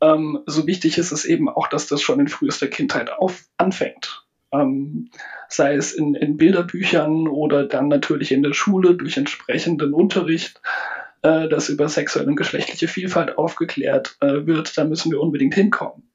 ähm, 0.00 0.40
so 0.46 0.66
wichtig 0.66 0.98
ist 0.98 1.12
es 1.12 1.24
eben 1.24 1.48
auch, 1.48 1.68
dass 1.68 1.86
das 1.86 2.02
schon 2.02 2.20
in 2.20 2.28
frühester 2.28 2.68
Kindheit 2.68 3.12
auf, 3.12 3.44
anfängt. 3.56 4.24
Ähm, 4.52 5.10
sei 5.48 5.74
es 5.74 5.92
in, 5.92 6.14
in 6.14 6.36
Bilderbüchern 6.36 7.28
oder 7.28 7.66
dann 7.66 7.88
natürlich 7.88 8.32
in 8.32 8.42
der 8.42 8.52
Schule 8.52 8.94
durch 8.96 9.16
entsprechenden 9.16 9.94
Unterricht, 9.94 10.60
äh, 11.22 11.48
dass 11.48 11.68
über 11.68 11.88
sexuelle 11.88 12.28
und 12.28 12.36
geschlechtliche 12.36 12.88
Vielfalt 12.88 13.36
aufgeklärt 13.38 14.16
äh, 14.20 14.46
wird, 14.46 14.76
da 14.76 14.84
müssen 14.84 15.12
wir 15.12 15.20
unbedingt 15.20 15.54
hinkommen. 15.54 16.10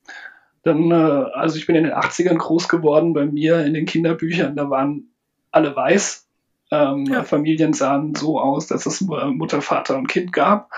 Dann, 0.64 0.90
äh, 0.92 0.96
also 0.96 1.58
ich 1.58 1.68
bin 1.68 1.76
in 1.76 1.84
den 1.84 1.94
80ern 1.94 2.38
groß 2.38 2.68
geworden, 2.68 3.14
bei 3.14 3.26
mir 3.26 3.64
in 3.64 3.74
den 3.74 3.86
Kinderbüchern, 3.86 4.56
da 4.56 4.70
waren 4.70 5.12
alle 5.52 5.76
weiß. 5.76 6.28
Ähm, 6.72 7.06
ja. 7.06 7.24
Familien 7.24 7.74
sahen 7.74 8.16
so 8.16 8.40
aus, 8.40 8.66
dass 8.68 8.88
es 8.88 9.02
Mutter, 9.02 9.62
Vater 9.62 9.96
und 9.98 10.08
Kind 10.08 10.34
gab. 10.34 10.72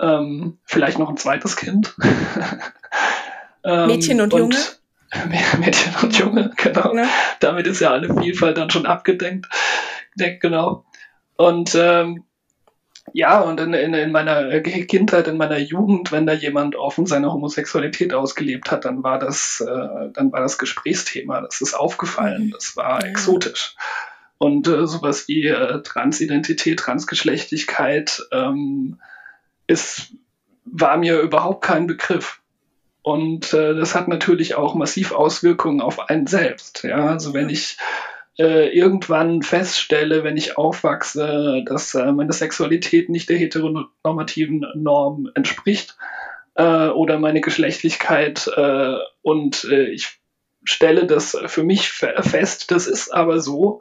Ähm, 0.00 0.58
vielleicht 0.64 0.98
noch 0.98 1.08
ein 1.08 1.16
zweites 1.16 1.56
Kind. 1.56 1.94
ähm, 3.64 3.86
Mädchen 3.86 4.20
und, 4.20 4.34
und 4.34 4.40
Junge. 4.40 4.56
Mädchen 5.58 5.94
und 6.02 6.18
Junge, 6.18 6.50
genau. 6.56 6.94
Ja. 6.94 7.08
Damit 7.40 7.66
ist 7.66 7.80
ja 7.80 7.90
alle 7.90 8.12
Vielfalt 8.20 8.58
dann 8.58 8.70
schon 8.70 8.86
abgedenkt. 8.86 9.46
Genau. 10.16 10.84
Und 11.36 11.74
ähm, 11.74 12.24
ja, 13.12 13.40
und 13.40 13.60
in, 13.60 13.74
in, 13.74 13.94
in 13.94 14.12
meiner 14.12 14.60
Kindheit, 14.60 15.28
in 15.28 15.36
meiner 15.36 15.58
Jugend, 15.58 16.10
wenn 16.10 16.26
da 16.26 16.32
jemand 16.32 16.74
offen 16.74 17.06
seine 17.06 17.32
Homosexualität 17.32 18.14
ausgelebt 18.14 18.70
hat, 18.70 18.84
dann 18.84 19.02
war 19.02 19.18
das, 19.18 19.60
äh, 19.60 20.10
dann 20.12 20.32
war 20.32 20.40
das 20.40 20.58
Gesprächsthema. 20.58 21.40
Das 21.40 21.60
ist 21.60 21.74
aufgefallen. 21.74 22.50
Das 22.50 22.76
war 22.76 23.02
ja. 23.02 23.10
exotisch. 23.10 23.76
Und 24.38 24.66
äh, 24.66 24.86
sowas 24.86 25.28
wie 25.28 25.46
äh, 25.46 25.82
Transidentität, 25.82 26.80
Transgeschlechtlichkeit, 26.80 28.22
ähm, 28.32 29.00
ist, 29.66 30.12
war 30.64 30.96
mir 30.96 31.20
überhaupt 31.20 31.64
kein 31.64 31.86
Begriff. 31.86 32.40
Und 33.02 33.52
äh, 33.52 33.74
das 33.74 33.94
hat 33.94 34.08
natürlich 34.08 34.54
auch 34.54 34.74
massiv 34.74 35.12
Auswirkungen 35.12 35.80
auf 35.80 36.08
einen 36.08 36.26
selbst. 36.26 36.84
Ja, 36.84 37.06
also 37.06 37.34
wenn 37.34 37.50
ich 37.50 37.76
äh, 38.38 38.76
irgendwann 38.76 39.42
feststelle, 39.42 40.24
wenn 40.24 40.36
ich 40.36 40.56
aufwachse, 40.56 41.62
dass 41.66 41.94
äh, 41.94 42.12
meine 42.12 42.32
Sexualität 42.32 43.08
nicht 43.10 43.28
der 43.28 43.36
heteronormativen 43.36 44.66
Norm 44.74 45.30
entspricht 45.34 45.96
äh, 46.54 46.88
oder 46.88 47.18
meine 47.18 47.40
Geschlechtlichkeit 47.40 48.50
äh, 48.56 48.94
und 49.22 49.64
äh, 49.64 49.90
ich 49.90 50.18
stelle 50.64 51.06
das 51.06 51.36
für 51.46 51.62
mich 51.62 51.90
fest, 51.90 52.70
das 52.70 52.86
ist 52.86 53.12
aber 53.12 53.40
so, 53.40 53.80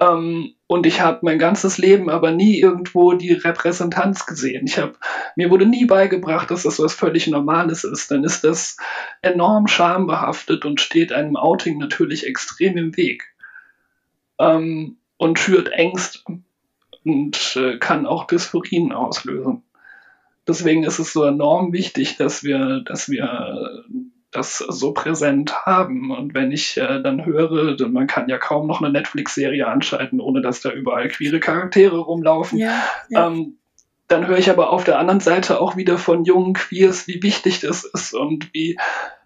Ähm, 0.00 0.54
und 0.66 0.86
ich 0.86 1.00
habe 1.00 1.20
mein 1.22 1.38
ganzes 1.38 1.78
Leben 1.78 2.08
aber 2.08 2.30
nie 2.30 2.58
irgendwo 2.58 3.12
die 3.12 3.32
Repräsentanz 3.32 4.26
gesehen. 4.26 4.66
Ich 4.66 4.78
habe 4.78 4.94
mir 5.36 5.50
wurde 5.50 5.66
nie 5.66 5.84
beigebracht, 5.84 6.50
dass 6.50 6.62
das 6.62 6.78
was 6.78 6.94
völlig 6.94 7.26
Normales 7.26 7.84
ist. 7.84 8.10
Dann 8.10 8.24
ist 8.24 8.44
das 8.44 8.76
enorm 9.20 9.66
schambehaftet 9.66 10.64
und 10.64 10.80
steht 10.80 11.12
einem 11.12 11.36
Outing 11.36 11.78
natürlich 11.78 12.26
extrem 12.26 12.76
im 12.76 12.96
Weg 12.96 13.34
ähm, 14.38 14.96
und 15.18 15.38
schürt 15.38 15.68
Ängste 15.68 16.20
und 17.04 17.56
äh, 17.56 17.78
kann 17.78 18.06
auch 18.06 18.26
Dysphorien 18.26 18.92
auslösen. 18.92 19.62
Deswegen 20.46 20.82
ist 20.82 20.98
es 20.98 21.12
so 21.12 21.24
enorm 21.24 21.72
wichtig, 21.72 22.16
dass 22.16 22.42
wir, 22.42 22.80
dass 22.84 23.08
wir 23.08 23.84
das 24.32 24.58
so 24.58 24.92
präsent 24.92 25.54
haben. 25.66 26.10
Und 26.10 26.34
wenn 26.34 26.50
ich 26.50 26.78
äh, 26.78 27.00
dann 27.02 27.24
höre, 27.24 27.76
man 27.88 28.06
kann 28.06 28.28
ja 28.28 28.38
kaum 28.38 28.66
noch 28.66 28.82
eine 28.82 28.90
Netflix-Serie 28.90 29.66
anschalten, 29.68 30.20
ohne 30.20 30.40
dass 30.40 30.62
da 30.62 30.70
überall 30.70 31.08
queere 31.08 31.38
Charaktere 31.38 31.98
rumlaufen. 31.98 32.58
Ja, 32.58 32.82
ja. 33.08 33.28
Ähm, 33.28 33.58
dann 34.08 34.26
höre 34.26 34.38
ich 34.38 34.50
aber 34.50 34.70
auf 34.70 34.84
der 34.84 34.98
anderen 34.98 35.20
Seite 35.20 35.60
auch 35.60 35.76
wieder 35.76 35.96
von 35.96 36.24
jungen 36.24 36.54
Queers, 36.54 37.06
wie 37.06 37.22
wichtig 37.22 37.60
das 37.60 37.84
ist 37.84 38.14
und 38.14 38.52
wie, 38.52 38.76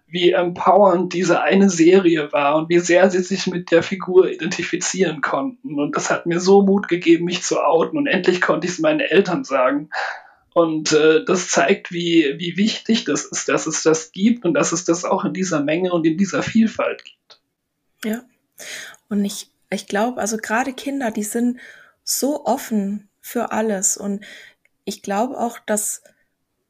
wie 0.07 0.31
empowernd 0.31 1.13
diese 1.13 1.41
eine 1.41 1.69
Serie 1.69 2.31
war 2.31 2.55
und 2.55 2.69
wie 2.69 2.79
sehr 2.79 3.09
sie 3.09 3.21
sich 3.21 3.47
mit 3.47 3.71
der 3.71 3.83
Figur 3.83 4.29
identifizieren 4.29 5.21
konnten. 5.21 5.79
Und 5.79 5.95
das 5.95 6.09
hat 6.09 6.25
mir 6.25 6.39
so 6.39 6.61
Mut 6.61 6.87
gegeben, 6.87 7.25
mich 7.25 7.43
zu 7.43 7.61
outen. 7.61 7.97
Und 7.97 8.07
endlich 8.07 8.39
konnte 8.39 8.67
ich 8.67 8.73
es 8.73 8.79
meinen 8.79 9.01
Eltern 9.01 9.43
sagen. 9.43 9.89
Und 10.57 10.91
äh, 10.91 11.23
das 11.23 11.51
zeigt, 11.51 11.91
wie, 11.91 12.33
wie 12.39 12.57
wichtig 12.57 13.05
das 13.05 13.25
ist, 13.25 13.47
dass 13.47 13.67
es 13.67 13.83
das 13.83 14.11
gibt 14.11 14.43
und 14.43 14.55
dass 14.55 14.71
es 14.71 14.85
das 14.85 15.05
auch 15.05 15.23
in 15.23 15.31
dieser 15.31 15.61
Menge 15.61 15.93
und 15.93 16.03
in 16.03 16.17
dieser 16.17 16.41
Vielfalt 16.41 17.03
gibt. 17.05 17.39
Ja. 18.03 18.23
Und 19.07 19.23
ich, 19.23 19.51
ich 19.69 19.85
glaube, 19.85 20.19
also 20.19 20.37
gerade 20.37 20.73
Kinder, 20.73 21.11
die 21.11 21.21
sind 21.21 21.59
so 22.03 22.43
offen 22.45 23.07
für 23.21 23.51
alles. 23.51 23.97
Und 23.97 24.25
ich 24.83 25.03
glaube 25.03 25.37
auch, 25.37 25.59
dass, 25.59 26.01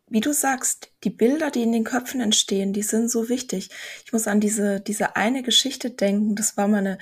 wie 0.09 0.19
du 0.19 0.33
sagst, 0.33 0.91
die 1.05 1.09
Bilder, 1.09 1.49
die 1.49 1.63
in 1.63 1.71
den 1.71 1.85
Köpfen 1.85 2.19
entstehen, 2.19 2.73
die 2.73 2.83
sind 2.83 3.09
so 3.09 3.29
wichtig. 3.29 3.69
Ich 4.03 4.11
muss 4.11 4.27
an 4.27 4.41
diese, 4.41 4.81
diese 4.81 5.15
eine 5.15 5.43
Geschichte 5.43 5.91
denken. 5.91 6.35
Das 6.35 6.57
war 6.57 6.67
mal 6.67 6.79
eine, 6.79 6.97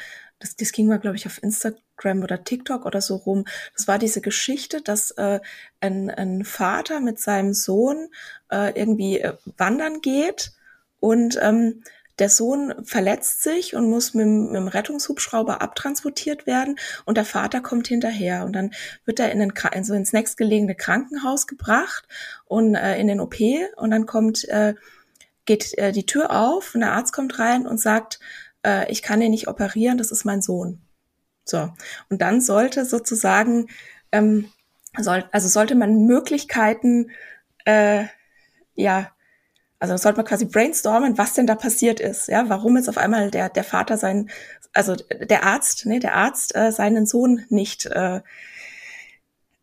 das, 0.46 0.56
das 0.56 0.72
ging 0.72 0.88
mal, 0.88 1.00
glaube 1.00 1.18
ich, 1.18 1.26
auf 1.26 1.42
Instagram 1.42 2.22
oder 2.22 2.44
TikTok 2.44 2.86
oder 2.86 3.02
so 3.02 3.16
rum. 3.16 3.46
Das 3.76 3.88
war 3.88 3.98
diese 3.98 4.22
Geschichte, 4.22 4.82
dass 4.82 5.12
äh, 5.12 5.40
ein, 5.80 6.10
ein 6.10 6.46
Vater 6.46 7.00
mit 7.00 7.20
seinem 7.20 7.54
Sohn 7.54 8.10
äh, 8.52 8.80
irgendwie 8.80 9.20
äh, 9.20 9.34
wandern 9.58 10.02
geht 10.02 10.52
und 11.00 11.40
ähm, 11.42 11.84
der 12.18 12.30
Sohn 12.30 12.74
verletzt 12.86 13.44
sich 13.44 13.76
und 13.76 13.90
muss 13.90 14.14
mit, 14.14 14.26
mit 14.26 14.56
dem 14.56 14.70
Rettungshubschrauber 14.70 15.62
abtransportiert 15.62 16.46
werden 16.46 16.78
und 17.04 17.18
der 17.18 17.26
Vater 17.26 17.60
kommt 17.60 17.88
hinterher 17.88 18.46
und 18.46 18.54
dann 18.54 18.72
wird 19.04 19.20
er 19.20 19.32
in 19.32 19.40
den, 19.40 19.54
also 19.72 19.94
ins 19.96 20.14
nächstgelegene 20.14 20.76
Krankenhaus 20.76 21.46
gebracht 21.46 22.08
und 22.46 22.76
äh, 22.76 22.98
in 23.00 23.08
den 23.08 23.20
OP 23.20 23.36
und 23.76 23.92
dann 23.92 24.06
kommt 24.06 24.48
äh, 24.48 24.76
geht 25.46 25.78
äh, 25.78 25.92
die 25.92 26.06
Tür 26.06 26.32
auf 26.32 26.74
und 26.74 26.82
der 26.82 26.94
Arzt 26.94 27.14
kommt 27.14 27.38
rein 27.40 27.68
und 27.68 27.80
sagt, 27.80 28.20
äh, 28.66 28.92
ich 28.92 29.02
kann 29.02 29.22
ihn 29.22 29.32
nicht 29.32 29.48
operieren, 29.48 29.98
das 29.98 30.12
ist 30.12 30.26
mein 30.26 30.42
Sohn. 30.42 30.82
So. 31.46 31.72
Und 32.10 32.22
dann 32.22 32.42
sollte 32.42 32.86
sozusagen, 32.86 33.68
ähm, 34.12 34.52
soll, 34.98 35.26
also 35.32 35.48
sollte 35.48 35.76
man 35.76 36.06
Möglichkeiten, 36.06 37.12
äh, 37.66 38.06
ja, 38.74 39.12
also 39.80 39.96
sollte 39.98 40.18
man 40.18 40.26
quasi 40.26 40.46
brainstormen, 40.46 41.18
was 41.18 41.34
denn 41.34 41.48
da 41.48 41.56
passiert 41.56 42.00
ist, 42.00 42.28
ja, 42.28 42.50
warum 42.50 42.78
jetzt 42.78 42.90
auf 42.90 42.98
einmal 42.98 43.30
der, 43.30 43.50
der 43.50 43.64
Vater 43.64 43.98
seinen, 43.98 44.30
also 44.74 44.96
der 44.96 45.44
Arzt, 45.44 45.86
ne, 45.86 46.00
der 46.00 46.16
Arzt 46.16 46.56
äh, 46.56 46.72
seinen 46.72 47.06
Sohn 47.06 47.46
nicht 47.50 47.86
äh, 47.86 48.22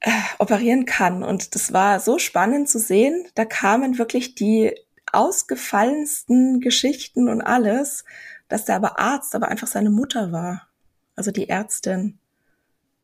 äh, 0.01 0.11
operieren 0.39 0.85
kann. 0.85 1.23
Und 1.25 1.55
das 1.55 1.73
war 1.73 1.99
so 1.99 2.19
spannend 2.19 2.69
zu 2.69 2.79
sehen. 2.79 3.27
Da 3.35 3.45
kamen 3.45 3.99
wirklich 3.99 4.35
die 4.35 4.75
ausgefallensten 5.11 6.61
Geschichten 6.61 7.29
und 7.29 7.43
alles 7.43 8.05
dass 8.53 8.67
der 8.67 8.77
aber 8.77 8.99
Arzt 8.99 9.35
aber 9.35 9.49
einfach 9.49 9.67
seine 9.67 9.89
Mutter 9.89 10.31
war. 10.31 10.69
Also 11.17 11.31
die 11.31 11.49
Ärztin. 11.49 12.19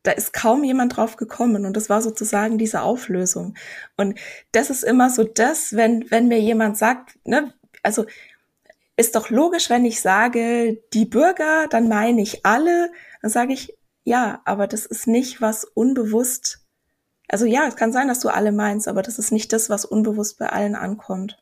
Da 0.03 0.11
ist 0.11 0.31
kaum 0.31 0.63
jemand 0.63 0.95
drauf 0.95 1.15
gekommen 1.15 1.65
und 1.65 1.75
das 1.75 1.89
war 1.89 2.03
sozusagen 2.03 2.59
diese 2.59 2.83
Auflösung. 2.83 3.55
Und 3.97 4.19
das 4.51 4.69
ist 4.69 4.83
immer 4.83 5.09
so 5.09 5.23
das, 5.23 5.73
wenn, 5.73 6.09
wenn 6.11 6.27
mir 6.27 6.39
jemand 6.39 6.77
sagt, 6.77 7.17
ne, 7.25 7.51
also 7.81 8.05
ist 8.95 9.15
doch 9.15 9.31
logisch, 9.31 9.71
wenn 9.71 9.85
ich 9.85 10.01
sage, 10.01 10.83
die 10.93 11.05
Bürger, 11.05 11.67
dann 11.67 11.89
meine 11.89 12.21
ich 12.21 12.45
alle, 12.45 12.91
dann 13.21 13.31
sage 13.31 13.53
ich, 13.53 13.75
ja, 14.03 14.41
aber 14.45 14.67
das 14.67 14.85
ist 14.85 15.07
nicht 15.07 15.41
was 15.41 15.63
unbewusst. 15.65 16.59
Also 17.27 17.45
ja, 17.45 17.67
es 17.67 17.75
kann 17.75 17.91
sein, 17.91 18.07
dass 18.07 18.19
du 18.19 18.29
alle 18.29 18.51
meinst, 18.51 18.87
aber 18.87 19.01
das 19.01 19.17
ist 19.17 19.31
nicht 19.31 19.51
das, 19.51 19.69
was 19.69 19.83
unbewusst 19.83 20.37
bei 20.37 20.49
allen 20.49 20.75
ankommt. 20.75 21.41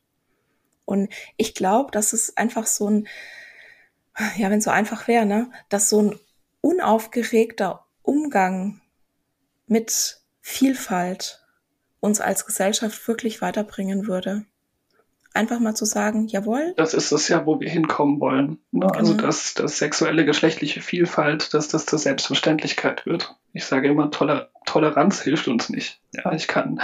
Und 0.85 1.09
ich 1.35 1.53
glaube, 1.53 1.91
dass 1.91 2.13
es 2.13 2.37
einfach 2.37 2.67
so 2.67 2.89
ein, 2.89 3.07
ja, 4.37 4.49
wenn 4.49 4.59
es 4.59 4.65
so 4.65 4.71
einfach 4.71 5.07
wäre, 5.07 5.25
ne, 5.25 5.49
dass 5.69 5.89
so 5.89 6.01
ein 6.01 6.19
unaufgeregter 6.61 7.85
Umgang 8.01 8.81
mit 9.67 10.21
Vielfalt 10.41 11.45
uns 11.99 12.21
als 12.21 12.45
Gesellschaft 12.45 13.07
wirklich 13.07 13.41
weiterbringen 13.41 14.07
würde. 14.07 14.45
Einfach 15.33 15.59
mal 15.59 15.75
zu 15.75 15.85
sagen, 15.85 16.27
jawohl. 16.27 16.73
Das 16.77 16.95
ist 16.95 17.11
es 17.11 17.27
ja, 17.27 17.45
wo 17.45 17.59
wir 17.59 17.69
hinkommen 17.69 18.19
wollen. 18.19 18.59
Ne? 18.71 18.85
Also, 18.85 18.87
genau. 18.87 18.97
Also, 18.97 19.13
dass, 19.13 19.53
dass 19.53 19.77
sexuelle, 19.77 20.25
geschlechtliche 20.25 20.81
Vielfalt, 20.81 21.53
dass 21.53 21.67
das 21.67 21.85
zur 21.85 21.99
Selbstverständlichkeit 21.99 23.05
wird. 23.05 23.35
Ich 23.53 23.65
sage 23.65 23.89
immer, 23.89 24.09
Toler 24.09 24.49
Toleranz 24.65 25.21
hilft 25.21 25.47
uns 25.47 25.69
nicht. 25.69 26.01
Ja, 26.13 26.31
ich 26.31 26.47
kann, 26.47 26.81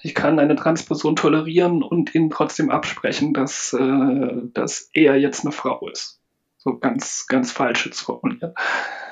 ich 0.00 0.14
kann 0.14 0.38
eine 0.38 0.56
Transperson 0.56 1.16
tolerieren 1.16 1.82
und 1.82 2.14
ihnen 2.14 2.30
trotzdem 2.30 2.70
absprechen, 2.70 3.34
dass, 3.34 3.74
äh, 3.74 4.28
dass 4.54 4.88
er 4.94 5.16
jetzt 5.16 5.44
eine 5.44 5.52
Frau 5.52 5.86
ist 5.88 6.21
so 6.62 6.78
ganz, 6.78 7.26
ganz 7.26 7.52
falsch 7.52 7.86
jetzt 7.86 8.00
formuliert. 8.00 8.54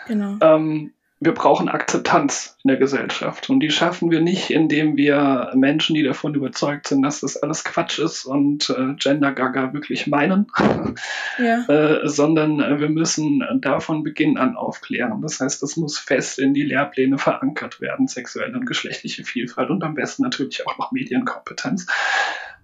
Genau. 0.07 0.37
Ähm, 0.41 0.93
wir 1.23 1.35
brauchen 1.35 1.69
Akzeptanz 1.69 2.57
in 2.65 2.69
der 2.69 2.79
Gesellschaft 2.79 3.51
und 3.51 3.61
die 3.61 3.71
schaffen 3.71 4.11
wir 4.11 4.23
nicht, 4.23 4.49
indem 4.49 4.97
wir 4.97 5.53
Menschen, 5.55 5.95
die 5.95 6.03
davon 6.03 6.35
überzeugt 6.35 6.89
sind, 6.89 7.03
dass 7.03 7.21
das 7.21 7.37
alles 7.37 7.63
Quatsch 7.63 7.99
ist 7.99 8.25
und 8.25 8.71
äh, 8.71 8.95
Gender 8.95 9.33
Gaga 9.33 9.75
wirklich 9.75 10.07
meinen, 10.07 10.47
ja. 11.39 11.67
äh, 11.69 12.09
sondern 12.09 12.61
äh, 12.61 12.81
wir 12.81 12.89
müssen 12.89 13.45
da 13.61 13.81
von 13.81 14.03
Beginn 14.03 14.39
an 14.39 14.57
aufklären. 14.57 15.21
Das 15.21 15.41
heißt, 15.41 15.63
das 15.63 15.77
muss 15.77 15.99
fest 15.99 16.39
in 16.39 16.55
die 16.55 16.65
Lehrpläne 16.65 17.19
verankert 17.19 17.83
werden, 17.83 18.09
sexuelle 18.09 18.57
und 18.57 18.65
geschlechtliche 18.65 19.23
Vielfalt 19.23 19.69
und 19.69 19.85
am 19.85 19.95
besten 19.95 20.23
natürlich 20.23 20.67
auch 20.67 20.79
noch 20.79 20.91
Medienkompetenz. 20.91 21.87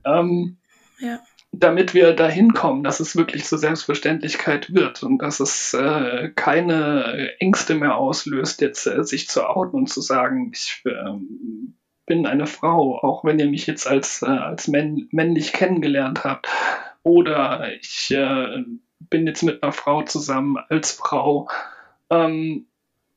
Ähm, 0.06 0.56
ja 0.98 1.18
damit 1.58 1.94
wir 1.94 2.12
dahin 2.12 2.52
kommen, 2.52 2.82
dass 2.82 3.00
es 3.00 3.16
wirklich 3.16 3.44
zur 3.44 3.58
Selbstverständlichkeit 3.58 4.74
wird 4.74 5.02
und 5.02 5.18
dass 5.18 5.40
es 5.40 5.74
äh, 5.74 6.30
keine 6.34 7.34
Ängste 7.38 7.74
mehr 7.74 7.96
auslöst, 7.96 8.60
jetzt 8.60 8.86
äh, 8.86 9.02
sich 9.04 9.28
zu 9.28 9.48
outen 9.48 9.76
und 9.76 9.88
zu 9.88 10.00
sagen, 10.00 10.50
ich 10.52 10.82
äh, 10.84 10.92
bin 12.06 12.26
eine 12.26 12.46
Frau, 12.46 12.98
auch 12.98 13.24
wenn 13.24 13.38
ihr 13.38 13.48
mich 13.48 13.66
jetzt 13.66 13.86
als, 13.86 14.22
äh, 14.22 14.26
als 14.26 14.68
männ 14.68 15.08
männlich 15.10 15.52
kennengelernt 15.52 16.24
habt. 16.24 16.48
Oder 17.02 17.72
ich 17.74 18.10
äh, 18.10 18.64
bin 18.98 19.26
jetzt 19.26 19.42
mit 19.42 19.62
einer 19.62 19.72
Frau 19.72 20.02
zusammen 20.02 20.56
als 20.68 20.92
Frau. 20.92 21.48
Ähm, 22.10 22.66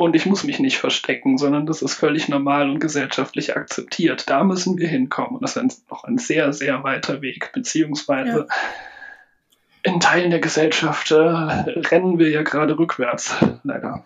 und 0.02 0.16
ich 0.16 0.26
muss 0.26 0.46
mich 0.46 0.60
nicht 0.60 0.78
verstecken, 0.78 1.38
sondern 1.38 1.66
das 1.66 1.82
ist 1.82 1.94
völlig 1.94 2.30
normal 2.30 2.70
und 2.70 2.80
gesellschaftlich 2.80 3.58
akzeptiert. 3.58 4.30
Da 4.30 4.46
müssen 4.46 4.78
wir 4.78 4.88
hinkommen. 4.88 5.36
Und 5.36 5.42
das 5.44 5.58
ist 5.58 5.92
noch 5.92 6.06
ein 6.06 6.18
sehr, 6.18 6.54
sehr 6.54 6.86
weiter 6.86 7.22
Weg, 7.22 7.52
beziehungsweise 7.54 8.48
ja. 8.48 9.92
in 9.92 10.00
Teilen 10.00 10.32
der 10.32 10.40
Gesellschaft 10.40 11.12
äh, 11.12 11.16
rennen 11.18 12.18
wir 12.18 12.30
ja 12.30 12.44
gerade 12.44 12.80
rückwärts, 12.80 13.36
leider. 13.64 14.06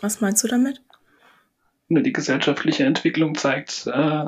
Was 0.00 0.20
meinst 0.20 0.44
du 0.44 0.48
damit? 0.48 0.80
Die 1.88 2.12
gesellschaftliche 2.12 2.84
Entwicklung 2.84 3.34
zeigt 3.34 3.88
äh, 3.88 4.26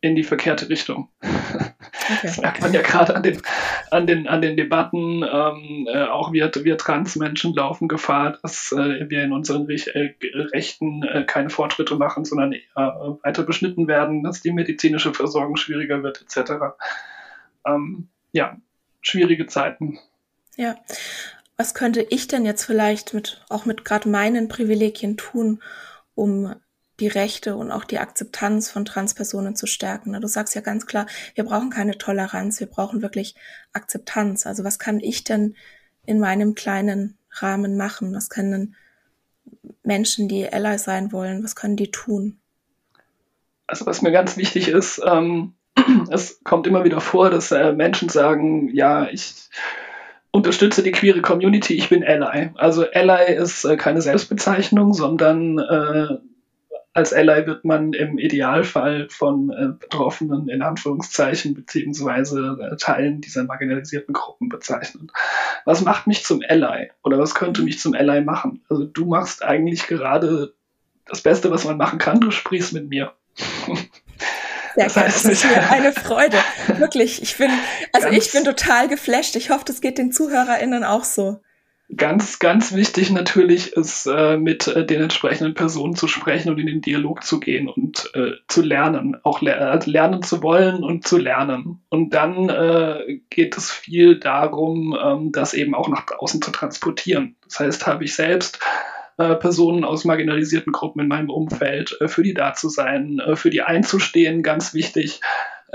in 0.00 0.16
die 0.16 0.24
verkehrte 0.24 0.68
Richtung. 0.68 1.10
Okay. 2.04 2.18
Das 2.22 2.38
merkt 2.38 2.60
man 2.60 2.72
ja 2.72 2.82
gerade 2.82 3.16
an 3.16 3.22
den, 3.22 3.40
an, 3.90 4.06
den, 4.06 4.28
an 4.28 4.42
den 4.42 4.56
Debatten. 4.56 5.22
Ähm, 5.22 5.88
äh, 5.90 6.04
auch 6.04 6.32
wir, 6.32 6.50
wir 6.54 6.76
Transmenschen 6.76 7.54
laufen 7.54 7.88
Gefahr, 7.88 8.38
dass 8.42 8.72
äh, 8.72 9.08
wir 9.08 9.24
in 9.24 9.32
unseren 9.32 9.64
Rech 9.64 9.88
äh, 9.94 10.14
Rechten 10.52 11.02
äh, 11.02 11.24
keine 11.24 11.50
Fortschritte 11.50 11.96
machen, 11.96 12.24
sondern 12.24 12.52
eher 12.52 12.60
äh, 12.76 13.24
weiter 13.24 13.42
beschnitten 13.42 13.88
werden, 13.88 14.22
dass 14.22 14.42
die 14.42 14.52
medizinische 14.52 15.14
Versorgung 15.14 15.56
schwieriger 15.56 16.02
wird, 16.02 16.22
etc. 16.22 16.52
Ähm, 17.66 18.08
ja, 18.32 18.56
schwierige 19.00 19.46
Zeiten. 19.46 19.98
Ja. 20.56 20.76
Was 21.56 21.74
könnte 21.74 22.04
ich 22.10 22.26
denn 22.26 22.44
jetzt 22.44 22.64
vielleicht 22.64 23.14
mit, 23.14 23.44
auch 23.48 23.64
mit 23.64 23.84
gerade 23.84 24.08
meinen 24.08 24.48
Privilegien 24.48 25.16
tun, 25.16 25.62
um 26.16 26.54
die 27.00 27.08
Rechte 27.08 27.56
und 27.56 27.72
auch 27.72 27.84
die 27.84 27.98
Akzeptanz 27.98 28.70
von 28.70 28.84
Transpersonen 28.84 29.56
zu 29.56 29.66
stärken. 29.66 30.18
Du 30.20 30.28
sagst 30.28 30.54
ja 30.54 30.60
ganz 30.60 30.86
klar, 30.86 31.06
wir 31.34 31.44
brauchen 31.44 31.70
keine 31.70 31.98
Toleranz, 31.98 32.60
wir 32.60 32.68
brauchen 32.68 33.02
wirklich 33.02 33.34
Akzeptanz. 33.72 34.46
Also 34.46 34.64
was 34.64 34.78
kann 34.78 35.00
ich 35.00 35.24
denn 35.24 35.56
in 36.06 36.20
meinem 36.20 36.54
kleinen 36.54 37.18
Rahmen 37.30 37.76
machen? 37.76 38.14
Was 38.14 38.28
können, 38.28 38.76
Menschen, 39.82 40.28
die 40.28 40.50
Ally 40.50 40.78
sein 40.78 41.12
wollen, 41.12 41.42
was 41.42 41.56
können 41.56 41.76
die 41.76 41.90
tun? 41.90 42.38
Also 43.66 43.86
was 43.86 44.02
mir 44.02 44.12
ganz 44.12 44.36
wichtig 44.36 44.68
ist, 44.68 45.00
ähm, 45.04 45.54
es 46.10 46.42
kommt 46.44 46.66
immer 46.66 46.84
wieder 46.84 47.00
vor, 47.00 47.30
dass 47.30 47.50
äh, 47.50 47.72
Menschen 47.72 48.08
sagen, 48.08 48.68
ja, 48.72 49.08
ich 49.08 49.34
unterstütze 50.30 50.82
die 50.82 50.92
queere 50.92 51.22
Community, 51.22 51.74
ich 51.74 51.88
bin 51.88 52.04
Ally. 52.04 52.50
Also 52.54 52.84
Ally 52.92 53.34
ist 53.34 53.64
äh, 53.64 53.76
keine 53.76 54.02
Selbstbezeichnung, 54.02 54.92
sondern 54.92 55.58
äh, 55.58 56.18
als 56.94 57.12
Ally 57.12 57.46
wird 57.46 57.64
man 57.64 57.92
im 57.92 58.18
Idealfall 58.18 59.08
von 59.10 59.50
äh, 59.50 59.76
Betroffenen 59.78 60.48
in 60.48 60.62
Anführungszeichen 60.62 61.52
beziehungsweise 61.52 62.56
äh, 62.60 62.76
Teilen 62.76 63.20
dieser 63.20 63.42
marginalisierten 63.42 64.14
Gruppen 64.14 64.48
bezeichnet. 64.48 65.10
Was 65.64 65.82
macht 65.82 66.06
mich 66.06 66.24
zum 66.24 66.40
Ally 66.48 66.92
oder 67.02 67.18
was 67.18 67.34
könnte 67.34 67.62
mich 67.62 67.80
zum 67.80 67.94
Ally 67.94 68.22
machen? 68.22 68.64
Also 68.68 68.84
du 68.84 69.06
machst 69.06 69.42
eigentlich 69.42 69.88
gerade 69.88 70.54
das 71.04 71.20
Beste, 71.20 71.50
was 71.50 71.64
man 71.64 71.76
machen 71.76 71.98
kann, 71.98 72.20
du 72.20 72.30
sprichst 72.30 72.72
mit 72.72 72.88
mir. 72.88 73.12
Sehr 74.76 74.84
das, 74.84 74.96
heißt, 74.96 75.24
das 75.24 75.32
ist 75.32 75.44
mir 75.44 75.70
eine 75.70 75.92
Freude. 75.92 76.38
Wirklich. 76.78 77.22
Ich 77.22 77.36
bin, 77.36 77.50
also 77.92 78.08
ich 78.08 78.32
bin 78.32 78.44
total 78.44 78.88
geflasht. 78.88 79.36
Ich 79.36 79.50
hoffe, 79.50 79.64
das 79.66 79.80
geht 79.80 79.98
den 79.98 80.12
ZuhörerInnen 80.12 80.84
auch 80.84 81.04
so. 81.04 81.40
Ganz, 81.94 82.38
ganz 82.38 82.74
wichtig 82.74 83.10
natürlich 83.10 83.74
ist, 83.74 84.06
äh, 84.06 84.38
mit 84.38 84.66
äh, 84.68 84.86
den 84.86 85.02
entsprechenden 85.02 85.52
Personen 85.52 85.94
zu 85.94 86.08
sprechen 86.08 86.48
und 86.50 86.58
in 86.58 86.66
den 86.66 86.80
Dialog 86.80 87.22
zu 87.24 87.40
gehen 87.40 87.68
und 87.68 88.10
äh, 88.14 88.32
zu 88.48 88.62
lernen, 88.62 89.18
auch 89.22 89.42
le 89.42 89.56
also 89.56 89.90
lernen 89.90 90.22
zu 90.22 90.42
wollen 90.42 90.82
und 90.82 91.06
zu 91.06 91.18
lernen. 91.18 91.84
Und 91.90 92.14
dann 92.14 92.48
äh, 92.48 93.20
geht 93.28 93.58
es 93.58 93.70
viel 93.70 94.18
darum, 94.18 94.96
ähm, 95.00 95.30
das 95.30 95.52
eben 95.52 95.74
auch 95.74 95.88
nach 95.88 96.06
draußen 96.06 96.40
zu 96.40 96.50
transportieren. 96.52 97.36
Das 97.44 97.60
heißt, 97.60 97.86
habe 97.86 98.04
ich 98.04 98.14
selbst 98.14 98.60
äh, 99.16 99.36
Personen 99.36 99.84
aus 99.84 100.04
marginalisierten 100.04 100.72
Gruppen 100.72 101.00
in 101.00 101.08
meinem 101.08 101.30
Umfeld, 101.30 101.96
äh, 102.00 102.08
für 102.08 102.22
die 102.22 102.34
da 102.34 102.54
zu 102.54 102.68
sein, 102.68 103.20
äh, 103.20 103.36
für 103.36 103.50
die 103.50 103.62
einzustehen, 103.62 104.42
ganz 104.42 104.74
wichtig. 104.74 105.20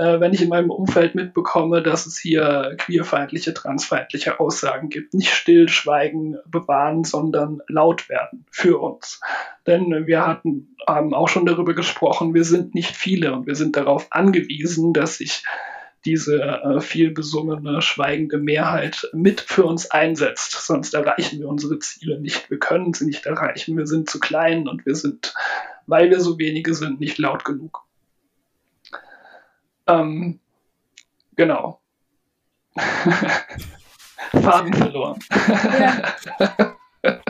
Äh, 0.00 0.18
wenn 0.18 0.32
ich 0.32 0.40
in 0.40 0.48
meinem 0.48 0.70
Umfeld 0.70 1.14
mitbekomme, 1.14 1.82
dass 1.82 2.06
es 2.06 2.18
hier 2.18 2.74
queerfeindliche, 2.78 3.52
transfeindliche 3.52 4.40
Aussagen 4.40 4.88
gibt, 4.88 5.12
nicht 5.12 5.30
stillschweigen, 5.30 6.38
bewahren, 6.46 7.04
sondern 7.04 7.60
laut 7.68 8.08
werden 8.08 8.46
für 8.50 8.80
uns. 8.80 9.20
Denn 9.66 10.06
wir 10.06 10.26
hatten, 10.26 10.74
haben 10.88 11.12
auch 11.12 11.28
schon 11.28 11.44
darüber 11.44 11.74
gesprochen, 11.74 12.32
wir 12.32 12.44
sind 12.44 12.74
nicht 12.74 12.96
viele 12.96 13.34
und 13.34 13.46
wir 13.46 13.54
sind 13.54 13.76
darauf 13.76 14.06
angewiesen, 14.10 14.94
dass 14.94 15.18
sich 15.18 15.44
diese 16.06 16.40
äh, 16.40 16.80
viel 16.80 17.14
schweigende 17.20 18.38
Mehrheit 18.38 19.06
mit 19.12 19.42
für 19.42 19.66
uns 19.66 19.90
einsetzt. 19.90 20.52
Sonst 20.52 20.94
erreichen 20.94 21.40
wir 21.40 21.48
unsere 21.48 21.78
Ziele 21.78 22.18
nicht. 22.18 22.48
Wir 22.48 22.58
können 22.58 22.94
sie 22.94 23.04
nicht 23.04 23.26
erreichen. 23.26 23.76
Wir 23.76 23.86
sind 23.86 24.08
zu 24.08 24.18
klein 24.18 24.66
und 24.66 24.86
wir 24.86 24.94
sind, 24.94 25.34
weil 25.86 26.08
wir 26.08 26.20
so 26.20 26.38
wenige 26.38 26.72
sind, 26.72 27.00
nicht 27.00 27.18
laut 27.18 27.44
genug. 27.44 27.84
Ähm, 29.90 30.40
genau. 31.36 31.80
Faden 34.32 34.72
verloren. 34.74 35.18
Ja. 35.78 36.76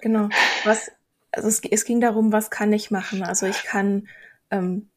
genau. 0.00 0.28
Was, 0.64 0.90
also 1.32 1.48
es, 1.48 1.60
es, 1.60 1.84
ging 1.84 2.00
darum, 2.00 2.32
was 2.32 2.50
kann 2.50 2.72
ich 2.72 2.90
machen? 2.90 3.22
Also 3.22 3.46
ich 3.46 3.62
kann 3.64 4.08
ähm, 4.50 4.90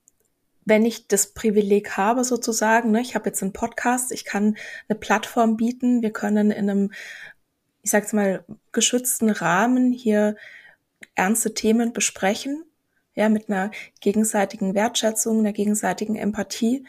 wenn 0.65 0.85
ich 0.85 1.07
das 1.07 1.33
Privileg 1.33 1.97
habe, 1.97 2.23
sozusagen, 2.23 2.91
ne, 2.91 3.01
ich 3.01 3.15
habe 3.15 3.27
jetzt 3.27 3.41
einen 3.41 3.53
Podcast, 3.53 4.11
ich 4.11 4.25
kann 4.25 4.57
eine 4.87 4.97
Plattform 4.97 5.57
bieten, 5.57 6.01
wir 6.01 6.11
können 6.11 6.51
in 6.51 6.69
einem, 6.69 6.91
ich 7.81 7.91
sag's 7.91 8.13
mal, 8.13 8.45
geschützten 8.71 9.29
Rahmen 9.29 9.91
hier 9.91 10.35
ernste 11.15 11.53
Themen 11.53 11.93
besprechen, 11.93 12.63
ja, 13.15 13.29
mit 13.29 13.49
einer 13.49 13.71
gegenseitigen 14.01 14.73
Wertschätzung, 14.73 15.39
einer 15.39 15.53
gegenseitigen 15.53 16.15
Empathie. 16.15 16.85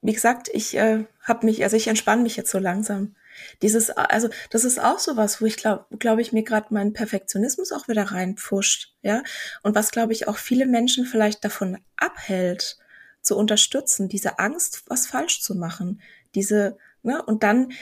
Wie 0.00 0.12
gesagt, 0.12 0.48
ich 0.52 0.76
äh, 0.76 1.04
habe 1.22 1.46
mich, 1.46 1.62
also 1.62 1.76
ich 1.76 1.86
entspanne 1.86 2.22
mich 2.22 2.36
jetzt 2.36 2.50
so 2.50 2.58
langsam. 2.58 3.14
Dieses, 3.62 3.90
also 3.90 4.28
das 4.50 4.64
ist 4.64 4.80
auch 4.80 4.98
sowas, 4.98 5.40
wo 5.40 5.46
ich 5.46 5.56
glaube, 5.56 5.86
glaube 5.98 6.20
ich 6.20 6.32
mir 6.32 6.42
gerade 6.42 6.74
meinen 6.74 6.92
Perfektionismus 6.92 7.72
auch 7.72 7.88
wieder 7.88 8.04
reinpfuscht, 8.04 8.94
ja. 9.02 9.22
Und 9.62 9.74
was 9.74 9.90
glaube 9.90 10.12
ich 10.12 10.28
auch 10.28 10.36
viele 10.36 10.66
Menschen 10.66 11.06
vielleicht 11.06 11.44
davon 11.44 11.78
abhält, 11.96 12.78
zu 13.22 13.36
unterstützen, 13.36 14.08
diese 14.08 14.38
Angst, 14.38 14.82
was 14.88 15.06
falsch 15.06 15.40
zu 15.40 15.54
machen, 15.54 16.02
diese, 16.34 16.76
ne, 17.02 17.22
und 17.22 17.42
dann 17.42 17.72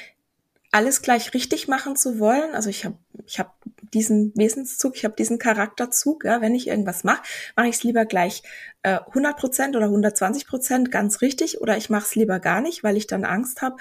alles 0.70 1.02
gleich 1.02 1.34
richtig 1.34 1.66
machen 1.66 1.96
zu 1.96 2.18
wollen. 2.18 2.54
Also 2.54 2.70
ich 2.70 2.84
habe 2.84 2.96
ich 3.26 3.40
hab 3.40 3.59
diesen 3.94 4.32
Wesenszug, 4.36 4.96
ich 4.96 5.04
habe 5.04 5.14
diesen 5.16 5.38
Charakterzug. 5.38 6.24
Ja, 6.24 6.40
wenn 6.40 6.54
ich 6.54 6.68
irgendwas 6.68 7.04
mache, 7.04 7.22
mache 7.56 7.68
ich 7.68 7.76
es 7.76 7.82
lieber 7.84 8.04
gleich 8.04 8.42
äh, 8.82 8.98
100% 8.98 9.76
oder 9.76 9.86
120% 9.86 10.90
ganz 10.90 11.20
richtig 11.20 11.60
oder 11.60 11.76
ich 11.76 11.90
mache 11.90 12.06
es 12.06 12.14
lieber 12.14 12.40
gar 12.40 12.60
nicht, 12.60 12.82
weil 12.84 12.96
ich 12.96 13.06
dann 13.06 13.24
Angst 13.24 13.62
habe. 13.62 13.76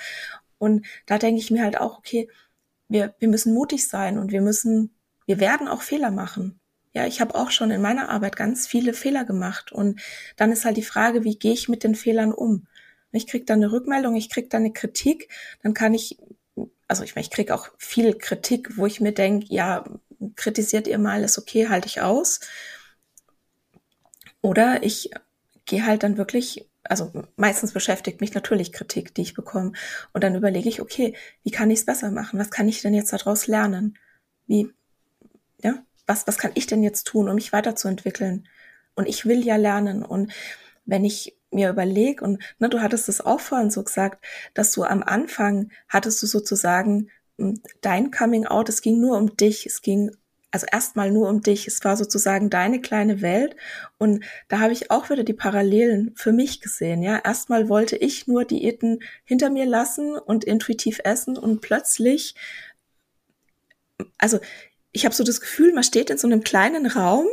Und 0.57 0.85
da 1.05 1.17
denke 1.17 1.39
ich 1.39 1.51
mir 1.51 1.63
halt 1.63 1.79
auch, 1.79 1.97
okay, 1.97 2.29
wir, 2.87 3.15
wir 3.19 3.27
müssen 3.27 3.53
mutig 3.53 3.87
sein 3.87 4.17
und 4.17 4.31
wir 4.31 4.41
müssen, 4.41 4.95
wir 5.25 5.39
werden 5.39 5.67
auch 5.67 5.81
Fehler 5.81 6.11
machen. 6.11 6.59
Ja, 6.93 7.05
ich 7.05 7.21
habe 7.21 7.35
auch 7.35 7.51
schon 7.51 7.71
in 7.71 7.81
meiner 7.81 8.09
Arbeit 8.09 8.35
ganz 8.35 8.67
viele 8.67 8.93
Fehler 8.93 9.23
gemacht. 9.23 9.71
Und 9.71 10.01
dann 10.37 10.51
ist 10.51 10.65
halt 10.65 10.77
die 10.77 10.83
Frage, 10.83 11.23
wie 11.23 11.37
gehe 11.37 11.53
ich 11.53 11.69
mit 11.69 11.83
den 11.83 11.95
Fehlern 11.95 12.33
um? 12.33 12.67
Ich 13.11 13.27
krieg 13.27 13.45
dann 13.45 13.59
eine 13.59 13.71
Rückmeldung, 13.71 14.15
ich 14.15 14.29
krieg 14.29 14.49
dann 14.49 14.63
eine 14.63 14.73
Kritik, 14.73 15.29
dann 15.63 15.73
kann 15.73 15.93
ich, 15.93 16.17
also 16.89 17.03
ich, 17.03 17.15
ich 17.15 17.31
krieg 17.31 17.51
auch 17.51 17.69
viel 17.77 18.17
Kritik, 18.17 18.77
wo 18.77 18.85
ich 18.85 18.99
mir 18.99 19.13
denke, 19.13 19.45
ja, 19.49 19.85
kritisiert 20.35 20.87
ihr 20.87 20.99
mal, 20.99 21.23
ist 21.23 21.37
okay, 21.37 21.69
halte 21.69 21.87
ich 21.87 22.01
aus. 22.01 22.41
Oder 24.41 24.83
ich 24.83 25.11
gehe 25.65 25.85
halt 25.85 26.03
dann 26.03 26.17
wirklich 26.17 26.69
also 26.83 27.11
meistens 27.35 27.71
beschäftigt 27.71 28.21
mich 28.21 28.33
natürlich 28.33 28.71
Kritik, 28.71 29.13
die 29.13 29.21
ich 29.21 29.33
bekomme. 29.33 29.73
Und 30.13 30.23
dann 30.23 30.35
überlege 30.35 30.69
ich, 30.69 30.81
okay, 30.81 31.15
wie 31.43 31.51
kann 31.51 31.69
ich 31.71 31.79
es 31.79 31.85
besser 31.85 32.11
machen? 32.11 32.39
Was 32.39 32.51
kann 32.51 32.67
ich 32.67 32.81
denn 32.81 32.93
jetzt 32.93 33.13
daraus 33.13 33.47
lernen? 33.47 33.97
Wie, 34.47 34.73
ja, 35.61 35.83
was, 36.07 36.25
was 36.27 36.37
kann 36.37 36.51
ich 36.55 36.67
denn 36.67 36.83
jetzt 36.83 37.05
tun, 37.05 37.29
um 37.29 37.35
mich 37.35 37.53
weiterzuentwickeln? 37.53 38.47
Und 38.95 39.07
ich 39.07 39.25
will 39.25 39.45
ja 39.45 39.55
lernen. 39.55 40.03
Und 40.03 40.31
wenn 40.85 41.05
ich 41.05 41.37
mir 41.51 41.69
überlege, 41.69 42.23
und 42.23 42.41
ne, 42.59 42.69
du 42.69 42.81
hattest 42.81 43.09
es 43.09 43.21
auch 43.21 43.39
vorhin 43.39 43.71
so 43.71 43.83
gesagt, 43.83 44.23
dass 44.53 44.71
du 44.71 44.83
am 44.83 45.03
Anfang 45.03 45.71
hattest 45.87 46.21
du 46.21 46.27
sozusagen 46.27 47.09
hm, 47.37 47.61
dein 47.81 48.11
Coming 48.11 48.45
Out, 48.45 48.69
es 48.69 48.81
ging 48.81 48.99
nur 48.99 49.17
um 49.17 49.35
dich, 49.35 49.65
es 49.65 49.81
ging 49.81 50.11
also 50.51 50.65
erstmal 50.71 51.11
nur 51.11 51.29
um 51.29 51.41
dich. 51.41 51.67
Es 51.67 51.83
war 51.83 51.95
sozusagen 51.95 52.49
deine 52.49 52.81
kleine 52.81 53.21
Welt. 53.21 53.55
Und 53.97 54.23
da 54.47 54.59
habe 54.59 54.73
ich 54.73 54.89
auch 54.89 55.09
wieder 55.09 55.23
die 55.23 55.33
Parallelen 55.33 56.11
für 56.15 56.31
mich 56.31 56.61
gesehen. 56.61 57.03
Ja, 57.03 57.19
erstmal 57.19 57.69
wollte 57.69 57.95
ich 57.97 58.27
nur 58.27 58.45
Diäten 58.45 58.99
hinter 59.25 59.49
mir 59.49 59.65
lassen 59.65 60.15
und 60.17 60.43
intuitiv 60.43 60.99
essen 61.03 61.37
und 61.37 61.61
plötzlich, 61.61 62.35
also 64.17 64.39
ich 64.91 65.05
habe 65.05 65.13
so 65.13 65.23
das 65.23 65.39
Gefühl, 65.39 65.73
man 65.73 65.83
steht 65.83 66.09
in 66.09 66.17
so 66.17 66.27
einem 66.27 66.43
kleinen 66.43 66.87
Raum 66.87 67.27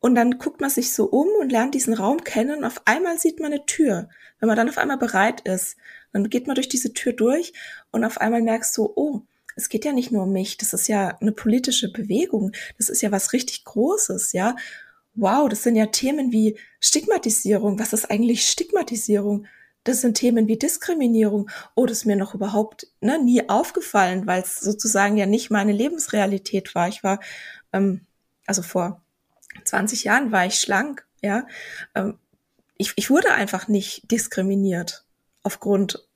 und 0.00 0.14
dann 0.14 0.38
guckt 0.38 0.60
man 0.60 0.70
sich 0.70 0.92
so 0.92 1.06
um 1.06 1.28
und 1.40 1.50
lernt 1.50 1.74
diesen 1.74 1.94
Raum 1.94 2.22
kennen. 2.22 2.58
Und 2.58 2.64
auf 2.64 2.82
einmal 2.84 3.18
sieht 3.18 3.40
man 3.40 3.52
eine 3.52 3.66
Tür. 3.66 4.08
Wenn 4.38 4.46
man 4.46 4.56
dann 4.56 4.68
auf 4.68 4.78
einmal 4.78 4.98
bereit 4.98 5.40
ist, 5.40 5.76
dann 6.12 6.28
geht 6.30 6.46
man 6.46 6.54
durch 6.54 6.68
diese 6.68 6.92
Tür 6.92 7.12
durch 7.12 7.52
und 7.90 8.04
auf 8.04 8.18
einmal 8.18 8.42
merkst 8.42 8.76
du, 8.76 8.92
oh, 8.94 9.22
es 9.56 9.68
geht 9.68 9.84
ja 9.84 9.92
nicht 9.92 10.12
nur 10.12 10.22
um 10.22 10.32
mich, 10.32 10.56
das 10.56 10.72
ist 10.72 10.86
ja 10.86 11.18
eine 11.20 11.32
politische 11.32 11.90
Bewegung, 11.90 12.52
das 12.78 12.88
ist 12.88 13.02
ja 13.02 13.10
was 13.10 13.32
richtig 13.32 13.64
Großes, 13.64 14.32
ja. 14.32 14.54
Wow, 15.14 15.48
das 15.48 15.64
sind 15.64 15.74
ja 15.74 15.86
Themen 15.86 16.30
wie 16.30 16.56
Stigmatisierung. 16.78 17.80
Was 17.80 17.92
ist 17.92 18.08
eigentlich 18.08 18.48
Stigmatisierung? 18.48 19.46
Das 19.82 20.00
sind 20.00 20.14
Themen 20.14 20.46
wie 20.46 20.58
Diskriminierung. 20.58 21.50
Oh, 21.74 21.86
das 21.86 21.98
ist 21.98 22.04
mir 22.04 22.14
noch 22.14 22.34
überhaupt 22.34 22.86
ne, 23.00 23.20
nie 23.20 23.48
aufgefallen, 23.48 24.28
weil 24.28 24.42
es 24.42 24.60
sozusagen 24.60 25.16
ja 25.16 25.26
nicht 25.26 25.50
meine 25.50 25.72
Lebensrealität 25.72 26.74
war. 26.76 26.88
Ich 26.88 27.02
war, 27.02 27.18
ähm, 27.72 28.06
also 28.46 28.62
vor 28.62 29.02
20 29.68 30.04
Jahren 30.04 30.32
war 30.32 30.46
ich 30.46 30.60
schlank, 30.60 31.06
ja. 31.22 31.46
Ähm, 31.94 32.18
ich, 32.76 32.92
ich 32.96 33.10
wurde 33.10 33.32
einfach 33.32 33.68
nicht 33.68 34.10
diskriminiert 34.10 35.04
aufgrund 35.42 36.06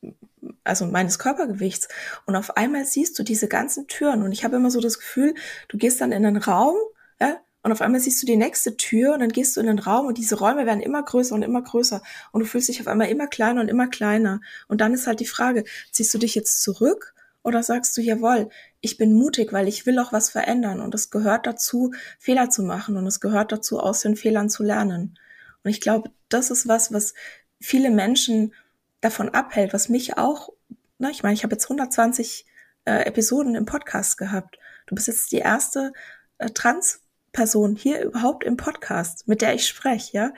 also 0.65 0.87
meines 0.87 1.19
Körpergewichts. 1.19 1.89
Und 2.27 2.37
auf 2.37 2.57
einmal 2.57 2.85
siehst 2.85 3.19
du 3.19 3.23
diese 3.23 3.49
ganzen 3.49 3.87
Türen. 3.89 4.23
Und 4.23 4.33
ich 4.33 4.45
habe 4.45 4.57
immer 4.57 4.71
so 4.71 4.81
das 4.81 4.99
Gefühl, 4.99 5.35
du 5.69 5.79
gehst 5.79 6.01
dann 6.01 6.13
in 6.13 6.25
einen 6.25 6.37
Raum, 6.37 6.77
ja, 7.21 7.37
und 7.65 7.71
auf 7.71 7.81
einmal 7.81 8.01
siehst 8.01 8.21
du 8.23 8.27
die 8.27 8.37
nächste 8.37 8.77
Tür 8.77 9.15
und 9.15 9.21
dann 9.21 9.29
gehst 9.29 9.57
du 9.57 9.61
in 9.61 9.69
den 9.69 9.79
Raum 9.79 10.07
und 10.07 10.19
diese 10.19 10.37
Räume 10.37 10.67
werden 10.67 10.81
immer 10.81 11.01
größer 11.03 11.35
und 11.35 11.43
immer 11.43 11.63
größer. 11.63 12.03
Und 12.33 12.41
du 12.41 12.47
fühlst 12.47 12.69
dich 12.69 12.81
auf 12.81 12.89
einmal 12.89 13.09
immer 13.09 13.29
kleiner 13.29 13.61
und 13.61 13.69
immer 13.69 13.87
kleiner. 13.87 14.41
Und 14.67 14.81
dann 14.81 14.93
ist 14.93 15.07
halt 15.07 15.21
die 15.21 15.27
Frage, 15.27 15.63
ziehst 15.93 16.13
du 16.13 16.19
dich 16.19 16.35
jetzt 16.35 16.61
zurück 16.63 17.15
oder 17.43 17.63
sagst 17.63 17.97
du, 17.97 18.01
jawohl, 18.01 18.51
ich 18.81 18.97
bin 18.97 19.13
mutig, 19.13 19.53
weil 19.53 19.69
ich 19.69 19.85
will 19.87 19.99
auch 19.99 20.13
was 20.13 20.31
verändern. 20.31 20.81
Und 20.81 20.95
es 20.95 21.11
gehört 21.11 21.47
dazu, 21.47 21.93
Fehler 22.19 22.51
zu 22.51 22.63
machen. 22.63 22.97
Und 22.97 23.07
es 23.07 23.21
gehört 23.21 23.53
dazu, 23.53 23.81
aus 23.81 24.01
den 24.01 24.17
Fehlern 24.17 24.49
zu 24.49 24.63
lernen. 24.63 25.19
Und 25.65 25.71
ich 25.71 25.81
glaube, 25.81 26.11
das 26.29 26.51
ist 26.51 26.69
was, 26.69 26.93
was 26.93 27.15
viele 27.61 27.91
Menschen 27.91 28.55
davon 29.01 29.31
abhält, 29.31 29.73
was 29.73 29.89
mich 29.89 30.17
auch, 30.17 30.51
na, 30.99 31.11
ich 31.11 31.23
meine, 31.23 31.35
ich 31.35 31.43
habe 31.43 31.55
jetzt 31.55 31.65
120 31.65 32.47
äh, 32.85 33.05
Episoden 33.05 33.55
im 33.55 33.67
Podcast 33.67 34.19
gehabt. 34.19 34.59
Du 34.87 34.95
bist 34.95 35.09
jetzt 35.09 35.33
die 35.33 35.39
erste 35.39 35.93
äh, 36.39 36.51
Transperson 36.51 37.77
hier 37.77 38.03
überhaupt 38.03 38.45
im 38.45 38.57
Podcast, 38.57 39.27
mit 39.27 39.43
der 39.43 39.55
ich 39.55 39.67
spreche, 39.67 40.17
ja, 40.17 40.35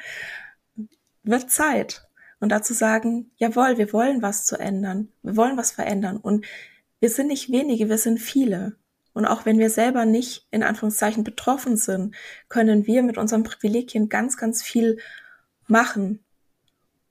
wird 1.23 1.51
Zeit. 1.51 2.07
Und 2.41 2.51
dazu 2.51 2.75
sagen, 2.75 3.31
jawohl, 3.37 3.79
wir 3.79 3.93
wollen 3.93 4.21
was 4.21 4.45
zu 4.45 4.59
ändern. 4.59 5.09
Wir 5.23 5.37
wollen 5.37 5.57
was 5.57 5.71
verändern. 5.71 6.19
Und 6.19 6.45
wir 7.05 7.11
sind 7.11 7.27
nicht 7.27 7.53
wenige, 7.53 7.91
wir 7.91 7.99
sind 7.99 8.19
viele. 8.19 8.77
Und 9.13 9.27
auch 9.27 9.45
wenn 9.45 9.59
wir 9.59 9.69
selber 9.69 10.07
nicht 10.07 10.47
in 10.51 10.63
Anführungszeichen 10.63 11.23
betroffen 11.23 11.77
sind, 11.77 12.17
können 12.49 12.87
wir 12.87 13.03
mit 13.03 13.19
unseren 13.19 13.43
Privilegien 13.43 14.09
ganz, 14.09 14.39
ganz 14.39 14.63
viel 14.63 14.97
machen, 15.67 16.25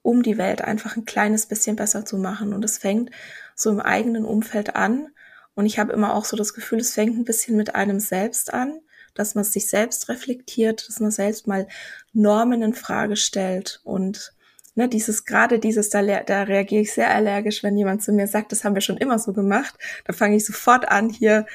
um 0.01 0.23
die 0.23 0.39
Welt 0.39 0.63
einfach 0.63 0.97
ein 0.97 1.05
kleines 1.05 1.45
bisschen 1.45 1.75
besser 1.75 2.05
zu 2.05 2.17
machen. 2.17 2.55
Und 2.55 2.65
es 2.65 2.79
fängt 2.79 3.11
so 3.55 3.69
im 3.69 3.79
eigenen 3.79 4.25
Umfeld 4.25 4.75
an. 4.75 5.09
Und 5.53 5.67
ich 5.67 5.77
habe 5.77 5.93
immer 5.93 6.15
auch 6.15 6.25
so 6.25 6.35
das 6.35 6.55
Gefühl, 6.55 6.79
es 6.79 6.95
fängt 6.95 7.15
ein 7.15 7.23
bisschen 7.23 7.55
mit 7.55 7.75
einem 7.75 7.99
selbst 7.99 8.51
an, 8.51 8.79
dass 9.13 9.35
man 9.35 9.43
sich 9.43 9.69
selbst 9.69 10.09
reflektiert, 10.09 10.87
dass 10.87 11.01
man 11.01 11.11
selbst 11.11 11.45
mal 11.45 11.67
Normen 12.13 12.63
in 12.63 12.73
Frage 12.73 13.15
stellt 13.15 13.79
und 13.83 14.32
ne, 14.75 14.89
dieses 14.89 15.25
gerade 15.25 15.59
dieses, 15.59 15.89
da, 15.89 16.01
da 16.01 16.43
reagiere 16.43 16.81
ich 16.81 16.93
sehr 16.93 17.13
allergisch, 17.13 17.63
wenn 17.63 17.77
jemand 17.77 18.03
zu 18.03 18.11
mir 18.11 18.27
sagt, 18.27 18.51
das 18.51 18.63
haben 18.63 18.75
wir 18.75 18.81
schon 18.81 18.97
immer 18.97 19.19
so 19.19 19.33
gemacht. 19.33 19.75
Da 20.05 20.13
fange 20.13 20.35
ich 20.35 20.45
sofort 20.45 20.87
an, 20.87 21.09
hier 21.09 21.45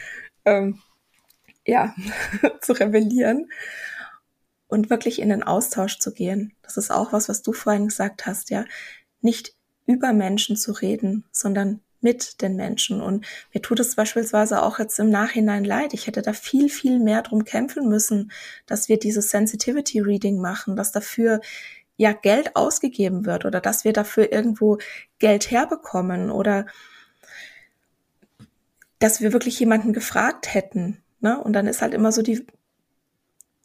ähm, 0.44 0.80
ja 1.66 1.94
zu 2.60 2.72
rebellieren 2.72 3.50
und 4.68 4.90
wirklich 4.90 5.20
in 5.20 5.30
den 5.30 5.42
Austausch 5.42 5.98
zu 5.98 6.12
gehen. 6.12 6.52
Das 6.62 6.76
ist 6.76 6.90
auch 6.90 7.12
was, 7.12 7.28
was 7.28 7.42
du 7.42 7.52
vorhin 7.52 7.88
gesagt 7.88 8.26
hast, 8.26 8.50
ja. 8.50 8.64
Nicht 9.20 9.54
über 9.86 10.12
Menschen 10.12 10.56
zu 10.56 10.72
reden, 10.72 11.24
sondern 11.32 11.80
mit 12.00 12.42
den 12.42 12.54
Menschen. 12.56 13.00
Und 13.00 13.26
mir 13.52 13.60
tut 13.60 13.80
es 13.80 13.96
beispielsweise 13.96 14.62
auch 14.62 14.78
jetzt 14.78 14.98
im 14.98 15.10
Nachhinein 15.10 15.64
leid. 15.64 15.94
Ich 15.94 16.06
hätte 16.06 16.22
da 16.22 16.32
viel, 16.32 16.68
viel 16.68 17.00
mehr 17.00 17.22
drum 17.22 17.44
kämpfen 17.44 17.88
müssen, 17.88 18.30
dass 18.66 18.88
wir 18.88 18.98
dieses 18.98 19.30
Sensitivity 19.30 20.00
Reading 20.00 20.40
machen, 20.40 20.76
dass 20.76 20.92
dafür 20.92 21.40
ja 21.98 22.12
Geld 22.12 22.56
ausgegeben 22.56 23.26
wird 23.26 23.44
oder 23.44 23.60
dass 23.60 23.84
wir 23.84 23.92
dafür 23.92 24.32
irgendwo 24.32 24.78
Geld 25.18 25.50
herbekommen 25.50 26.30
oder 26.30 26.66
dass 28.98 29.20
wir 29.20 29.32
wirklich 29.32 29.60
jemanden 29.60 29.92
gefragt 29.92 30.54
hätten. 30.54 31.02
Ne? 31.20 31.38
Und 31.38 31.52
dann 31.52 31.66
ist 31.66 31.82
halt 31.82 31.92
immer 31.92 32.12
so 32.12 32.22
die, 32.22 32.46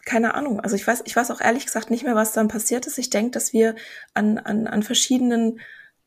keine 0.03 0.33
Ahnung, 0.33 0.59
also 0.59 0.75
ich 0.75 0.85
weiß, 0.85 1.03
ich 1.05 1.15
weiß 1.15 1.31
auch 1.31 1.41
ehrlich 1.41 1.65
gesagt 1.65 1.91
nicht 1.91 2.03
mehr, 2.03 2.15
was 2.15 2.33
dann 2.33 2.47
passiert 2.47 2.87
ist. 2.87 2.97
Ich 2.97 3.11
denke, 3.11 3.31
dass 3.31 3.53
wir 3.53 3.75
an, 4.15 4.39
an, 4.39 4.67
an 4.67 4.83
verschiedenen 4.83 5.59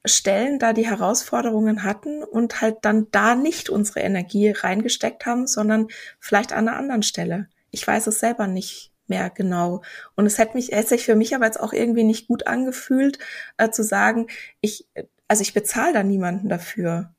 Stellen 0.05 0.59
da 0.59 0.72
die 0.72 0.87
Herausforderungen 0.87 1.85
hatten 1.85 2.24
und 2.24 2.61
halt 2.61 2.79
dann 2.83 3.07
da 3.12 3.37
nicht 3.37 3.70
unsere 3.70 4.01
Energie 4.01 4.51
reingesteckt 4.51 5.27
haben, 5.27 5.47
sondern 5.47 5.89
vielleicht 6.18 6.53
an 6.53 6.68
einer 6.68 6.77
anderen 6.77 7.03
Stelle. 7.03 7.49
Ich 7.70 7.87
weiß 7.87 8.09
es 8.09 8.18
selber 8.18 8.49
nicht 8.49 8.93
mehr 9.09 9.31
genau. 9.31 9.83
Und 10.15 10.27
es 10.27 10.39
hätte 10.39 10.57
mich, 10.57 10.73
hätte 10.73 10.89
sich 10.89 11.05
für 11.05 11.15
mich 11.15 11.35
aber 11.35 11.47
jetzt 11.47 11.61
auch 11.61 11.73
irgendwie 11.73 12.05
nicht 12.05 12.29
gut 12.29 12.47
angefühlt, 12.47 13.19
äh, 13.57 13.71
zu 13.71 13.83
sagen, 13.83 14.27
ich, 14.61 14.87
also 15.29 15.43
ich 15.43 15.55
bezahle 15.55 15.93
da 15.93 16.03
niemanden 16.03 16.49
dafür. 16.49 17.11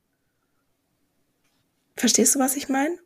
Verstehst 1.96 2.36
du, 2.36 2.40
was 2.40 2.56
ich 2.56 2.70
meine? 2.70 2.98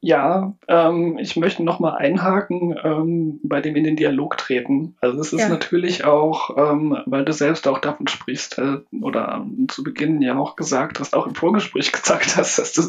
Ja, 0.00 0.54
ähm, 0.68 1.18
ich 1.18 1.36
möchte 1.36 1.64
nochmal 1.64 1.96
einhaken 1.96 2.78
ähm, 2.84 3.40
bei 3.42 3.60
dem 3.60 3.74
in 3.76 3.84
den 3.84 3.96
Dialog 3.96 4.36
treten. 4.36 4.94
Also 5.00 5.18
es 5.18 5.32
ist 5.32 5.40
ja. 5.40 5.48
natürlich 5.48 6.04
auch, 6.04 6.56
ähm, 6.56 6.98
weil 7.06 7.24
du 7.24 7.32
selbst 7.32 7.66
auch 7.66 7.78
davon 7.78 8.06
sprichst 8.06 8.58
äh, 8.58 8.78
oder 9.00 9.44
zu 9.68 9.82
Beginn 9.82 10.22
ja 10.22 10.38
auch 10.38 10.54
gesagt 10.54 11.00
hast, 11.00 11.16
auch 11.16 11.26
im 11.26 11.34
Vorgespräch 11.34 11.92
gesagt 12.02 12.36
hast, 12.36 12.58
dass 12.58 12.72
du 12.74 12.82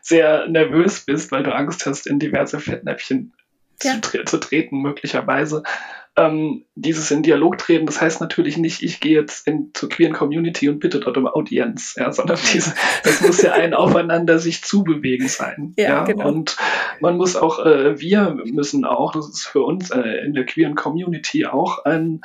sehr 0.00 0.48
nervös 0.48 1.04
bist, 1.04 1.30
weil 1.32 1.42
du 1.42 1.54
Angst 1.54 1.86
hast, 1.86 2.06
in 2.06 2.18
diverse 2.18 2.58
Fettnäpfchen 2.58 3.34
ja. 3.82 4.00
zu, 4.02 4.24
zu, 4.24 4.38
treten, 4.38 4.80
möglicherweise. 4.80 5.62
Ähm, 6.16 6.64
dieses 6.74 7.10
in 7.12 7.22
Dialog 7.22 7.58
treten, 7.58 7.86
das 7.86 8.00
heißt 8.00 8.20
natürlich 8.20 8.56
nicht, 8.56 8.82
ich 8.82 8.98
gehe 8.98 9.20
jetzt 9.20 9.46
in, 9.46 9.70
zur 9.72 9.88
queeren 9.88 10.12
Community 10.12 10.68
und 10.68 10.80
bitte 10.80 10.98
dort 10.98 11.16
um 11.16 11.28
Audienz, 11.28 11.94
ja, 11.96 12.10
sondern 12.12 12.38
diese, 12.52 12.74
das 13.04 13.20
muss 13.20 13.40
ja 13.40 13.52
ein 13.52 13.72
Aufeinander 13.72 14.40
sich 14.40 14.64
zubewegen 14.64 15.28
sein. 15.28 15.74
Ja, 15.76 15.84
ja? 15.84 16.04
Genau. 16.04 16.26
Und 16.26 16.56
man 17.00 17.16
muss 17.16 17.36
auch, 17.36 17.64
äh, 17.64 18.00
wir 18.00 18.36
müssen 18.44 18.84
auch, 18.84 19.12
das 19.12 19.28
ist 19.28 19.46
für 19.46 19.62
uns 19.62 19.90
äh, 19.90 20.24
in 20.24 20.34
der 20.34 20.44
queeren 20.44 20.74
Community 20.74 21.46
auch 21.46 21.84
ein 21.84 22.20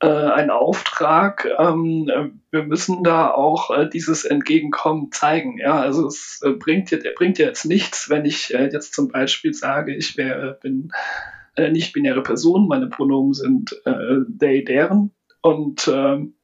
äh, 0.00 0.06
ein 0.08 0.50
Auftrag. 0.50 1.48
Ähm, 1.58 2.40
wir 2.50 2.62
müssen 2.64 3.02
da 3.02 3.30
auch 3.30 3.70
äh, 3.70 3.88
dieses 3.88 4.24
Entgegenkommen 4.24 5.10
zeigen. 5.12 5.58
Ja, 5.58 5.80
also 5.80 6.06
es 6.06 6.40
äh, 6.44 6.50
bringt, 6.50 6.90
jetzt, 6.90 7.06
bringt 7.14 7.38
ja 7.38 7.46
jetzt 7.46 7.64
nichts, 7.64 8.10
wenn 8.10 8.24
ich 8.24 8.54
äh, 8.54 8.68
jetzt 8.72 8.94
zum 8.94 9.08
Beispiel 9.08 9.54
sage, 9.54 9.94
ich 9.94 10.16
wär, 10.16 10.58
bin 10.60 10.92
eine 11.56 11.72
nicht-binäre 11.72 12.22
Person, 12.22 12.68
meine 12.68 12.88
Pronomen 12.88 13.32
sind 13.32 13.80
äh, 13.86 14.20
they, 14.38 14.62
deren 14.62 15.12
und 15.40 15.88
ähm, 15.88 16.34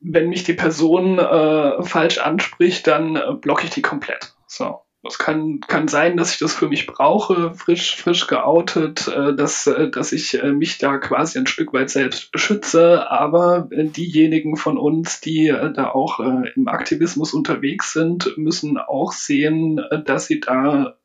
wenn 0.00 0.28
mich 0.28 0.42
die 0.44 0.54
Person 0.54 1.18
äh, 1.18 1.82
falsch 1.82 2.18
anspricht, 2.18 2.86
dann 2.86 3.16
äh, 3.16 3.34
blocke 3.40 3.64
ich 3.64 3.70
die 3.70 3.82
komplett. 3.82 4.34
So. 4.46 4.80
Es 5.04 5.18
kann, 5.18 5.58
kann 5.60 5.88
sein, 5.88 6.16
dass 6.16 6.32
ich 6.32 6.38
das 6.38 6.54
für 6.54 6.68
mich 6.68 6.86
brauche, 6.86 7.54
frisch, 7.54 7.96
frisch 7.96 8.28
geoutet, 8.28 9.08
äh, 9.08 9.34
dass, 9.34 9.66
äh, 9.66 9.90
dass 9.90 10.12
ich 10.12 10.40
äh, 10.40 10.52
mich 10.52 10.78
da 10.78 10.98
quasi 10.98 11.38
ein 11.38 11.48
Stück 11.48 11.72
weit 11.72 11.90
selbst 11.90 12.30
schütze. 12.38 13.10
Aber 13.10 13.68
diejenigen 13.72 14.56
von 14.56 14.78
uns, 14.78 15.20
die 15.20 15.48
da 15.48 15.90
auch 15.90 16.20
im 16.20 16.68
Aktivismus 16.68 17.34
unterwegs 17.34 17.92
sind, 17.92 18.36
müssen 18.36 18.78
auch 18.78 19.12
sehen, 19.12 19.80
dass 20.04 20.26
sie 20.26 20.38
da 20.38 20.96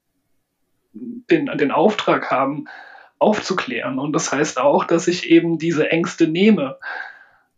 den, 0.93 1.45
den 1.57 1.71
Auftrag 1.71 2.29
haben, 2.29 2.65
aufzuklären. 3.19 3.97
Und 3.97 4.13
das 4.13 4.31
heißt 4.31 4.59
auch, 4.59 4.83
dass 4.83 5.07
ich 5.07 5.29
eben 5.29 5.57
diese 5.57 5.89
Ängste 5.89 6.27
nehme 6.27 6.77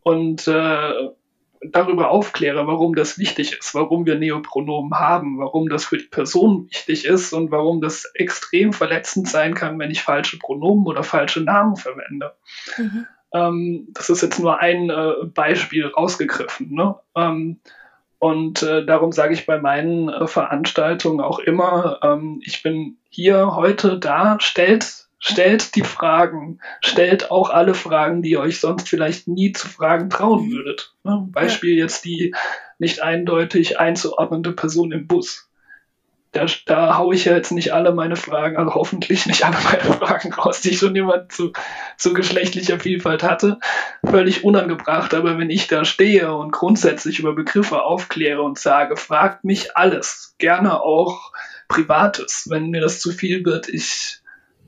und 0.04 0.48
äh, 0.48 0.94
darüber 1.62 2.10
aufkläre, 2.10 2.68
warum 2.68 2.96
das 2.96 3.18
wichtig 3.18 3.58
ist, 3.58 3.76
warum 3.76 4.06
wir 4.06 4.18
Neopronomen 4.18 4.98
haben, 4.98 5.40
warum 5.40 5.70
das 5.70 5.86
für 5.86 5.98
die 5.98 6.06
Person 6.06 6.68
wichtig 6.70 7.06
ist 7.06 7.34
und 7.34 7.52
warum 7.52 7.82
das 7.82 8.06
extrem 8.14 8.72
verletzend 8.72 9.28
sein 9.28 9.54
kann, 9.54 9.78
wenn 9.80 9.92
ich 9.92 10.02
falsche 10.02 10.40
Pronomen 10.40 10.88
oder 10.88 11.04
falsche 11.04 11.42
Namen 11.42 11.76
verwende. 11.76 12.34
Mhm. 12.78 13.08
Ähm, 13.34 13.88
das 13.92 14.10
ist 14.10 14.22
jetzt 14.22 14.40
nur 14.40 14.60
ein 14.60 14.90
äh, 14.90 15.26
Beispiel 15.26 15.88
rausgegriffen. 15.88 16.74
Ne? 16.74 16.96
Ähm, 17.16 17.60
und 18.20 18.64
äh, 18.64 18.86
darum 18.86 19.12
sage 19.12 19.34
ich 19.34 19.46
bei 19.46 19.60
meinen 19.60 20.10
äh, 20.10 20.28
Veranstaltungen 20.28 21.22
auch 21.22 21.40
immer, 21.40 22.00
ähm, 22.04 22.42
ich 22.44 22.64
bin 22.64 22.98
hier 23.10 23.56
heute 23.56 24.00
da, 24.00 24.38
stellt 24.40 25.09
Stellt 25.20 25.76
die 25.76 25.84
Fragen. 25.84 26.60
Stellt 26.80 27.30
auch 27.30 27.50
alle 27.50 27.74
Fragen, 27.74 28.22
die 28.22 28.32
ihr 28.32 28.40
euch 28.40 28.60
sonst 28.60 28.88
vielleicht 28.88 29.28
nie 29.28 29.52
zu 29.52 29.68
fragen 29.68 30.10
trauen 30.10 30.50
würdet. 30.50 30.94
Ne? 31.04 31.28
Beispiel 31.30 31.76
ja. 31.76 31.84
jetzt 31.84 32.06
die 32.06 32.34
nicht 32.78 33.02
eindeutig 33.02 33.80
einzuordnende 33.80 34.54
Person 34.54 34.94
im 34.94 35.08
Bus. 35.08 35.50
Da, 36.32 36.46
da 36.68 36.98
haue 36.98 37.16
ich 37.16 37.26
ja 37.26 37.34
jetzt 37.34 37.52
nicht 37.52 37.74
alle 37.74 37.92
meine 37.92 38.16
Fragen, 38.16 38.56
also 38.56 38.76
hoffentlich 38.76 39.26
nicht 39.26 39.44
alle 39.44 39.58
meine 39.64 39.94
Fragen 40.00 40.32
raus, 40.32 40.62
die 40.62 40.78
schon 40.78 40.96
jemand 40.96 41.32
zu, 41.32 41.52
zu 41.98 42.14
geschlechtlicher 42.14 42.80
Vielfalt 42.80 43.24
hatte. 43.24 43.60
Völlig 44.06 44.44
unangebracht, 44.44 45.14
aber 45.14 45.38
wenn 45.38 45.50
ich 45.50 45.68
da 45.68 45.84
stehe 45.84 46.34
und 46.34 46.52
grundsätzlich 46.52 47.20
über 47.20 47.34
Begriffe 47.34 47.84
aufkläre 47.84 48.44
und 48.44 48.60
sage, 48.60 48.96
fragt 48.96 49.44
mich 49.44 49.76
alles, 49.76 50.36
gerne 50.38 50.82
auch 50.82 51.34
Privates, 51.68 52.48
wenn 52.50 52.70
mir 52.70 52.82
das 52.82 53.02
zu 53.02 53.12
viel 53.12 53.44
wird, 53.44 53.68
ich 53.68 54.19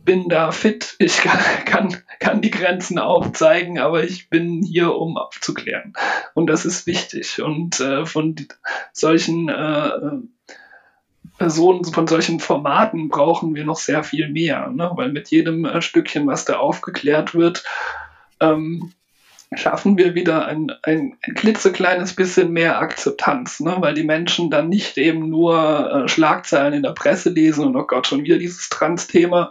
bin 0.03 0.29
da 0.29 0.51
fit, 0.51 0.95
ich 0.99 1.17
kann, 1.21 1.39
kann, 1.65 1.97
kann 2.19 2.41
die 2.41 2.51
Grenzen 2.51 2.99
aufzeigen, 2.99 3.79
aber 3.79 4.03
ich 4.03 4.29
bin 4.29 4.63
hier, 4.63 4.95
um 4.95 5.17
aufzuklären. 5.17 5.93
Und 6.33 6.47
das 6.47 6.65
ist 6.65 6.87
wichtig. 6.87 7.41
Und 7.41 7.79
äh, 7.79 8.05
von 8.05 8.35
solchen 8.93 9.49
äh, 9.49 9.91
Personen, 11.37 11.85
von 11.85 12.07
solchen 12.07 12.39
Formaten 12.39 13.09
brauchen 13.09 13.55
wir 13.55 13.65
noch 13.65 13.79
sehr 13.79 14.03
viel 14.03 14.29
mehr, 14.29 14.67
ne? 14.69 14.91
weil 14.93 15.11
mit 15.11 15.29
jedem 15.29 15.65
äh, 15.65 15.81
Stückchen, 15.81 16.27
was 16.27 16.45
da 16.45 16.57
aufgeklärt 16.57 17.33
wird, 17.33 17.63
ähm, 18.39 18.93
schaffen 19.53 19.97
wir 19.97 20.15
wieder 20.15 20.45
ein, 20.45 20.71
ein, 20.83 21.17
ein 21.21 21.33
klitzekleines 21.33 22.15
bisschen 22.15 22.51
mehr 22.51 22.79
Akzeptanz, 22.79 23.59
ne? 23.59 23.77
weil 23.79 23.93
die 23.95 24.03
Menschen 24.03 24.49
dann 24.49 24.69
nicht 24.69 24.97
eben 24.97 25.29
nur 25.29 25.91
äh, 25.91 26.07
Schlagzeilen 26.07 26.73
in 26.73 26.83
der 26.83 26.93
Presse 26.93 27.31
lesen 27.31 27.65
und 27.65 27.75
oh 27.75 27.87
Gott, 27.87 28.07
schon 28.07 28.23
wieder 28.23 28.37
dieses 28.37 28.69
Trans-Thema, 28.69 29.49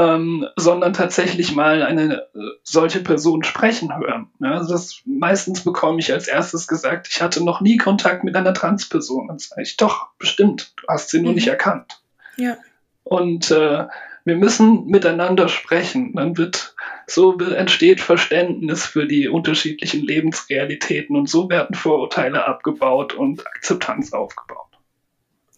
ähm, 0.00 0.46
sondern 0.56 0.94
tatsächlich 0.94 1.54
mal 1.54 1.82
eine 1.82 2.22
äh, 2.34 2.38
solche 2.62 3.00
Person 3.00 3.44
sprechen 3.44 3.94
hören. 3.94 4.30
Ja, 4.40 4.52
also 4.52 4.72
das 4.72 5.02
meistens 5.04 5.62
bekomme 5.62 5.98
ich 6.00 6.10
als 6.10 6.26
erstes 6.26 6.66
gesagt, 6.66 7.08
ich 7.10 7.20
hatte 7.20 7.44
noch 7.44 7.60
nie 7.60 7.76
Kontakt 7.76 8.24
mit 8.24 8.34
einer 8.34 8.54
Transperson. 8.54 9.28
Dann 9.28 9.38
sage 9.38 9.60
ich, 9.60 9.76
doch, 9.76 10.08
bestimmt, 10.18 10.72
du 10.76 10.86
hast 10.88 11.10
sie 11.10 11.20
nur 11.20 11.32
mhm. 11.32 11.34
nicht 11.34 11.48
erkannt. 11.48 12.02
Ja. 12.38 12.56
Und 13.04 13.50
äh, 13.50 13.88
wir 14.24 14.36
müssen 14.36 14.86
miteinander 14.86 15.48
sprechen. 15.48 16.14
Dann 16.14 16.38
wird 16.38 16.74
so 17.06 17.38
entsteht 17.38 18.00
Verständnis 18.00 18.86
für 18.86 19.06
die 19.06 19.28
unterschiedlichen 19.28 20.02
Lebensrealitäten 20.02 21.14
und 21.14 21.28
so 21.28 21.50
werden 21.50 21.74
Vorurteile 21.74 22.46
abgebaut 22.46 23.12
und 23.12 23.46
Akzeptanz 23.46 24.14
aufgebaut. 24.14 24.78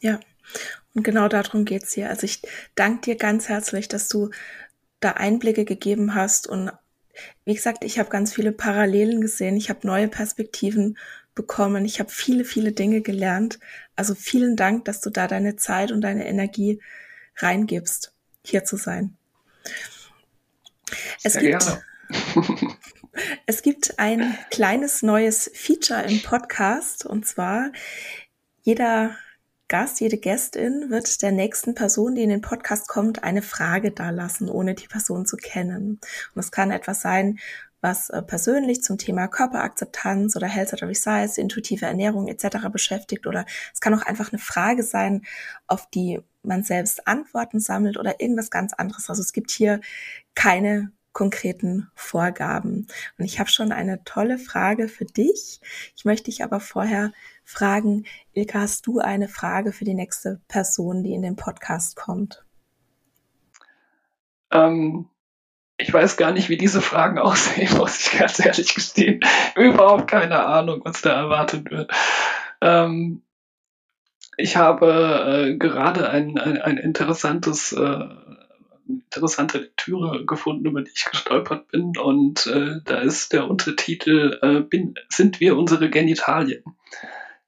Ja. 0.00 0.18
Und 0.94 1.04
genau 1.04 1.28
darum 1.28 1.64
geht's 1.64 1.92
hier. 1.92 2.10
Also 2.10 2.24
ich 2.24 2.42
danke 2.74 3.00
dir 3.02 3.16
ganz 3.16 3.48
herzlich, 3.48 3.88
dass 3.88 4.08
du 4.08 4.30
da 5.00 5.12
Einblicke 5.12 5.64
gegeben 5.64 6.14
hast. 6.14 6.46
Und 6.46 6.70
wie 7.44 7.54
gesagt, 7.54 7.84
ich 7.84 7.98
habe 7.98 8.10
ganz 8.10 8.34
viele 8.34 8.52
Parallelen 8.52 9.20
gesehen. 9.20 9.56
Ich 9.56 9.70
habe 9.70 9.86
neue 9.86 10.08
Perspektiven 10.08 10.98
bekommen. 11.34 11.84
Ich 11.84 11.98
habe 11.98 12.10
viele, 12.10 12.44
viele 12.44 12.72
Dinge 12.72 13.00
gelernt. 13.00 13.58
Also 13.96 14.14
vielen 14.14 14.56
Dank, 14.56 14.84
dass 14.84 15.00
du 15.00 15.10
da 15.10 15.26
deine 15.26 15.56
Zeit 15.56 15.92
und 15.92 16.02
deine 16.02 16.26
Energie 16.26 16.80
reingibst, 17.36 18.12
hier 18.44 18.64
zu 18.64 18.76
sein. 18.76 19.16
Es 21.22 21.34
Sehr 21.34 21.42
gibt, 21.42 21.80
es 23.46 23.62
gibt 23.62 23.98
ein 23.98 24.36
kleines 24.50 25.02
neues 25.02 25.50
Feature 25.54 26.02
im 26.02 26.22
Podcast 26.22 27.06
und 27.06 27.26
zwar 27.26 27.72
jeder 28.62 29.16
Gast, 29.72 30.02
jede 30.02 30.18
Gästin 30.18 30.90
wird 30.90 31.22
der 31.22 31.32
nächsten 31.32 31.74
Person, 31.74 32.14
die 32.14 32.22
in 32.22 32.28
den 32.28 32.42
Podcast 32.42 32.88
kommt, 32.88 33.24
eine 33.24 33.40
Frage 33.40 33.90
dalassen, 33.90 34.50
ohne 34.50 34.74
die 34.74 34.86
Person 34.86 35.24
zu 35.24 35.38
kennen. 35.38 35.98
Und 36.34 36.40
es 36.40 36.50
kann 36.50 36.70
etwas 36.70 37.00
sein, 37.00 37.38
was 37.80 38.10
äh, 38.10 38.20
persönlich 38.20 38.82
zum 38.82 38.98
Thema 38.98 39.28
Körperakzeptanz 39.28 40.36
oder 40.36 40.46
Health 40.46 40.74
at 40.74 40.82
Every 40.82 40.94
Size, 40.94 41.40
intuitive 41.40 41.86
Ernährung 41.86 42.28
etc. 42.28 42.68
beschäftigt 42.70 43.26
oder 43.26 43.46
es 43.72 43.80
kann 43.80 43.94
auch 43.94 44.02
einfach 44.02 44.30
eine 44.30 44.38
Frage 44.38 44.82
sein, 44.82 45.22
auf 45.68 45.88
die 45.88 46.20
man 46.42 46.64
selbst 46.64 47.08
Antworten 47.08 47.58
sammelt 47.58 47.96
oder 47.96 48.20
irgendwas 48.20 48.50
ganz 48.50 48.74
anderes. 48.74 49.08
Also 49.08 49.22
es 49.22 49.32
gibt 49.32 49.50
hier 49.50 49.80
keine 50.34 50.92
konkreten 51.14 51.90
Vorgaben. 51.94 52.88
Und 53.16 53.24
ich 53.24 53.40
habe 53.40 53.48
schon 53.48 53.72
eine 53.72 54.04
tolle 54.04 54.36
Frage 54.36 54.88
für 54.88 55.06
dich. 55.06 55.62
Ich 55.96 56.04
möchte 56.04 56.24
dich 56.24 56.44
aber 56.44 56.60
vorher 56.60 57.10
fragen, 57.44 58.04
Ilka, 58.32 58.60
hast 58.60 58.86
du 58.86 58.98
eine 58.98 59.28
Frage 59.28 59.72
für 59.72 59.84
die 59.84 59.94
nächste 59.94 60.40
Person, 60.48 61.02
die 61.02 61.14
in 61.14 61.22
den 61.22 61.36
Podcast 61.36 61.96
kommt? 61.96 62.44
Ähm, 64.50 65.08
ich 65.76 65.92
weiß 65.92 66.16
gar 66.16 66.32
nicht, 66.32 66.48
wie 66.48 66.56
diese 66.56 66.80
Fragen 66.80 67.18
aussehen, 67.20 67.76
muss 67.76 68.00
ich 68.00 68.18
ganz 68.18 68.44
ehrlich 68.44 68.74
gestehen. 68.74 69.20
Überhaupt 69.56 70.08
keine 70.08 70.44
Ahnung, 70.44 70.82
was 70.84 71.02
da 71.02 71.12
erwartet 71.12 71.70
wird. 71.70 71.90
Ähm, 72.60 73.22
ich 74.36 74.56
habe 74.56 75.50
äh, 75.50 75.56
gerade 75.56 76.08
ein, 76.08 76.38
ein, 76.38 76.58
ein 76.58 76.78
interessantes 76.78 77.72
äh, 77.72 78.08
interessante 78.86 79.58
Lektüre 79.58 80.24
gefunden, 80.24 80.66
über 80.66 80.82
die 80.82 80.90
ich 80.94 81.04
gestolpert 81.04 81.68
bin. 81.68 81.92
Und 81.96 82.46
äh, 82.46 82.80
da 82.84 82.98
ist 82.98 83.32
der 83.32 83.48
Untertitel 83.48 84.38
äh, 84.42 84.60
bin, 84.60 84.94
Sind 85.08 85.40
wir 85.40 85.56
unsere 85.56 85.90
Genitalien? 85.90 86.64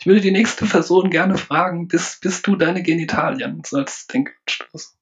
Ich 0.05 0.07
würde 0.07 0.21
die 0.21 0.33
nächste 0.33 0.67
Person 0.67 1.09
gerne 1.09 1.39
fragen, 1.39 1.89
bist, 1.89 2.21
bist 2.21 2.47
du 2.47 2.57
deine 2.57 2.83
Genitalien? 2.83 3.63
So 3.65 3.79
als 3.79 4.07
Denkanstoß. 4.07 4.99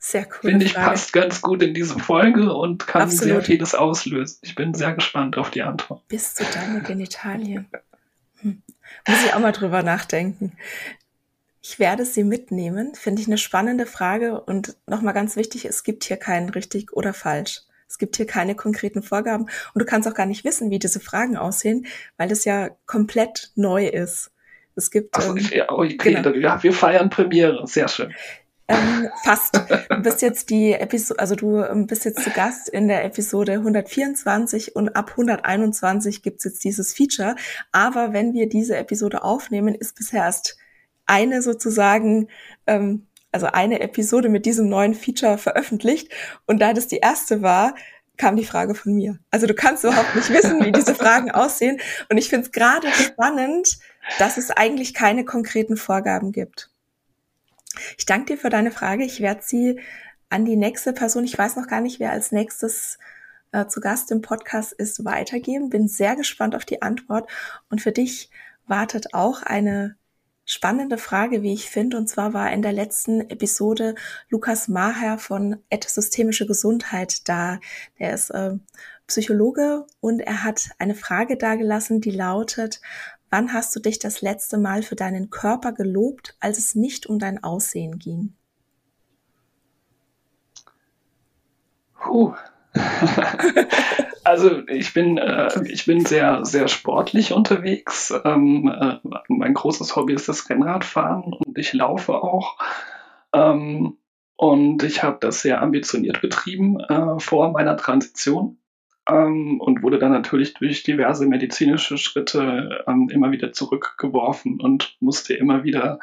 Sehr 0.00 0.26
cool. 0.26 0.50
Finde 0.50 0.66
ich, 0.66 0.72
Frage. 0.72 0.90
passt 0.90 1.12
ganz 1.12 1.40
gut 1.40 1.62
in 1.62 1.74
diese 1.74 1.96
Folge 1.96 2.52
und 2.52 2.88
kann 2.88 3.02
Absolut. 3.02 3.22
sehr 3.22 3.42
vieles 3.42 3.76
auslösen. 3.76 4.40
Ich 4.42 4.56
bin 4.56 4.74
sehr 4.74 4.94
gespannt 4.94 5.38
auf 5.38 5.50
die 5.50 5.62
Antwort. 5.62 6.08
Bist 6.08 6.40
du 6.40 6.44
deine 6.52 6.82
Genitalien? 6.82 7.68
Hm. 8.40 8.60
Muss 9.06 9.24
ich 9.24 9.32
auch 9.32 9.38
mal 9.38 9.52
drüber 9.52 9.84
nachdenken. 9.84 10.54
Ich 11.60 11.78
werde 11.78 12.04
sie 12.04 12.24
mitnehmen. 12.24 12.96
Finde 12.96 13.22
ich 13.22 13.28
eine 13.28 13.38
spannende 13.38 13.86
Frage. 13.86 14.40
Und 14.40 14.74
nochmal 14.88 15.14
ganz 15.14 15.36
wichtig, 15.36 15.66
es 15.66 15.84
gibt 15.84 16.02
hier 16.02 16.16
kein 16.16 16.48
richtig 16.48 16.92
oder 16.92 17.14
falsch. 17.14 17.60
Es 17.92 17.98
gibt 17.98 18.16
hier 18.16 18.26
keine 18.26 18.54
konkreten 18.54 19.02
Vorgaben. 19.02 19.44
Und 19.74 19.78
du 19.78 19.84
kannst 19.84 20.08
auch 20.08 20.14
gar 20.14 20.24
nicht 20.24 20.44
wissen, 20.44 20.70
wie 20.70 20.78
diese 20.78 20.98
Fragen 20.98 21.36
aussehen, 21.36 21.84
weil 22.16 22.32
es 22.32 22.46
ja 22.46 22.70
komplett 22.86 23.52
neu 23.54 23.86
ist. 23.86 24.30
Es 24.74 24.90
gibt. 24.90 25.14
Ach, 25.18 25.28
ähm, 25.28 25.36
ja, 25.36 25.70
okay, 25.70 26.14
genau. 26.14 26.30
ja, 26.30 26.62
wir 26.62 26.72
feiern 26.72 27.10
Premiere. 27.10 27.66
Sehr 27.66 27.88
schön. 27.88 28.14
Ähm, 28.66 29.10
fast. 29.24 29.60
Du 29.90 30.02
bist 30.02 30.22
jetzt 30.22 30.48
die 30.48 30.72
Episode, 30.72 31.20
also 31.20 31.34
du 31.34 31.58
ähm, 31.58 31.86
bist 31.86 32.06
jetzt 32.06 32.24
zu 32.24 32.30
Gast 32.30 32.70
in 32.70 32.88
der 32.88 33.04
Episode 33.04 33.52
124 33.52 34.74
und 34.74 34.96
ab 34.96 35.10
121 35.10 36.22
gibt's 36.22 36.44
jetzt 36.44 36.64
dieses 36.64 36.94
Feature. 36.94 37.36
Aber 37.72 38.14
wenn 38.14 38.32
wir 38.32 38.48
diese 38.48 38.78
Episode 38.78 39.22
aufnehmen, 39.22 39.74
ist 39.74 39.96
bisher 39.96 40.22
erst 40.22 40.56
eine 41.04 41.42
sozusagen, 41.42 42.28
ähm, 42.66 43.06
also 43.32 43.46
eine 43.46 43.80
Episode 43.80 44.28
mit 44.28 44.46
diesem 44.46 44.68
neuen 44.68 44.94
Feature 44.94 45.38
veröffentlicht. 45.38 46.12
Und 46.46 46.60
da 46.60 46.72
das 46.72 46.86
die 46.86 46.98
erste 46.98 47.42
war, 47.42 47.74
kam 48.16 48.36
die 48.36 48.44
Frage 48.44 48.74
von 48.74 48.94
mir. 48.94 49.18
Also 49.30 49.46
du 49.46 49.54
kannst 49.54 49.84
überhaupt 49.84 50.14
nicht 50.14 50.30
wissen, 50.30 50.64
wie 50.64 50.72
diese 50.72 50.94
Fragen 50.94 51.30
aussehen. 51.32 51.80
Und 52.10 52.18
ich 52.18 52.28
finde 52.28 52.46
es 52.46 52.52
gerade 52.52 52.88
spannend, 52.92 53.78
dass 54.18 54.36
es 54.36 54.50
eigentlich 54.50 54.94
keine 54.94 55.24
konkreten 55.24 55.76
Vorgaben 55.76 56.30
gibt. 56.30 56.70
Ich 57.98 58.04
danke 58.04 58.34
dir 58.34 58.38
für 58.38 58.50
deine 58.50 58.70
Frage. 58.70 59.04
Ich 59.04 59.20
werde 59.20 59.40
sie 59.42 59.80
an 60.28 60.44
die 60.44 60.56
nächste 60.56 60.92
Person, 60.92 61.24
ich 61.24 61.36
weiß 61.36 61.56
noch 61.56 61.66
gar 61.66 61.80
nicht, 61.80 62.00
wer 62.00 62.12
als 62.12 62.32
nächstes 62.32 62.98
äh, 63.52 63.66
zu 63.66 63.80
Gast 63.80 64.10
im 64.10 64.22
Podcast 64.22 64.72
ist, 64.72 65.04
weitergeben. 65.04 65.70
Bin 65.70 65.88
sehr 65.88 66.16
gespannt 66.16 66.54
auf 66.54 66.64
die 66.64 66.82
Antwort. 66.82 67.30
Und 67.70 67.80
für 67.80 67.92
dich 67.92 68.30
wartet 68.66 69.14
auch 69.14 69.42
eine 69.42 69.96
spannende 70.44 70.98
Frage, 70.98 71.42
wie 71.42 71.52
ich 71.52 71.70
finde. 71.70 71.96
Und 71.96 72.08
zwar 72.08 72.32
war 72.32 72.52
in 72.52 72.62
der 72.62 72.72
letzten 72.72 73.20
Episode 73.30 73.94
Lukas 74.28 74.68
Maher 74.68 75.18
von 75.18 75.58
Ed 75.70 75.84
Systemische 75.84 76.46
Gesundheit 76.46 77.28
da. 77.28 77.60
Der 77.98 78.12
ist 78.14 78.30
äh, 78.30 78.56
Psychologe 79.06 79.86
und 80.00 80.20
er 80.20 80.44
hat 80.44 80.70
eine 80.78 80.94
Frage 80.94 81.36
dargelassen, 81.36 82.00
die 82.00 82.10
lautet, 82.10 82.80
wann 83.30 83.52
hast 83.52 83.74
du 83.74 83.80
dich 83.80 83.98
das 83.98 84.20
letzte 84.20 84.58
Mal 84.58 84.82
für 84.82 84.96
deinen 84.96 85.30
Körper 85.30 85.72
gelobt, 85.72 86.36
als 86.40 86.58
es 86.58 86.74
nicht 86.74 87.06
um 87.06 87.18
dein 87.18 87.42
Aussehen 87.42 87.98
ging? 87.98 88.34
Puh. 91.94 92.34
Also 94.32 94.66
ich 94.66 94.94
bin, 94.94 95.18
äh, 95.18 95.50
ich 95.68 95.84
bin 95.84 96.06
sehr, 96.06 96.42
sehr 96.46 96.66
sportlich 96.66 97.34
unterwegs. 97.34 98.14
Ähm, 98.24 98.66
äh, 98.66 98.96
mein 99.28 99.52
großes 99.52 99.94
Hobby 99.94 100.14
ist 100.14 100.26
das 100.26 100.48
Rennradfahren 100.48 101.34
und 101.34 101.58
ich 101.58 101.74
laufe 101.74 102.14
auch. 102.14 102.56
Ähm, 103.34 103.98
und 104.36 104.82
ich 104.84 105.02
habe 105.02 105.18
das 105.20 105.42
sehr 105.42 105.60
ambitioniert 105.60 106.22
betrieben 106.22 106.80
äh, 106.80 107.20
vor 107.20 107.52
meiner 107.52 107.76
Transition 107.76 108.56
ähm, 109.06 109.60
und 109.60 109.82
wurde 109.82 109.98
dann 109.98 110.12
natürlich 110.12 110.54
durch 110.54 110.82
diverse 110.82 111.26
medizinische 111.26 111.98
Schritte 111.98 112.86
ähm, 112.86 113.10
immer 113.12 113.32
wieder 113.32 113.52
zurückgeworfen 113.52 114.62
und 114.62 114.96
musste 115.00 115.34
immer 115.34 115.62
wieder 115.62 115.98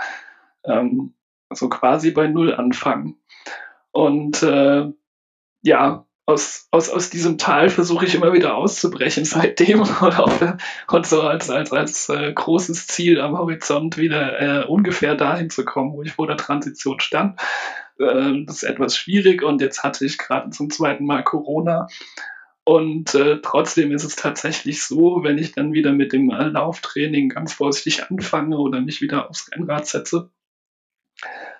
ähm, 0.65 1.15
so 1.51 1.67
quasi 1.67 2.11
bei 2.11 2.27
Null 2.27 2.53
anfangen. 2.53 3.17
Und 3.89 4.43
äh, 4.43 4.85
ja, 5.63 6.05
aus, 6.29 6.67
aus, 6.69 6.89
aus 6.89 7.09
diesem 7.09 7.39
Tal 7.39 7.69
versuche 7.69 8.05
ich 8.05 8.13
immer 8.13 8.33
wieder 8.33 8.55
auszubrechen 8.55 9.25
seitdem 9.25 9.81
und, 9.81 11.05
so 11.07 11.21
als, 11.21 11.49
als, 11.49 11.71
als 11.71 12.09
äh, 12.09 12.31
großes 12.31 12.87
Ziel 12.87 13.19
am 13.19 13.37
Horizont 13.37 13.97
wieder 13.97 14.39
äh, 14.39 14.65
ungefähr 14.65 15.15
dahin 15.15 15.49
zu 15.49 15.65
kommen, 15.65 15.93
wo 15.93 16.03
ich 16.03 16.13
vor 16.13 16.27
der 16.27 16.37
Transition 16.37 16.99
stand. 16.99 17.39
Äh, 17.99 18.45
das 18.45 18.57
ist 18.57 18.63
etwas 18.63 18.95
schwierig 18.95 19.41
und 19.41 19.59
jetzt 19.59 19.83
hatte 19.83 20.05
ich 20.05 20.19
gerade 20.19 20.51
zum 20.51 20.69
zweiten 20.69 21.05
Mal 21.05 21.23
Corona. 21.23 21.87
Und 22.63 23.15
äh, 23.15 23.39
trotzdem 23.41 23.91
ist 23.91 24.03
es 24.03 24.15
tatsächlich 24.15 24.83
so, 24.83 25.23
wenn 25.23 25.39
ich 25.39 25.53
dann 25.53 25.73
wieder 25.73 25.91
mit 25.91 26.13
dem 26.13 26.29
Lauftraining 26.29 27.29
ganz 27.29 27.53
vorsichtig 27.53 28.11
anfange 28.11 28.59
oder 28.59 28.79
mich 28.81 29.01
wieder 29.01 29.27
aufs 29.31 29.51
Rennrad 29.51 29.87
setze, 29.87 30.29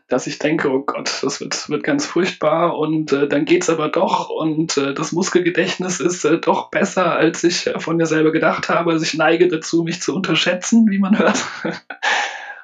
dass 0.10 0.26
ich 0.26 0.40
denke, 0.40 0.72
oh 0.72 0.82
Gott, 0.82 1.20
das 1.22 1.40
wird, 1.40 1.70
wird 1.70 1.84
ganz 1.84 2.06
furchtbar 2.08 2.78
und 2.78 3.14
äh, 3.14 3.28
dann 3.28 3.46
geht's 3.46 3.70
aber 3.70 3.90
doch 3.90 4.30
und 4.30 4.76
äh, 4.78 4.94
das 4.94 5.12
Muskelgedächtnis 5.12 6.00
ist 6.00 6.26
äh, 6.26 6.40
doch 6.40 6.72
besser, 6.72 7.14
als 7.16 7.44
ich 7.44 7.68
äh, 7.68 7.80
von 7.80 7.96
mir 7.96 8.08
selber 8.08 8.32
gedacht 8.32 8.70
habe. 8.70 8.92
Also 8.92 9.04
ich 9.04 9.14
neige 9.14 9.48
dazu, 9.48 9.84
mich 9.84 10.02
zu 10.02 10.16
unterschätzen, 10.16 10.90
wie 10.90 10.98
man 10.98 11.18
hört. 11.18 11.40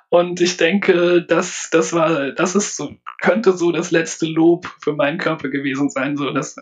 und 0.09 0.41
ich 0.41 0.57
denke, 0.57 1.23
das, 1.23 1.69
das 1.71 1.93
war, 1.93 2.31
das 2.31 2.55
ist 2.55 2.75
so, 2.75 2.95
könnte 3.21 3.53
so 3.53 3.71
das 3.71 3.91
letzte 3.91 4.25
Lob 4.25 4.67
für 4.81 4.93
meinen 4.93 5.19
Körper 5.19 5.49
gewesen 5.49 5.89
sein, 5.91 6.17
so 6.17 6.31
dass 6.31 6.55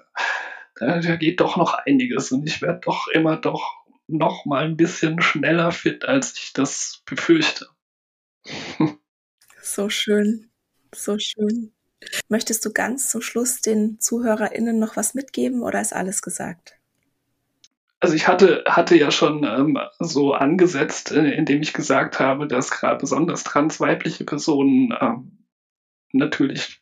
da, 0.76 1.00
da 1.00 1.16
geht 1.16 1.40
doch 1.40 1.56
noch 1.56 1.74
einiges 1.74 2.32
und 2.34 2.46
ich 2.46 2.62
werde 2.62 2.82
doch 2.84 3.08
immer 3.08 3.38
doch 3.38 3.84
noch 4.08 4.46
mal 4.46 4.66
ein 4.66 4.76
bisschen 4.76 5.22
schneller 5.22 5.72
fit, 5.72 6.04
als 6.04 6.38
ich 6.38 6.52
das 6.54 7.02
befürchte. 7.06 7.68
So 9.66 9.90
schön. 9.90 10.52
So 10.94 11.18
schön. 11.20 11.74
Möchtest 12.28 12.66
du 12.66 12.72
ganz 12.72 13.10
zum 13.10 13.22
Schluss 13.22 13.62
den 13.62 14.00
ZuhörerInnen 14.00 14.78
noch 14.78 14.98
was 14.98 15.14
mitgeben 15.14 15.62
oder 15.62 15.82
ist 15.82 15.94
alles 15.94 16.22
gesagt? 16.22 16.78
Also 18.00 18.16
ich 18.16 18.28
hatte, 18.28 18.66
hatte 18.68 18.98
ja 18.98 19.12
schon 19.12 19.46
ähm, 19.46 19.80
so 20.00 20.34
angesetzt, 20.34 21.12
äh, 21.12 21.32
indem 21.32 21.62
ich 21.62 21.72
gesagt 21.72 22.20
habe, 22.20 22.48
dass 22.48 22.70
gerade 22.70 22.98
besonders 22.98 23.46
transweibliche 23.46 24.26
Personen 24.26 24.94
ähm, 25.00 25.46
natürlich 26.12 26.82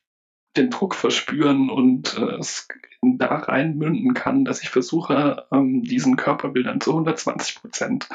den 0.58 0.72
Druck 0.72 0.96
verspüren 0.96 1.70
und 1.70 2.18
äh, 2.18 2.38
es 2.40 2.68
da 3.04 3.36
rein 3.36 3.78
münden 3.78 4.16
kann, 4.16 4.46
dass 4.46 4.64
ich 4.64 4.70
versuche, 4.70 5.46
ähm, 5.52 5.84
diesen 5.84 6.16
Körperbildern 6.16 6.82
zu 6.82 6.92
120 6.92 7.62
Prozent 7.62 8.10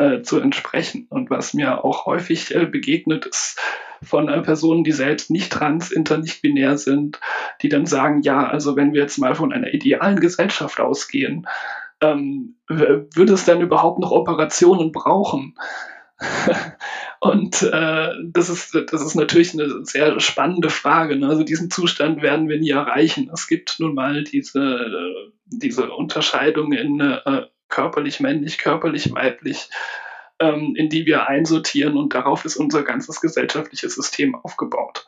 äh, 0.00 0.22
zu 0.22 0.40
entsprechen. 0.40 1.06
Und 1.10 1.28
was 1.28 1.52
mir 1.52 1.84
auch 1.84 2.06
häufig 2.06 2.54
äh, 2.54 2.64
begegnet 2.64 3.26
ist 3.26 3.60
von 4.02 4.28
äh, 4.28 4.40
Personen, 4.40 4.82
die 4.82 4.92
selbst 4.92 5.30
nicht 5.30 5.52
trans, 5.52 5.92
inter, 5.92 6.16
nicht 6.16 6.40
binär 6.40 6.78
sind, 6.78 7.20
die 7.60 7.68
dann 7.68 7.84
sagen, 7.84 8.22
ja, 8.22 8.48
also 8.48 8.76
wenn 8.76 8.94
wir 8.94 9.02
jetzt 9.02 9.18
mal 9.18 9.34
von 9.34 9.52
einer 9.52 9.74
idealen 9.74 10.18
Gesellschaft 10.18 10.80
ausgehen, 10.80 11.46
ähm, 12.00 12.56
würde 12.66 13.34
es 13.34 13.44
dann 13.44 13.60
überhaupt 13.60 13.98
noch 13.98 14.10
Operationen 14.10 14.90
brauchen? 14.90 15.54
Und 17.20 17.62
äh, 17.62 18.08
das, 18.24 18.48
ist, 18.48 18.74
das 18.74 19.02
ist 19.02 19.14
natürlich 19.16 19.52
eine 19.52 19.84
sehr 19.84 20.18
spannende 20.20 20.70
Frage. 20.70 21.16
Ne? 21.16 21.28
Also 21.28 21.44
diesen 21.44 21.70
Zustand 21.70 22.22
werden 22.22 22.48
wir 22.48 22.58
nie 22.58 22.70
erreichen. 22.70 23.30
Es 23.30 23.46
gibt 23.46 23.76
nun 23.78 23.94
mal 23.94 24.24
diese, 24.24 25.32
diese 25.44 25.90
Unterscheidung 25.90 26.72
in 26.72 27.00
äh, 27.00 27.42
körperlich 27.70 28.20
männlich, 28.20 28.58
körperlich 28.58 29.12
weiblich, 29.12 29.70
ähm, 30.38 30.74
in 30.76 30.88
die 30.88 31.06
wir 31.06 31.28
einsortieren 31.28 31.96
und 31.96 32.14
darauf 32.14 32.44
ist 32.44 32.56
unser 32.56 32.82
ganzes 32.82 33.20
gesellschaftliches 33.20 33.94
System 33.94 34.34
aufgebaut. 34.34 35.06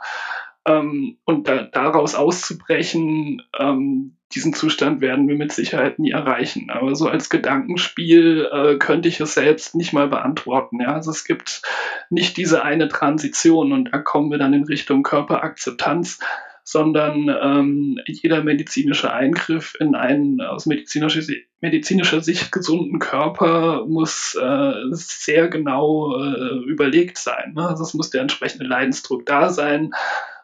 Ähm, 0.65 1.19
und 1.25 1.49
da, 1.49 1.65
daraus 1.65 2.15
auszubrechen, 2.15 3.43
ähm, 3.59 4.17
diesen 4.35 4.55
Zustand 4.55 5.01
werden 5.01 5.29
wir 5.29 5.37
mit 5.37 5.53
Sicherheit 5.53 5.99
nie 5.99 6.13
erreichen. 6.13 6.71
Aber 6.71 6.95
so 6.95 7.09
als 7.09 7.31
Gedankenspiel 7.31 8.49
äh, 8.51 8.79
könnte 8.79 9.09
ich 9.09 9.21
es 9.21 9.35
selbst 9.35 9.75
nicht 9.75 9.93
mal 9.93 10.09
beantworten. 10.09 10.81
Ja? 10.81 10.95
Also 10.95 11.11
es 11.11 11.25
gibt 11.25 11.63
nicht 12.11 12.37
diese 12.37 12.63
eine 12.63 12.89
Transition 12.89 13.73
und 13.73 13.91
da 13.93 13.99
kommen 13.99 14.31
wir 14.31 14.39
dann 14.39 14.55
in 14.55 14.65
Richtung 14.65 15.03
Körperakzeptanz, 15.03 16.21
sondern 16.65 17.29
ähm, 17.29 17.99
jeder 18.07 18.43
medizinische 18.45 19.13
Eingriff 19.13 19.75
in 19.81 19.95
einen 19.95 20.41
aus 20.41 20.67
medizinischer, 20.67 21.21
medizinischer 21.61 22.21
Sicht 22.21 22.53
gesunden 22.53 22.99
Körper 22.99 23.85
muss 23.87 24.37
äh, 24.41 24.73
sehr 24.91 25.49
genau 25.49 26.17
äh, 26.23 26.65
überlegt 26.67 27.19
sein. 27.19 27.55
Ne? 27.55 27.69
Also 27.69 27.83
es 27.83 27.95
muss 27.95 28.11
der 28.11 28.23
entsprechende 28.23 28.67
Leidensdruck 28.67 29.27
da 29.27 29.51
sein 29.51 29.93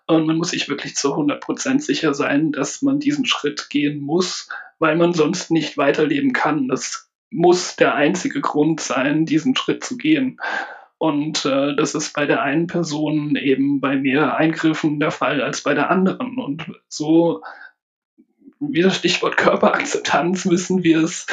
und 0.08 0.26
man 0.26 0.36
muss 0.36 0.50
sich 0.50 0.68
wirklich 0.68 0.96
zu 0.96 1.14
100% 1.14 1.80
sicher 1.80 2.14
sein, 2.14 2.50
dass 2.50 2.82
man 2.82 2.98
diesen 2.98 3.26
Schritt 3.26 3.68
gehen 3.68 4.00
muss, 4.00 4.48
weil 4.78 4.96
man 4.96 5.12
sonst 5.12 5.50
nicht 5.50 5.76
weiterleben 5.76 6.32
kann. 6.32 6.66
Das 6.66 7.10
muss 7.30 7.76
der 7.76 7.94
einzige 7.94 8.40
Grund 8.40 8.80
sein, 8.80 9.26
diesen 9.26 9.54
Schritt 9.54 9.84
zu 9.84 9.98
gehen. 9.98 10.40
Und 10.98 11.44
äh, 11.44 11.76
das 11.76 11.94
ist 11.94 12.12
bei 12.12 12.26
der 12.26 12.42
einen 12.42 12.66
Person 12.66 13.36
eben 13.36 13.80
bei 13.80 13.96
mehr 13.96 14.36
Eingriffen 14.36 14.98
der 14.98 15.12
Fall 15.12 15.40
als 15.40 15.62
bei 15.62 15.74
der 15.74 15.90
anderen. 15.90 16.38
Und 16.38 16.66
so, 16.88 17.42
wie 18.58 18.82
das 18.82 18.96
Stichwort 18.96 19.36
Körperakzeptanz, 19.36 20.44
müssen 20.44 20.82
wir 20.82 21.02
es 21.04 21.26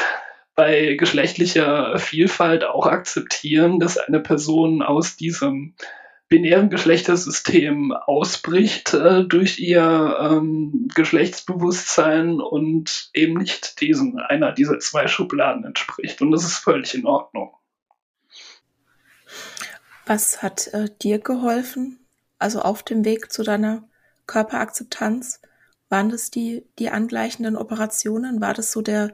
bei 0.54 0.94
geschlechtlicher 0.94 1.98
Vielfalt 1.98 2.64
auch 2.64 2.86
akzeptieren, 2.86 3.80
dass 3.80 3.98
eine 3.98 4.20
Person 4.20 4.82
aus 4.82 5.16
diesem 5.16 5.74
binären 6.28 6.70
Geschlechtersystem 6.70 7.92
ausbricht 7.92 8.94
äh, 8.94 9.24
durch 9.24 9.58
ihr 9.60 10.16
ähm, 10.20 10.88
Geschlechtsbewusstsein 10.94 12.40
und 12.40 13.10
eben 13.14 13.34
nicht 13.34 13.80
diesen 13.80 14.18
einer 14.18 14.52
dieser 14.52 14.78
zwei 14.78 15.06
Schubladen 15.06 15.64
entspricht. 15.64 16.22
Und 16.22 16.32
das 16.32 16.44
ist 16.44 16.58
völlig 16.58 16.94
in 16.94 17.06
Ordnung. 17.06 17.52
Was 20.06 20.42
hat 20.42 20.68
äh, 20.68 20.88
dir 21.02 21.18
geholfen, 21.18 21.98
also 22.38 22.60
auf 22.60 22.82
dem 22.82 23.04
Weg 23.04 23.32
zu 23.32 23.42
deiner 23.42 23.84
Körperakzeptanz? 24.26 25.40
Waren 25.88 26.10
das 26.10 26.30
die, 26.30 26.64
die 26.78 26.90
angleichenden 26.90 27.56
Operationen? 27.56 28.40
War 28.40 28.54
das 28.54 28.72
so 28.72 28.82
der, 28.82 29.12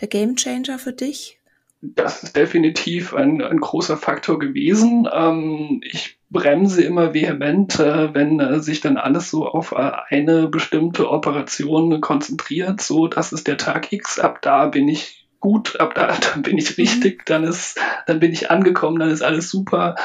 der 0.00 0.08
Gamechanger 0.08 0.78
für 0.78 0.92
dich? 0.92 1.40
Das 1.82 2.22
ist 2.22 2.36
definitiv 2.36 3.14
ein, 3.14 3.40
ein 3.42 3.58
großer 3.58 3.96
Faktor 3.96 4.38
gewesen. 4.38 5.08
Ähm, 5.10 5.80
ich 5.82 6.18
bremse 6.28 6.82
immer 6.82 7.14
vehement, 7.14 7.80
äh, 7.80 8.12
wenn 8.12 8.38
äh, 8.38 8.60
sich 8.60 8.80
dann 8.80 8.98
alles 8.98 9.30
so 9.30 9.46
auf 9.46 9.72
äh, 9.72 9.90
eine 10.08 10.48
bestimmte 10.48 11.10
Operation 11.10 12.00
konzentriert. 12.00 12.82
So, 12.82 13.08
das 13.08 13.32
ist 13.32 13.46
der 13.46 13.56
Tag 13.56 13.92
X, 13.92 14.18
ab 14.18 14.42
da 14.42 14.66
bin 14.66 14.88
ich 14.88 15.19
gut, 15.40 15.80
ab 15.80 15.94
da 15.94 16.16
dann 16.32 16.42
bin 16.42 16.58
ich 16.58 16.78
richtig, 16.78 17.26
dann 17.26 17.44
ist, 17.44 17.78
dann 18.06 18.20
bin 18.20 18.32
ich 18.32 18.50
angekommen, 18.50 18.98
dann 18.98 19.10
ist 19.10 19.22
alles 19.22 19.50
super. 19.50 19.96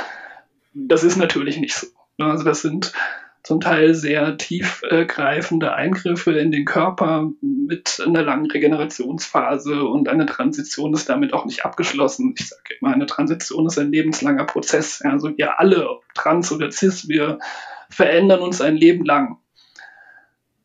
Das 0.73 1.03
ist 1.03 1.17
natürlich 1.17 1.57
nicht 1.57 1.75
so. 1.75 1.87
Also 2.17 2.43
das 2.43 2.61
sind 2.61 2.93
zum 3.45 3.61
Teil 3.61 3.93
sehr 3.93 4.37
tiefgreifende 4.37 5.75
Eingriffe 5.75 6.31
in 6.31 6.51
den 6.51 6.65
Körper 6.65 7.29
mit 7.41 8.01
einer 8.03 8.23
langen 8.23 8.49
Regenerationsphase 8.49 9.83
und 9.83 10.09
eine 10.09 10.25
Transition 10.25 10.93
ist 10.95 11.09
damit 11.09 11.31
auch 11.31 11.45
nicht 11.45 11.63
abgeschlossen. 11.63 12.33
Ich 12.37 12.49
sage 12.49 12.75
immer, 12.81 12.91
eine 12.91 13.05
Transition 13.05 13.67
ist 13.67 13.77
ein 13.77 13.91
lebenslanger 13.91 14.45
Prozess. 14.45 15.01
Also 15.03 15.37
wir 15.37 15.59
alle, 15.59 15.87
ob 15.87 16.03
trans 16.15 16.51
oder 16.51 16.71
cis, 16.71 17.07
wir 17.07 17.37
verändern 17.89 18.41
uns 18.41 18.61
ein 18.61 18.77
Leben 18.77 19.05
lang. 19.05 19.37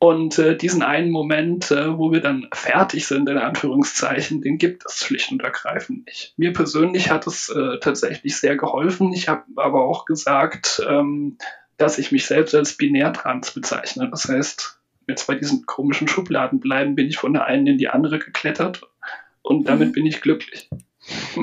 Und 0.03 0.39
äh, 0.39 0.57
diesen 0.57 0.83
einen 0.83 1.11
Moment, 1.11 1.71
äh, 1.71 1.99
wo 1.99 2.11
wir 2.11 2.23
dann 2.23 2.49
fertig 2.55 3.07
sind, 3.07 3.29
in 3.29 3.37
Anführungszeichen, 3.37 4.41
den 4.41 4.57
gibt 4.57 4.85
es 4.87 5.05
schlicht 5.05 5.31
und 5.31 5.43
ergreifend 5.43 6.07
nicht. 6.07 6.33
Mir 6.39 6.55
persönlich 6.55 7.11
hat 7.11 7.27
es 7.27 7.51
äh, 7.51 7.79
tatsächlich 7.81 8.39
sehr 8.39 8.57
geholfen. 8.57 9.13
Ich 9.13 9.29
habe 9.29 9.45
aber 9.57 9.85
auch 9.85 10.07
gesagt, 10.07 10.83
ähm, 10.89 11.37
dass 11.77 11.99
ich 11.99 12.13
mich 12.13 12.25
selbst 12.25 12.55
als 12.55 12.79
binär 12.79 13.13
trans 13.13 13.51
bezeichne. 13.51 14.09
Das 14.11 14.27
heißt, 14.27 14.81
jetzt 15.07 15.27
bei 15.27 15.35
diesen 15.35 15.67
komischen 15.67 16.09
Schubladen 16.09 16.61
bleiben, 16.61 16.95
bin 16.95 17.09
ich 17.09 17.19
von 17.19 17.35
der 17.35 17.45
einen 17.45 17.67
in 17.67 17.77
die 17.77 17.89
andere 17.89 18.19
geklettert 18.19 18.81
und 19.43 19.69
damit 19.69 19.89
mhm. 19.89 19.93
bin 19.93 20.07
ich 20.07 20.23
glücklich. 20.23 20.71
Ja. 21.37 21.43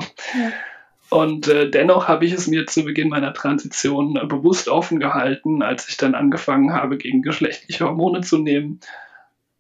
Und 1.10 1.48
äh, 1.48 1.70
dennoch 1.70 2.08
habe 2.08 2.26
ich 2.26 2.34
es 2.34 2.48
mir 2.48 2.66
zu 2.66 2.84
Beginn 2.84 3.10
meiner 3.10 3.34
Transition 3.34 4.18
äh, 4.18 4.26
bewusst 4.26 4.68
offen 4.68 5.00
gehalten, 5.00 5.62
als 5.62 5.88
ich 5.88 5.98
dann 5.98 6.16
angefangen 6.16 6.74
habe, 6.74 6.98
gegen 6.98 7.22
geschlechtliche 7.22 7.86
Hormone 7.86 8.22
zu 8.22 8.38
nehmen. 8.38 8.82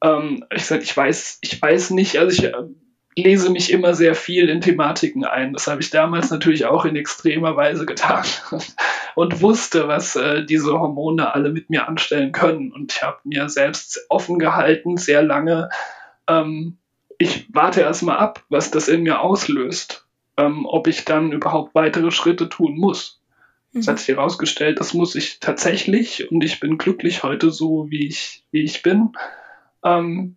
Ähm, 0.03 0.43
ich 0.53 0.65
sage, 0.65 0.83
ich 0.83 0.95
weiß, 0.95 1.39
ich 1.41 1.61
weiß 1.61 1.91
nicht, 1.91 2.17
also 2.17 2.31
ich 2.31 2.53
äh, 2.53 2.63
lese 3.15 3.49
mich 3.49 3.71
immer 3.71 3.93
sehr 3.93 4.13
viel 4.13 4.49
in 4.49 4.61
Thematiken 4.61 5.23
ein. 5.23 5.53
Das 5.53 5.67
habe 5.67 5.81
ich 5.81 5.89
damals 5.89 6.29
natürlich 6.29 6.65
auch 6.65 6.85
in 6.85 6.95
extremer 6.95 7.55
Weise 7.55 7.85
getan 7.85 8.25
und 9.15 9.41
wusste, 9.41 9.87
was 9.87 10.15
äh, 10.15 10.45
diese 10.45 10.73
Hormone 10.73 11.33
alle 11.33 11.49
mit 11.49 11.69
mir 11.69 11.87
anstellen 11.87 12.31
können. 12.31 12.71
Und 12.71 12.93
ich 12.93 13.03
habe 13.03 13.17
mir 13.23 13.49
selbst 13.49 14.05
offen 14.09 14.37
gehalten, 14.37 14.97
sehr 14.97 15.23
lange. 15.23 15.69
Ähm, 16.27 16.77
ich 17.17 17.47
warte 17.51 17.81
erstmal 17.81 18.17
ab, 18.17 18.43
was 18.49 18.69
das 18.69 18.87
in 18.87 19.01
mir 19.03 19.21
auslöst, 19.21 20.06
ähm, 20.37 20.65
ob 20.65 20.87
ich 20.87 21.05
dann 21.05 21.31
überhaupt 21.31 21.75
weitere 21.75 22.11
Schritte 22.11 22.49
tun 22.49 22.77
muss. 22.77 23.19
Mhm. 23.71 23.79
Das 23.79 23.87
hat 23.87 23.99
sich 23.99 24.09
herausgestellt, 24.09 24.79
das 24.79 24.93
muss 24.93 25.15
ich 25.15 25.39
tatsächlich 25.39 26.31
und 26.31 26.43
ich 26.43 26.59
bin 26.59 26.77
glücklich 26.77 27.23
heute 27.23 27.51
so, 27.51 27.89
wie 27.89 28.07
ich, 28.07 28.43
wie 28.51 28.63
ich 28.63 28.83
bin. 28.83 29.13
Ähm, 29.83 30.35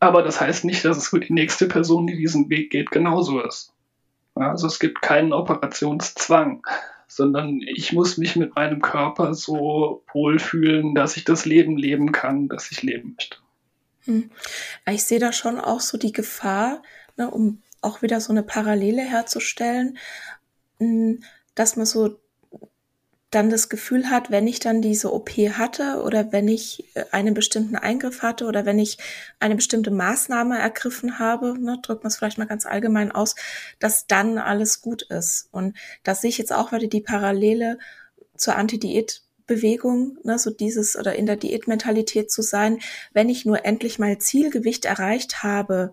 aber 0.00 0.22
das 0.22 0.40
heißt 0.40 0.64
nicht, 0.64 0.84
dass 0.84 0.96
es 0.96 1.08
für 1.08 1.20
die 1.20 1.32
nächste 1.32 1.66
Person, 1.66 2.06
die 2.06 2.16
diesen 2.16 2.48
Weg 2.48 2.70
geht, 2.70 2.90
genauso 2.90 3.40
ist. 3.40 3.72
Also 4.34 4.68
es 4.68 4.78
gibt 4.78 5.02
keinen 5.02 5.32
Operationszwang, 5.32 6.62
sondern 7.08 7.60
ich 7.62 7.92
muss 7.92 8.16
mich 8.16 8.36
mit 8.36 8.54
meinem 8.54 8.80
Körper 8.80 9.34
so 9.34 10.04
wohlfühlen, 10.12 10.94
dass 10.94 11.16
ich 11.16 11.24
das 11.24 11.44
Leben 11.44 11.76
leben 11.76 12.12
kann, 12.12 12.48
das 12.48 12.70
ich 12.70 12.82
leben 12.82 13.14
möchte. 13.16 13.38
Hm. 14.04 14.30
Ich 14.88 15.02
sehe 15.04 15.18
da 15.18 15.32
schon 15.32 15.58
auch 15.58 15.80
so 15.80 15.98
die 15.98 16.12
Gefahr, 16.12 16.82
ne, 17.16 17.28
um 17.28 17.62
auch 17.80 18.02
wieder 18.02 18.20
so 18.20 18.32
eine 18.32 18.42
Parallele 18.42 19.02
herzustellen, 19.02 19.98
hm, 20.78 21.20
dass 21.54 21.76
man 21.76 21.86
so 21.86 22.18
dann 23.30 23.50
das 23.50 23.68
Gefühl 23.68 24.08
hat, 24.08 24.30
wenn 24.30 24.46
ich 24.46 24.58
dann 24.58 24.80
diese 24.80 25.12
OP 25.12 25.30
hatte 25.30 26.02
oder 26.02 26.32
wenn 26.32 26.48
ich 26.48 26.84
äh, 26.94 27.04
einen 27.10 27.34
bestimmten 27.34 27.76
Eingriff 27.76 28.22
hatte 28.22 28.46
oder 28.46 28.64
wenn 28.64 28.78
ich 28.78 28.98
eine 29.38 29.54
bestimmte 29.54 29.90
Maßnahme 29.90 30.58
ergriffen 30.58 31.18
habe, 31.18 31.58
ne, 31.58 31.78
drückt 31.82 32.04
man 32.04 32.08
es 32.08 32.16
vielleicht 32.16 32.38
mal 32.38 32.46
ganz 32.46 32.64
allgemein 32.64 33.12
aus, 33.12 33.34
dass 33.80 34.06
dann 34.06 34.38
alles 34.38 34.80
gut 34.80 35.02
ist. 35.02 35.48
Und 35.52 35.76
da 36.04 36.14
sehe 36.14 36.30
ich 36.30 36.38
jetzt 36.38 36.52
auch 36.52 36.72
wieder 36.72 36.86
die 36.86 37.02
Parallele 37.02 37.78
zur 38.34 38.56
Anti-Diät-Bewegung, 38.56 40.18
ne, 40.24 40.38
so 40.38 40.50
dieses 40.50 40.96
oder 40.96 41.14
in 41.14 41.26
der 41.26 41.36
Diätmentalität 41.36 42.30
zu 42.30 42.40
sein, 42.40 42.78
wenn 43.12 43.28
ich 43.28 43.44
nur 43.44 43.66
endlich 43.66 43.98
mal 43.98 44.16
Zielgewicht 44.18 44.86
erreicht 44.86 45.42
habe, 45.42 45.92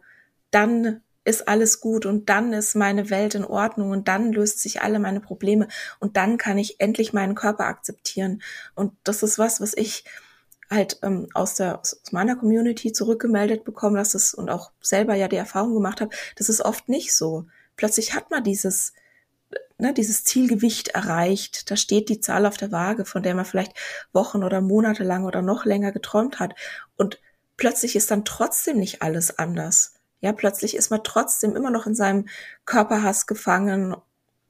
dann 0.51 1.01
ist 1.26 1.47
alles 1.47 1.82
gut 1.82 2.05
und 2.05 2.30
dann 2.30 2.53
ist 2.53 2.76
meine 2.76 3.09
Welt 3.09 3.36
in 3.36 3.43
Ordnung 3.43 3.89
und 3.91 4.07
dann 4.07 4.32
löst 4.32 4.61
sich 4.61 4.82
alle 4.82 4.99
meine 4.99 5.19
Probleme 5.19 5.67
und 5.99 6.15
dann 6.17 6.38
kann 6.38 6.57
ich 6.57 6.80
endlich 6.80 7.13
meinen 7.13 7.36
Körper 7.36 7.65
akzeptieren. 7.65 8.41
Und 8.76 8.93
das 9.03 9.23
ist 9.23 9.38
was, 9.38 9.59
was 9.59 9.76
ich 9.76 10.05
halt 10.69 10.99
ähm, 11.03 11.28
aus 11.34 11.55
der 11.55 11.80
aus 11.80 12.01
meiner 12.11 12.36
Community 12.36 12.93
zurückgemeldet 12.93 13.65
bekomme, 13.65 13.97
dass 13.97 14.15
es 14.15 14.34
und 14.34 14.49
auch 14.49 14.71
selber 14.82 15.15
ja 15.15 15.28
die 15.28 15.36
Erfahrung 15.36 15.73
gemacht 15.73 15.99
habe, 15.99 16.15
das 16.38 16.49
ist 16.49 16.61
oft 16.61 16.88
nicht 16.89 17.13
so. 17.13 17.45
Plötzlich 17.76 18.13
hat 18.13 18.32
man 18.32 18.43
dieses 18.43 18.93
ne, 19.78 19.93
dieses 19.93 20.23
Zielgewicht 20.23 20.89
erreicht. 20.89 21.69
Da 21.71 21.76
steht 21.76 22.09
die 22.09 22.19
Zahl 22.19 22.45
auf 22.45 22.57
der 22.57 22.71
Waage, 22.71 23.05
von 23.05 23.23
der 23.23 23.36
man 23.36 23.45
vielleicht 23.45 23.73
Wochen 24.13 24.43
oder 24.43 24.61
Monate 24.61 25.03
lang 25.03 25.26
oder 25.26 25.41
noch 25.41 25.65
länger 25.65 25.91
geträumt 25.91 26.39
hat. 26.39 26.55
Und 26.95 27.19
plötzlich 27.57 27.95
ist 27.95 28.11
dann 28.11 28.26
trotzdem 28.26 28.78
nicht 28.78 29.01
alles 29.01 29.38
anders. 29.38 29.95
Ja, 30.26 30.34
plötzlich 30.34 30.76
ist 30.76 30.89
man 30.89 31.03
trotzdem 31.03 31.55
immer 31.55 31.69
noch 31.69 31.86
in 31.86 31.93
seinem 31.93 32.28
Körperhass 32.65 33.28
gefangen 33.28 33.95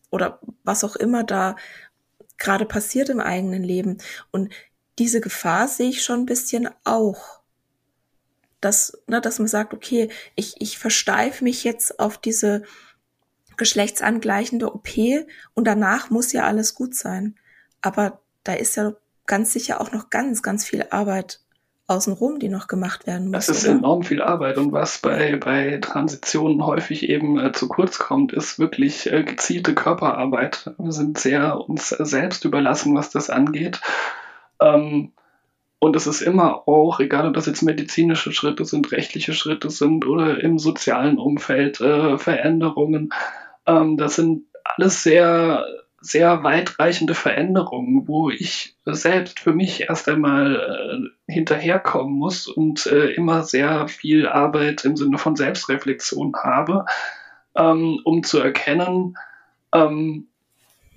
oder 0.10 0.40
was 0.64 0.86
auch 0.86 0.96
immer 0.96 1.26
da 1.26 1.58
gerade 2.38 2.66
passiert 2.66 3.10
im 3.10 3.20
eigenen 3.20 3.62
Leben. 3.62 3.98
Und 4.32 4.54
diese 5.00 5.20
Gefahr 5.20 5.68
sehe 5.68 5.90
ich 5.90 6.02
schon 6.02 6.22
ein 6.22 6.26
bisschen 6.26 6.70
auch. 6.86 7.42
Dass, 8.62 8.98
ne, 9.08 9.20
dass 9.20 9.40
man 9.40 9.50
sagt, 9.50 9.74
okay, 9.74 10.08
ich, 10.36 10.62
ich 10.62 10.78
versteife 10.78 11.44
mich 11.44 11.66
jetzt 11.66 12.00
auf 12.00 12.18
diese 12.18 12.64
geschlechtsangleichende 13.58 14.74
OP 14.74 14.88
und 15.56 15.68
danach 15.68 16.10
muss 16.10 16.32
ja 16.32 16.46
alles 16.46 16.74
gut 16.74 16.96
sein. 16.96 17.36
Aber 17.82 18.22
da 18.46 18.54
ist 18.54 18.78
ja 18.78 18.94
ganz 19.26 19.52
sicher 19.52 19.82
auch 19.82 19.92
noch 19.92 20.10
ganz, 20.10 20.42
ganz 20.42 20.64
viel 20.64 20.86
Arbeit 20.92 21.42
außenrum, 21.88 22.40
die 22.40 22.50
noch 22.50 22.68
gemacht 22.68 23.06
werden 23.06 23.28
muss. 23.28 23.46
Das 23.46 23.58
ist 23.58 23.66
oder? 23.66 23.78
enorm 23.78 24.04
viel 24.04 24.22
Arbeit 24.22 24.58
und 24.58 24.72
was 24.72 24.98
bei, 25.00 25.36
bei 25.36 25.78
Transitionen 25.78 26.66
häufig 26.66 27.10
eben 27.10 27.40
äh, 27.40 27.52
zu 27.52 27.68
kurz 27.68 28.00
kommt, 28.00 28.34
ist 28.34 28.58
wirklich 28.58 29.12
äh, 29.12 29.24
gezielte 29.24 29.76
Körperarbeit. 29.76 30.72
Wir 30.78 30.92
sind 30.92 31.20
sehr 31.20 31.60
uns 31.60 31.90
selbst 31.90 32.44
überlassen, 32.46 32.96
was 32.96 33.12
das 33.12 33.30
angeht. 33.30 33.82
Ähm, 34.60 35.12
und 35.80 35.96
es 35.96 36.08
ist 36.08 36.22
immer 36.22 36.68
auch, 36.68 37.00
egal 37.00 37.28
ob 37.28 37.36
das 37.36 37.46
jetzt 37.46 37.62
medizinische 37.62 38.32
Schritte 38.32 38.66
sind, 38.66 38.92
rechtliche 38.92 39.34
Schritte 39.34 39.70
sind 39.70 40.08
oder 40.08 40.42
im 40.42 40.58
sozialen 40.58 41.20
Umfeld 41.20 41.80
äh, 41.82 42.18
Veränderungen, 42.18 43.14
ähm, 43.68 43.98
das 43.98 44.16
sind 44.16 44.46
alles 44.64 45.04
sehr 45.04 45.66
sehr 46.06 46.44
weitreichende 46.44 47.16
Veränderungen, 47.16 48.08
wo 48.08 48.30
ich 48.30 48.76
selbst 48.86 49.40
für 49.40 49.54
mich 49.54 49.82
erst 49.90 50.08
einmal 50.08 51.12
äh, 51.28 51.32
hinterherkommen 51.32 52.14
muss 52.14 52.48
und 52.48 52.86
äh, 52.86 53.08
immer 53.12 53.44
sehr 53.44 53.88
viel 53.88 54.28
Arbeit 54.28 54.86
im 54.86 54.96
Sinne 54.96 55.18
von 55.18 55.36
Selbstreflexion 55.36 56.34
habe, 56.44 56.86
ähm, 57.56 58.00
um 58.04 58.24
zu 58.24 58.40
erkennen, 58.40 59.18
ähm, 59.74 60.28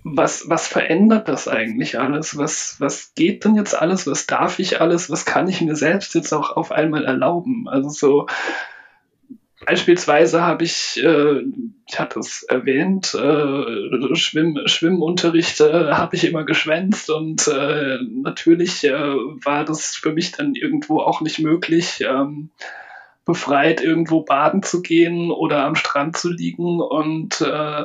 was, 0.05 0.49
was 0.49 0.69
verändert 0.69 1.29
das 1.29 1.49
eigentlich 1.49 1.99
alles? 1.99 2.37
Was, 2.37 2.77
was 2.79 3.15
geht 3.15 3.45
denn 3.45 3.57
jetzt 3.57 3.75
alles? 3.75 4.07
Was 4.07 4.27
darf 4.27 4.59
ich 4.59 4.81
alles? 4.81 5.11
Was 5.11 5.25
kann 5.25 5.49
ich 5.49 5.61
mir 5.61 5.75
selbst 5.75 6.15
jetzt 6.15 6.33
auch 6.33 6.57
auf 6.57 6.71
einmal 6.71 7.05
erlauben? 7.05 7.67
Also 7.69 7.89
so, 7.89 8.27
Beispielsweise 9.67 10.43
habe 10.43 10.65
ich, 10.65 11.03
äh, 11.03 11.43
ich 11.87 11.99
hatte 11.99 12.21
es 12.21 12.45
erwähnt, 12.45 13.15
äh, 13.15 14.15
Schwimm, 14.15 14.61
Schwimmunterricht 14.67 15.61
äh, 15.61 15.93
habe 15.93 16.15
ich 16.17 16.25
immer 16.25 16.45
geschwänzt 16.45 17.11
und 17.11 17.49
äh, 17.49 17.99
natürlich 18.23 18.85
äh, 18.85 18.93
war 18.93 19.65
das 19.65 19.97
für 19.97 20.13
mich 20.13 20.33
dann 20.33 20.55
irgendwo 20.55 21.01
auch 21.01 21.21
nicht 21.21 21.41
möglich, 21.41 22.05
ähm, 22.09 22.51
befreit 23.25 23.83
irgendwo 23.83 24.23
baden 24.23 24.63
zu 24.63 24.81
gehen 24.81 25.31
oder 25.31 25.65
am 25.65 25.75
Strand 25.75 26.17
zu 26.17 26.31
liegen. 26.31 26.81
Und 26.81 27.41
äh, 27.43 27.85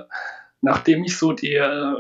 nachdem 0.62 1.04
ich 1.04 1.18
so 1.18 1.34
die 1.34 1.54
äh, 1.54 1.96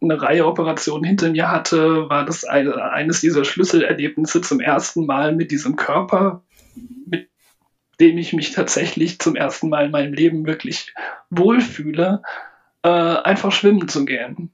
eine 0.00 0.22
Reihe 0.22 0.46
Operationen 0.46 1.04
hinter 1.04 1.30
mir 1.30 1.50
hatte, 1.50 2.08
war 2.08 2.24
das 2.24 2.44
eine, 2.44 2.90
eines 2.92 3.20
dieser 3.20 3.44
Schlüsselerlebnisse 3.44 4.40
zum 4.40 4.60
ersten 4.60 5.06
Mal 5.06 5.34
mit 5.34 5.50
diesem 5.50 5.76
Körper, 5.76 6.44
mit 7.04 7.28
dem 8.00 8.18
ich 8.18 8.32
mich 8.32 8.52
tatsächlich 8.52 9.18
zum 9.18 9.36
ersten 9.36 9.68
Mal 9.68 9.86
in 9.86 9.90
meinem 9.90 10.12
Leben 10.12 10.46
wirklich 10.46 10.94
wohlfühle, 11.30 12.22
äh, 12.82 12.88
einfach 12.88 13.52
schwimmen 13.52 13.88
zu 13.88 14.04
gehen. 14.04 14.50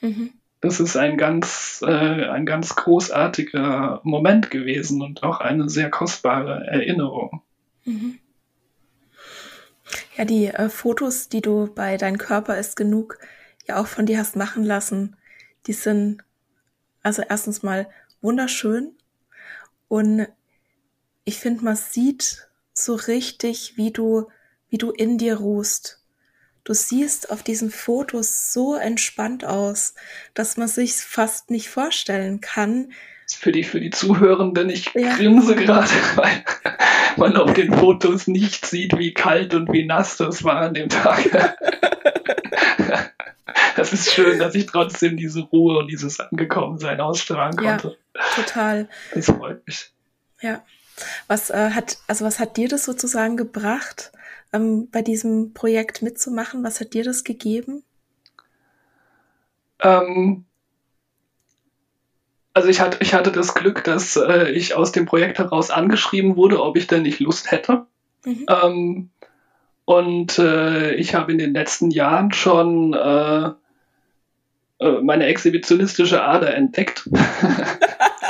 Mhm. 0.00 0.32
Das 0.60 0.78
ist 0.78 0.96
ein 0.96 1.16
ganz, 1.16 1.82
äh, 1.84 2.26
ein 2.26 2.46
ganz 2.46 2.76
großartiger 2.76 4.00
Moment 4.04 4.50
gewesen 4.50 5.02
und 5.02 5.22
auch 5.22 5.40
eine 5.40 5.68
sehr 5.68 5.90
kostbare 5.90 6.66
Erinnerung. 6.66 7.42
Mhm. 7.84 8.18
Ja, 10.16 10.24
die 10.24 10.46
äh, 10.46 10.68
Fotos, 10.68 11.28
die 11.28 11.40
du 11.40 11.72
bei 11.74 11.96
Dein 11.96 12.18
Körper 12.18 12.58
ist 12.58 12.76
genug 12.76 13.18
ja 13.66 13.80
auch 13.80 13.86
von 13.86 14.06
dir 14.06 14.18
hast 14.18 14.36
machen 14.36 14.64
lassen, 14.64 15.16
die 15.66 15.72
sind 15.72 16.22
also 17.02 17.22
erstens 17.28 17.62
mal 17.62 17.88
wunderschön 18.20 18.92
und 19.88 20.26
ich 21.24 21.38
finde, 21.38 21.64
man 21.64 21.76
sieht 21.76 22.48
so 22.72 22.94
richtig, 22.94 23.74
wie 23.76 23.92
du, 23.92 24.28
wie 24.68 24.78
du 24.78 24.90
in 24.90 25.18
dir 25.18 25.36
ruhst. 25.36 26.02
Du 26.64 26.74
siehst 26.74 27.30
auf 27.30 27.42
diesen 27.42 27.70
Fotos 27.70 28.52
so 28.52 28.76
entspannt 28.76 29.44
aus, 29.44 29.94
dass 30.34 30.56
man 30.56 30.68
sich 30.68 30.94
fast 30.94 31.50
nicht 31.50 31.68
vorstellen 31.68 32.40
kann. 32.40 32.92
Für 33.26 33.50
die, 33.50 33.64
für 33.64 33.80
die 33.80 33.90
Zuhörenden, 33.90 34.70
ich 34.70 34.92
ja. 34.94 35.16
grinse 35.16 35.56
gerade, 35.56 35.88
weil 36.14 36.44
man 37.16 37.36
auf 37.36 37.52
den 37.54 37.72
Fotos 37.72 38.28
nicht 38.28 38.64
sieht, 38.66 38.96
wie 38.96 39.12
kalt 39.12 39.54
und 39.54 39.72
wie 39.72 39.84
nass 39.84 40.18
das 40.18 40.44
war 40.44 40.58
an 40.58 40.74
dem 40.74 40.88
Tag. 40.88 41.24
das 43.76 43.92
ist 43.92 44.12
schön, 44.12 44.38
dass 44.38 44.54
ich 44.54 44.66
trotzdem 44.66 45.16
diese 45.16 45.40
Ruhe 45.40 45.78
und 45.78 45.88
dieses 45.88 46.20
Angekommensein 46.20 47.00
ausstrahlen 47.00 47.56
konnte. 47.56 47.96
Ja, 48.14 48.22
total. 48.36 48.88
Das 49.14 49.26
freut 49.26 49.66
mich. 49.66 49.90
Ja. 50.40 50.62
Was 51.28 51.50
äh, 51.50 51.70
hat, 51.70 51.98
also 52.06 52.24
was 52.24 52.38
hat 52.38 52.56
dir 52.56 52.68
das 52.68 52.84
sozusagen 52.84 53.36
gebracht, 53.36 54.12
ähm, 54.52 54.88
bei 54.90 55.02
diesem 55.02 55.52
Projekt 55.52 56.02
mitzumachen? 56.02 56.62
Was 56.64 56.80
hat 56.80 56.94
dir 56.94 57.04
das 57.04 57.24
gegeben? 57.24 57.82
Ähm, 59.80 60.44
also 62.54 62.68
ich 62.68 62.80
hatte, 62.80 62.98
ich 63.00 63.14
hatte 63.14 63.32
das 63.32 63.54
Glück, 63.54 63.84
dass 63.84 64.16
äh, 64.16 64.50
ich 64.50 64.74
aus 64.74 64.92
dem 64.92 65.06
Projekt 65.06 65.38
heraus 65.38 65.70
angeschrieben 65.70 66.36
wurde, 66.36 66.62
ob 66.62 66.76
ich 66.76 66.86
denn 66.86 67.02
nicht 67.02 67.20
Lust 67.20 67.50
hätte. 67.50 67.86
Mhm. 68.24 68.46
Ähm, 68.48 69.10
und 69.84 70.38
äh, 70.38 70.94
ich 70.94 71.14
habe 71.14 71.32
in 71.32 71.38
den 71.38 71.54
letzten 71.54 71.90
Jahren 71.90 72.32
schon 72.32 72.94
äh, 72.94 73.50
äh 74.78 75.00
meine 75.02 75.26
exhibitionistische 75.26 76.22
Ader 76.22 76.54
entdeckt. 76.54 77.08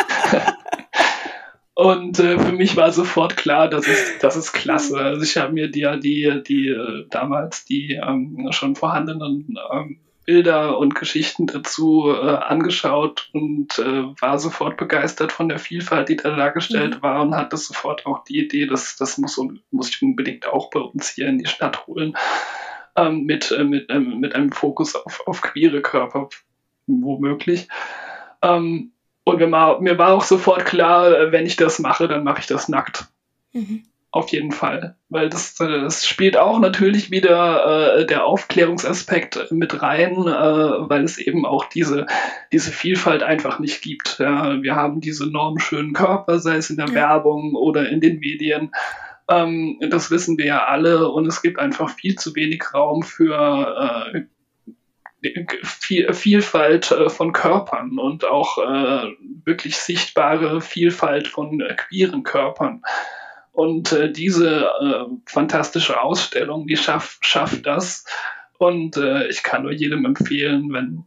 Und 1.82 2.20
äh, 2.20 2.38
für 2.38 2.52
mich 2.52 2.76
war 2.76 2.92
sofort 2.92 3.36
klar, 3.36 3.68
das 3.68 3.88
ist, 3.88 4.22
das 4.22 4.36
ist 4.36 4.52
klasse. 4.52 4.98
Also 4.98 5.24
ich 5.24 5.36
habe 5.36 5.52
mir 5.52 5.68
die, 5.68 5.88
die, 5.98 6.40
die 6.46 6.68
äh, 6.68 7.06
damals 7.10 7.64
die 7.64 7.94
ähm, 7.94 8.46
schon 8.52 8.76
vorhandenen 8.76 9.58
ähm, 9.72 9.98
Bilder 10.24 10.78
und 10.78 10.94
Geschichten 10.94 11.48
dazu 11.48 12.08
äh, 12.08 12.36
angeschaut 12.36 13.30
und 13.32 13.80
äh, 13.80 14.04
war 14.20 14.38
sofort 14.38 14.76
begeistert 14.76 15.32
von 15.32 15.48
der 15.48 15.58
Vielfalt, 15.58 16.08
die 16.08 16.14
da 16.14 16.36
dargestellt 16.36 16.98
mhm. 16.98 17.02
war 17.02 17.20
und 17.20 17.34
hatte 17.34 17.56
sofort 17.56 18.06
auch 18.06 18.22
die 18.22 18.38
Idee, 18.38 18.66
dass 18.66 18.94
das 18.94 19.18
muss, 19.18 19.44
muss 19.72 19.88
ich 19.88 20.00
unbedingt 20.02 20.46
auch 20.46 20.70
bei 20.70 20.78
uns 20.78 21.08
hier 21.08 21.26
in 21.26 21.38
die 21.38 21.46
Stadt 21.46 21.88
holen, 21.88 22.14
ähm, 22.94 23.24
mit, 23.24 23.50
äh, 23.50 23.64
mit, 23.64 23.90
ähm, 23.90 24.20
mit 24.20 24.36
einem 24.36 24.52
Fokus 24.52 24.94
auf, 24.94 25.26
auf 25.26 25.42
queere 25.42 25.82
Körper, 25.82 26.28
womöglich. 26.86 27.66
Ähm, 28.40 28.91
und 29.24 29.38
mir 29.38 29.50
war, 29.50 29.80
mir 29.80 29.98
war 29.98 30.14
auch 30.14 30.24
sofort 30.24 30.64
klar, 30.64 31.16
äh, 31.16 31.32
wenn 31.32 31.46
ich 31.46 31.56
das 31.56 31.78
mache, 31.78 32.08
dann 32.08 32.24
mache 32.24 32.40
ich 32.40 32.46
das 32.46 32.68
nackt. 32.68 33.06
Mhm. 33.52 33.84
Auf 34.14 34.28
jeden 34.28 34.52
Fall. 34.52 34.94
Weil 35.08 35.30
das, 35.30 35.58
äh, 35.60 35.80
das 35.80 36.06
spielt 36.06 36.36
auch 36.36 36.58
natürlich 36.58 37.10
wieder 37.10 37.96
äh, 37.96 38.06
der 38.06 38.26
Aufklärungsaspekt 38.26 39.50
mit 39.52 39.80
rein, 39.80 40.12
äh, 40.12 40.88
weil 40.88 41.04
es 41.04 41.16
eben 41.16 41.46
auch 41.46 41.64
diese, 41.64 42.06
diese 42.52 42.72
Vielfalt 42.72 43.22
einfach 43.22 43.58
nicht 43.58 43.80
gibt. 43.80 44.18
Ja, 44.18 44.62
wir 44.62 44.76
haben 44.76 45.00
diese 45.00 45.30
normschönen 45.30 45.94
Körper, 45.94 46.40
sei 46.40 46.56
es 46.56 46.68
in 46.68 46.76
der 46.76 46.88
ja. 46.88 46.94
Werbung 46.94 47.54
oder 47.54 47.88
in 47.88 48.00
den 48.02 48.18
Medien. 48.18 48.72
Ähm, 49.28 49.78
das 49.88 50.10
wissen 50.10 50.36
wir 50.36 50.44
ja 50.46 50.64
alle 50.66 51.08
und 51.08 51.26
es 51.26 51.40
gibt 51.40 51.58
einfach 51.58 51.88
viel 51.88 52.16
zu 52.16 52.34
wenig 52.34 52.74
Raum 52.74 53.02
für 53.02 54.12
äh, 54.12 54.22
Vielfalt 55.22 56.90
äh, 56.90 57.08
von 57.08 57.32
Körpern 57.32 57.98
und 57.98 58.24
auch 58.24 58.58
äh, 58.58 59.12
wirklich 59.44 59.76
sichtbare 59.76 60.60
Vielfalt 60.60 61.28
von 61.28 61.60
äh, 61.60 61.74
queeren 61.74 62.24
Körpern. 62.24 62.82
Und 63.52 63.94
diese 64.16 64.70
fantastische 65.26 66.00
Ausstellung, 66.00 66.66
die 66.66 66.78
schafft, 66.78 67.26
schafft 67.26 67.66
das. 67.66 68.06
Und 68.56 68.96
ich 68.96 69.42
kann 69.42 69.64
nur 69.64 69.72
jedem 69.72 70.06
empfehlen, 70.06 70.72
wenn 70.72 71.04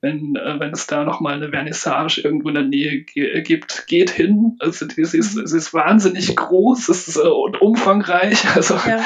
wenn, 0.00 0.36
äh, 0.36 0.60
wenn 0.60 0.72
es 0.72 0.86
da 0.86 1.02
nochmal 1.02 1.34
eine 1.34 1.50
Vernissage 1.50 2.20
irgendwo 2.20 2.50
in 2.50 2.54
der 2.54 2.64
Nähe 2.64 3.02
gibt, 3.02 3.88
geht 3.88 4.10
hin. 4.10 4.56
Also 4.60 4.86
es 4.86 5.14
ist, 5.14 5.36
es 5.36 5.52
ist 5.52 5.74
wahnsinnig 5.74 6.36
groß 6.36 6.88
es 6.88 7.08
ist, 7.08 7.16
äh, 7.16 7.28
und 7.28 7.60
umfangreich. 7.60 8.44
Also 8.58 8.74
ja, 8.74 9.00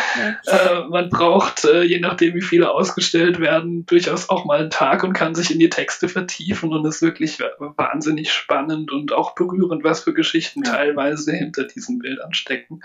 ja. 0.47 0.83
Äh, 0.83 0.89
man 0.89 1.09
braucht, 1.11 1.65
äh, 1.65 1.83
je 1.83 2.01
nachdem 2.01 2.35
wie 2.35 2.43
viele 2.43 2.71
ausgestellt 2.71 3.39
werden, 3.39 3.85
durchaus 3.87 4.31
auch 4.31 4.45
mal 4.45 4.61
einen 4.61 4.71
Tag 4.71 5.05
und 5.05 5.13
kann 5.13 5.35
sich 5.35 5.51
in 5.51 5.59
die 5.59 5.69
Texte 5.69 6.09
vertiefen 6.09 6.73
und 6.73 6.87
ist 6.87 7.03
wirklich 7.03 7.39
wahnsinnig 7.59 8.33
spannend 8.33 8.91
und 8.91 9.13
auch 9.13 9.35
berührend, 9.35 9.85
was 9.85 10.05
für 10.05 10.15
Geschichten 10.15 10.63
ja. 10.65 10.73
teilweise 10.73 11.33
hinter 11.33 11.65
diesen 11.65 11.99
Bildern 11.99 12.33
stecken. 12.33 12.81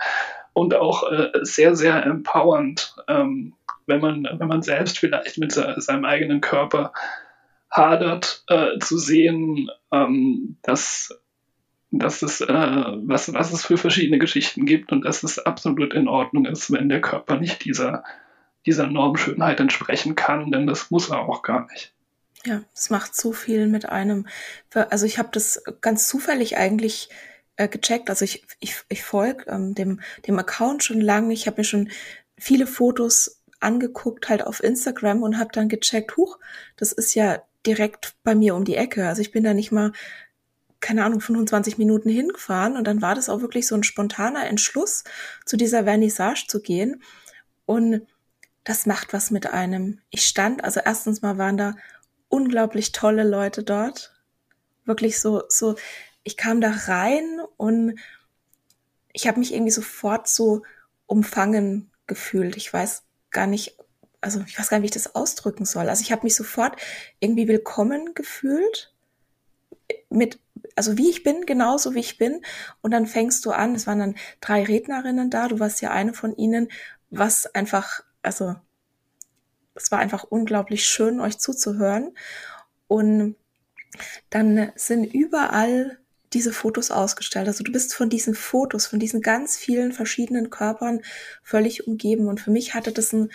Und 0.52 0.74
auch 0.74 1.10
äh, 1.10 1.30
sehr, 1.42 1.74
sehr 1.74 2.04
empowernd, 2.04 2.96
ähm, 3.06 3.54
wenn 3.86 4.00
man, 4.00 4.28
wenn 4.30 4.48
man 4.48 4.62
selbst 4.62 4.98
vielleicht 4.98 5.38
mit 5.38 5.52
seinem 5.52 6.04
eigenen 6.04 6.40
Körper 6.40 6.92
hadert, 7.70 8.44
äh, 8.48 8.78
zu 8.78 8.98
sehen, 8.98 9.70
ähm, 9.92 10.56
dass, 10.62 11.20
dass 11.90 12.22
es, 12.22 12.40
äh, 12.40 12.46
was, 12.48 13.32
was 13.32 13.52
es 13.52 13.64
für 13.64 13.76
verschiedene 13.76 14.18
Geschichten 14.18 14.66
gibt 14.66 14.92
und 14.92 15.04
dass 15.04 15.22
es 15.22 15.38
absolut 15.38 15.94
in 15.94 16.08
Ordnung 16.08 16.46
ist, 16.46 16.72
wenn 16.72 16.88
der 16.88 17.00
Körper 17.00 17.36
nicht 17.36 17.64
dieser, 17.64 18.04
dieser 18.66 18.86
Normschönheit 18.86 19.60
entsprechen 19.60 20.14
kann, 20.14 20.50
denn 20.50 20.66
das 20.66 20.90
muss 20.90 21.10
er 21.10 21.20
auch 21.20 21.42
gar 21.42 21.66
nicht. 21.72 21.94
Ja, 22.44 22.62
es 22.74 22.90
macht 22.90 23.16
so 23.16 23.32
viel 23.32 23.66
mit 23.66 23.88
einem. 23.88 24.26
Also 24.72 25.06
ich 25.06 25.18
habe 25.18 25.30
das 25.32 25.62
ganz 25.80 26.08
zufällig 26.08 26.56
eigentlich 26.56 27.10
äh, 27.56 27.68
gecheckt. 27.68 28.08
Also 28.10 28.24
ich, 28.24 28.44
ich, 28.60 28.76
ich 28.88 29.02
folge 29.02 29.44
ähm, 29.48 29.74
dem, 29.74 30.00
dem 30.26 30.38
Account 30.38 30.84
schon 30.84 31.00
lange. 31.00 31.34
Ich 31.34 31.46
habe 31.46 31.60
mir 31.60 31.64
schon 31.64 31.90
viele 32.38 32.66
Fotos 32.66 33.42
angeguckt, 33.60 34.28
halt 34.28 34.46
auf 34.46 34.62
Instagram 34.62 35.22
und 35.22 35.38
habe 35.38 35.50
dann 35.52 35.68
gecheckt, 35.68 36.16
huch, 36.16 36.38
das 36.76 36.92
ist 36.92 37.14
ja 37.14 37.42
direkt 37.66 38.16
bei 38.22 38.34
mir 38.34 38.54
um 38.54 38.64
die 38.64 38.76
Ecke. 38.76 39.08
Also 39.08 39.20
ich 39.20 39.32
bin 39.32 39.44
da 39.44 39.54
nicht 39.54 39.72
mal, 39.72 39.92
keine 40.80 41.04
Ahnung, 41.04 41.20
25 41.20 41.78
Minuten 41.78 42.08
hingefahren 42.08 42.76
und 42.76 42.84
dann 42.86 43.02
war 43.02 43.14
das 43.14 43.28
auch 43.28 43.40
wirklich 43.40 43.66
so 43.66 43.74
ein 43.74 43.82
spontaner 43.82 44.46
Entschluss, 44.46 45.04
zu 45.44 45.56
dieser 45.56 45.84
Vernissage 45.84 46.46
zu 46.46 46.60
gehen. 46.60 47.02
Und 47.66 48.06
das 48.64 48.86
macht 48.86 49.12
was 49.12 49.30
mit 49.30 49.46
einem. 49.46 50.00
Ich 50.10 50.26
stand, 50.26 50.62
also 50.62 50.80
erstens 50.84 51.22
mal 51.22 51.38
waren 51.38 51.56
da 51.56 51.74
unglaublich 52.28 52.92
tolle 52.92 53.24
Leute 53.24 53.62
dort. 53.62 54.14
Wirklich 54.84 55.20
so, 55.20 55.42
so, 55.48 55.76
ich 56.22 56.36
kam 56.36 56.60
da 56.60 56.70
rein 56.86 57.40
und 57.56 57.98
ich 59.12 59.26
habe 59.26 59.38
mich 59.38 59.52
irgendwie 59.52 59.72
sofort 59.72 60.28
so 60.28 60.62
umfangen 61.06 61.90
gefühlt. 62.06 62.56
Ich 62.56 62.72
weiß 62.72 63.02
gar 63.30 63.46
nicht, 63.46 63.76
also 64.20 64.40
ich 64.46 64.58
weiß 64.58 64.68
gar 64.68 64.78
nicht, 64.78 64.82
wie 64.82 64.98
ich 64.98 65.02
das 65.02 65.14
ausdrücken 65.14 65.64
soll. 65.64 65.88
Also 65.88 66.02
ich 66.02 66.12
habe 66.12 66.24
mich 66.24 66.34
sofort 66.34 66.76
irgendwie 67.20 67.48
willkommen 67.48 68.14
gefühlt 68.14 68.92
mit, 70.10 70.40
also 70.74 70.98
wie 70.98 71.10
ich 71.10 71.22
bin, 71.22 71.46
genauso 71.46 71.94
wie 71.94 72.00
ich 72.00 72.18
bin. 72.18 72.42
Und 72.82 72.90
dann 72.90 73.06
fängst 73.06 73.44
du 73.44 73.52
an, 73.52 73.74
es 73.74 73.86
waren 73.86 73.98
dann 73.98 74.14
drei 74.40 74.64
Rednerinnen 74.64 75.30
da, 75.30 75.48
du 75.48 75.60
warst 75.60 75.80
ja 75.80 75.90
eine 75.90 76.14
von 76.14 76.36
ihnen, 76.36 76.68
was 77.10 77.46
einfach, 77.54 78.02
also 78.22 78.56
es 79.74 79.90
war 79.90 80.00
einfach 80.00 80.24
unglaublich 80.24 80.84
schön, 80.84 81.20
euch 81.20 81.38
zuzuhören. 81.38 82.16
Und 82.88 83.36
dann 84.30 84.72
sind 84.74 85.04
überall 85.04 85.98
diese 86.32 86.52
Fotos 86.52 86.90
ausgestellt. 86.90 87.48
Also 87.48 87.64
du 87.64 87.72
bist 87.72 87.94
von 87.94 88.10
diesen 88.10 88.34
Fotos, 88.34 88.86
von 88.86 88.98
diesen 88.98 89.22
ganz 89.22 89.56
vielen 89.56 89.92
verschiedenen 89.92 90.50
Körpern 90.50 91.00
völlig 91.42 91.86
umgeben. 91.86 92.28
Und 92.28 92.40
für 92.40 92.50
mich 92.50 92.74
hatte 92.74 92.92
das 92.92 93.14
einen, 93.14 93.30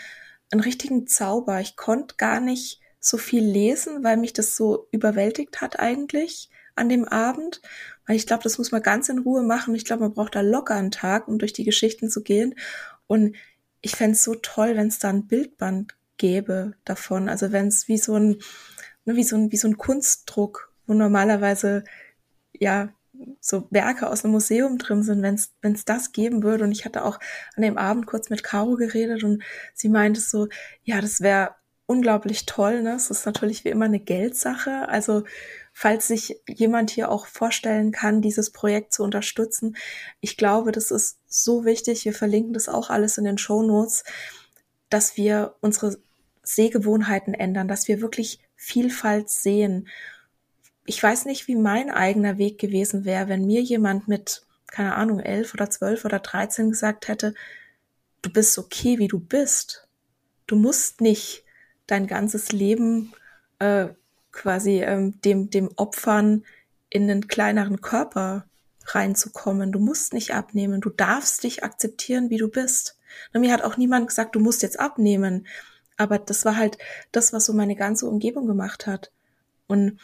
einen 0.53 0.61
richtigen 0.61 1.07
Zauber. 1.07 1.59
Ich 1.59 1.75
konnte 1.75 2.15
gar 2.17 2.39
nicht 2.39 2.80
so 2.99 3.17
viel 3.17 3.43
lesen, 3.43 4.03
weil 4.03 4.17
mich 4.17 4.34
das 4.34 4.55
so 4.55 4.88
überwältigt 4.91 5.61
hat 5.61 5.80
eigentlich 5.80 6.49
an 6.75 6.89
dem 6.89 7.05
Abend. 7.05 7.61
Weil 8.05 8.15
ich 8.15 8.27
glaube, 8.27 8.43
das 8.43 8.57
muss 8.57 8.71
man 8.71 8.81
ganz 8.81 9.09
in 9.09 9.19
Ruhe 9.19 9.43
machen. 9.43 9.75
Ich 9.75 9.84
glaube, 9.84 10.03
man 10.03 10.13
braucht 10.13 10.35
da 10.35 10.41
locker 10.41 10.75
einen 10.75 10.91
Tag, 10.91 11.27
um 11.27 11.39
durch 11.39 11.53
die 11.53 11.63
Geschichten 11.63 12.09
zu 12.09 12.21
gehen. 12.23 12.55
Und 13.07 13.35
ich 13.81 13.95
fände 13.95 14.13
es 14.13 14.23
so 14.23 14.35
toll, 14.35 14.75
wenn 14.75 14.88
es 14.88 14.99
da 14.99 15.09
ein 15.09 15.27
Bildband 15.27 15.95
gäbe 16.17 16.73
davon. 16.85 17.30
Also 17.30 17.51
wenn 17.51 17.67
es 17.67 17.88
wie 17.88 17.97
so 17.97 18.15
ein, 18.15 18.38
ne, 19.05 19.15
wie 19.15 19.23
so 19.23 19.35
ein, 19.35 19.51
wie 19.51 19.57
so 19.57 19.67
ein 19.67 19.77
Kunstdruck, 19.77 20.71
wo 20.85 20.93
normalerweise 20.93 21.84
ja 22.53 22.93
so 23.40 23.68
Werke 23.70 24.10
aus 24.10 24.24
einem 24.24 24.34
Museum 24.34 24.78
drin 24.78 25.04
sind, 25.04 25.22
wenn 25.22 25.74
es 25.74 25.86
das 25.86 26.12
geben 26.12 26.44
würde. 26.44 26.64
Und 26.64 26.72
ich 26.72 26.86
hatte 26.86 27.06
auch 27.06 27.20
an 27.56 27.64
dem 27.64 27.78
Abend 27.78 28.06
kurz 28.06 28.30
mit 28.30 28.44
Caro 28.44 28.76
geredet 28.76 29.24
und 29.24 29.44
sie 29.74 29.90
meinte 29.90 30.22
so, 30.22 30.48
ja, 30.84 31.02
das 31.02 31.22
wäre 31.22 31.56
unglaublich 31.86 32.45
toll. 32.45 32.82
Ne? 32.82 32.94
Es 32.95 33.10
ist 33.10 33.26
natürlich 33.26 33.66
wie 33.66 33.70
immer 33.70 33.86
eine 33.86 34.00
Geldsache. 34.00 34.88
Also 34.88 35.24
falls 35.74 36.08
sich 36.08 36.41
jemand 36.48 36.90
hier 36.90 37.10
auch 37.10 37.28
vorstellen 37.28 37.91
kann, 37.91 38.22
dieses 38.22 38.52
Projekt 38.52 38.94
zu 38.94 39.04
unterstützen, 39.04 39.76
ich 40.20 40.38
glaube, 40.38 40.72
das 40.72 40.91
ist 40.91 41.20
so 41.28 41.66
wichtig. 41.66 42.06
Wir 42.06 42.14
verlinken 42.14 42.54
das 42.54 42.70
auch 42.70 42.90
alles 42.90 43.18
in 43.18 43.26
den 43.26 43.38
Show 43.38 43.64
Notes, 43.64 44.04
dass 44.90 45.18
wir 45.18 45.56
unsere 45.62 45.98
Sehgewohnheiten 46.44 47.34
ändern, 47.34 47.68
dass 47.68 47.88
wir 47.88 48.02
wirklich 48.02 48.40
Vielfalt 48.56 49.30
sehen 49.30 49.90
ich 50.85 51.01
weiß 51.01 51.26
nicht, 51.26 51.47
wie 51.47 51.55
mein 51.55 51.89
eigener 51.89 52.38
Weg 52.38 52.60
gewesen 52.60 53.05
wäre, 53.05 53.30
wenn 53.30 53.45
mir 53.45 53.61
jemand 53.61 54.07
mit, 54.07 54.45
keine 54.68 54.95
Ahnung, 54.95 55.19
elf 55.19 55.53
oder 55.53 55.69
zwölf 55.69 56.05
oder 56.05 56.19
dreizehn 56.19 56.69
gesagt 56.69 57.07
hätte, 57.07 57.34
du 58.22 58.31
bist 58.31 58.57
okay, 58.57 58.99
wie 58.99 59.07
du 59.07 59.19
bist. 59.19 59.88
Du 60.47 60.55
musst 60.55 61.01
nicht 61.01 61.43
dein 61.88 62.07
ganzes 62.07 62.51
Leben 62.51 63.14
äh, 63.60 63.89
quasi 64.31 64.81
ähm, 64.81 65.19
dem, 65.22 65.49
dem 65.49 65.69
Opfern 65.76 66.43
in 66.89 67.10
einen 67.10 67.27
kleineren 67.27 67.81
Körper 67.81 68.45
reinzukommen. 68.85 69.72
Du 69.72 69.80
musst 69.80 70.14
nicht 70.14 70.34
abnehmen. 70.34 70.81
Du 70.81 70.89
darfst 70.89 71.43
dich 71.43 71.64
akzeptieren, 71.64 72.30
wie 72.30 72.38
du 72.38 72.49
bist. 72.49 72.97
Und 73.34 73.41
mir 73.41 73.53
hat 73.53 73.61
auch 73.61 73.77
niemand 73.77 74.07
gesagt, 74.07 74.35
du 74.35 74.39
musst 74.39 74.64
jetzt 74.64 74.80
abnehmen. 74.80 75.47
Aber 75.95 76.19
das 76.19 76.43
war 76.45 76.57
halt 76.57 76.77
das, 77.11 77.31
was 77.31 77.45
so 77.45 77.53
meine 77.53 77.76
ganze 77.76 78.07
Umgebung 78.07 78.47
gemacht 78.47 78.88
hat. 78.88 79.11
Und 79.68 79.99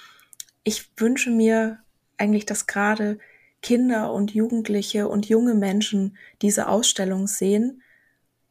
ich 0.70 0.92
wünsche 0.98 1.32
mir 1.32 1.80
eigentlich, 2.18 2.46
dass 2.46 2.68
gerade 2.68 3.18
Kinder 3.64 4.14
und 4.14 4.36
Jugendliche 4.36 5.08
und 5.08 5.28
junge 5.28 5.56
Menschen 5.56 6.16
diese 6.44 6.68
Ausstellung 6.68 7.26
sehen, 7.26 7.82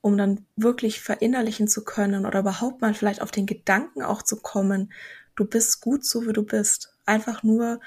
um 0.00 0.18
dann 0.18 0.44
wirklich 0.56 1.00
verinnerlichen 1.00 1.68
zu 1.68 1.84
können 1.84 2.26
oder 2.26 2.40
überhaupt 2.40 2.80
mal 2.80 2.92
vielleicht 2.92 3.22
auf 3.22 3.30
den 3.30 3.46
Gedanken 3.46 4.02
auch 4.02 4.22
zu 4.22 4.40
kommen, 4.40 4.92
du 5.36 5.44
bist 5.44 5.80
gut 5.80 6.04
so, 6.04 6.26
wie 6.26 6.32
du 6.32 6.42
bist. 6.42 6.92
Einfach 7.06 7.44
nur, 7.44 7.78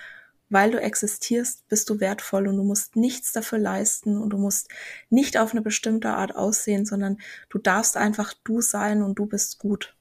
weil 0.49 0.72
du 0.72 0.80
existierst, 0.80 1.68
bist 1.68 1.90
du 1.90 1.99
wertvoll 1.99 2.48
und 2.48 2.56
du 2.56 2.64
musst 2.64 2.95
nichts 2.95 3.34
dafür 3.34 3.60
leisten 3.60 4.18
und 4.18 4.30
du 4.30 4.38
musst 4.38 4.70
nicht 5.10 5.38
auf 5.38 5.52
eine 5.52 5.62
bestimmte 5.62 6.12
Art 6.12 6.38
aussehen, 6.38 6.86
sondern 6.86 7.18
du 7.49 7.58
darfst 7.58 7.98
einfach 7.98 8.34
du 8.45 8.62
sein 8.62 9.03
und 9.03 9.20
du 9.20 9.26
bist 9.26 9.60
gut. 9.60 9.94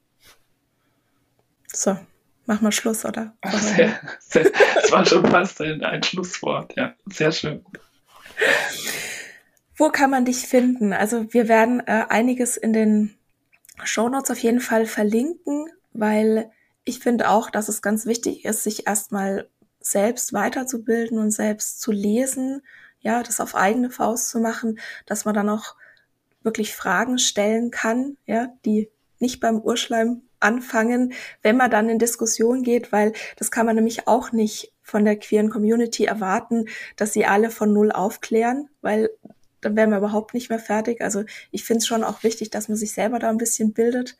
So, 1.66 1.98
Mach 2.46 2.60
mal 2.60 2.72
Schluss, 2.72 3.04
oder? 3.04 3.36
Sehr, 3.52 4.00
sehr, 4.18 4.50
das 4.74 4.90
war 4.90 5.06
schon 5.06 5.26
fast 5.26 5.60
ein, 5.60 5.84
ein 5.84 6.02
Schlusswort, 6.02 6.74
ja. 6.76 6.94
Sehr 7.06 7.32
schön. 7.32 7.64
Wo 9.76 9.90
kann 9.90 10.10
man 10.10 10.24
dich 10.24 10.46
finden? 10.46 10.92
Also 10.92 11.32
wir 11.32 11.48
werden 11.48 11.80
äh, 11.80 12.06
einiges 12.08 12.56
in 12.56 12.72
den 12.72 13.14
Shownotes 13.82 14.30
auf 14.30 14.38
jeden 14.38 14.60
Fall 14.60 14.86
verlinken, 14.86 15.68
weil 15.92 16.50
ich 16.84 16.98
finde 16.98 17.28
auch, 17.30 17.50
dass 17.50 17.68
es 17.68 17.82
ganz 17.82 18.06
wichtig 18.06 18.44
ist, 18.44 18.64
sich 18.64 18.86
erstmal 18.86 19.48
selbst 19.80 20.32
weiterzubilden 20.32 21.18
und 21.18 21.30
selbst 21.30 21.80
zu 21.80 21.92
lesen, 21.92 22.62
ja, 23.00 23.22
das 23.22 23.40
auf 23.40 23.54
eigene 23.54 23.90
Faust 23.90 24.28
zu 24.28 24.40
machen, 24.40 24.78
dass 25.06 25.24
man 25.24 25.34
dann 25.34 25.48
auch 25.48 25.74
wirklich 26.42 26.74
Fragen 26.74 27.18
stellen 27.18 27.70
kann, 27.70 28.16
ja, 28.26 28.48
die 28.64 28.90
nicht 29.18 29.40
beim 29.40 29.60
Urschleim 29.60 30.22
anfangen, 30.40 31.12
wenn 31.42 31.56
man 31.56 31.70
dann 31.70 31.88
in 31.88 31.98
Diskussion 31.98 32.62
geht, 32.62 32.92
weil 32.92 33.12
das 33.36 33.50
kann 33.50 33.66
man 33.66 33.76
nämlich 33.76 34.08
auch 34.08 34.32
nicht 34.32 34.72
von 34.82 35.04
der 35.04 35.16
queeren 35.16 35.50
Community 35.50 36.04
erwarten, 36.04 36.66
dass 36.96 37.12
sie 37.12 37.26
alle 37.26 37.50
von 37.50 37.72
Null 37.72 37.92
aufklären, 37.92 38.68
weil 38.80 39.10
dann 39.60 39.76
wären 39.76 39.90
wir 39.90 39.98
überhaupt 39.98 40.34
nicht 40.34 40.50
mehr 40.50 40.58
fertig. 40.58 41.00
Also 41.02 41.24
ich 41.50 41.64
finde 41.64 41.78
es 41.78 41.86
schon 41.86 42.04
auch 42.04 42.22
wichtig, 42.22 42.50
dass 42.50 42.68
man 42.68 42.76
sich 42.76 42.92
selber 42.92 43.18
da 43.18 43.28
ein 43.28 43.38
bisschen 43.38 43.72
bildet, 43.72 44.16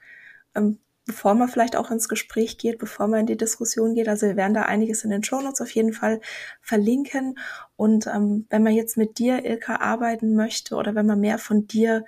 ähm, 0.55 0.79
bevor 1.07 1.35
man 1.35 1.49
vielleicht 1.49 1.77
auch 1.77 1.91
ins 1.91 2.09
Gespräch 2.09 2.59
geht, 2.59 2.79
bevor 2.79 3.09
man 3.09 3.21
in 3.21 3.27
die 3.27 3.37
Diskussion 3.37 3.95
geht. 3.95 4.09
Also 4.09 4.27
wir 4.27 4.37
werden 4.37 4.55
da 4.55 4.63
einiges 4.63 5.03
in 5.03 5.11
den 5.11 5.25
Shownotes 5.25 5.61
auf 5.61 5.71
jeden 5.71 5.93
Fall 5.93 6.21
verlinken. 6.61 7.39
Und 7.77 8.07
ähm, 8.07 8.47
wenn 8.51 8.63
man 8.63 8.75
jetzt 8.75 8.97
mit 8.97 9.19
dir, 9.19 9.45
Ilka, 9.45 9.77
arbeiten 9.77 10.35
möchte 10.37 10.77
oder 10.77 10.95
wenn 10.95 11.07
man 11.07 11.21
mehr 11.21 11.39
von 11.39 11.67
dir 11.67 12.05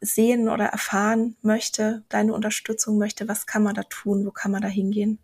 sehen 0.00 0.48
oder 0.48 0.66
erfahren 0.66 1.36
möchte, 1.42 2.02
deine 2.08 2.32
Unterstützung 2.34 2.98
möchte, 2.98 3.28
was 3.28 3.46
kann 3.46 3.62
man 3.62 3.74
da 3.74 3.82
tun? 3.82 4.24
Wo 4.26 4.30
kann 4.30 4.52
man 4.52 4.62
da 4.62 4.68
hingehen? 4.68 5.18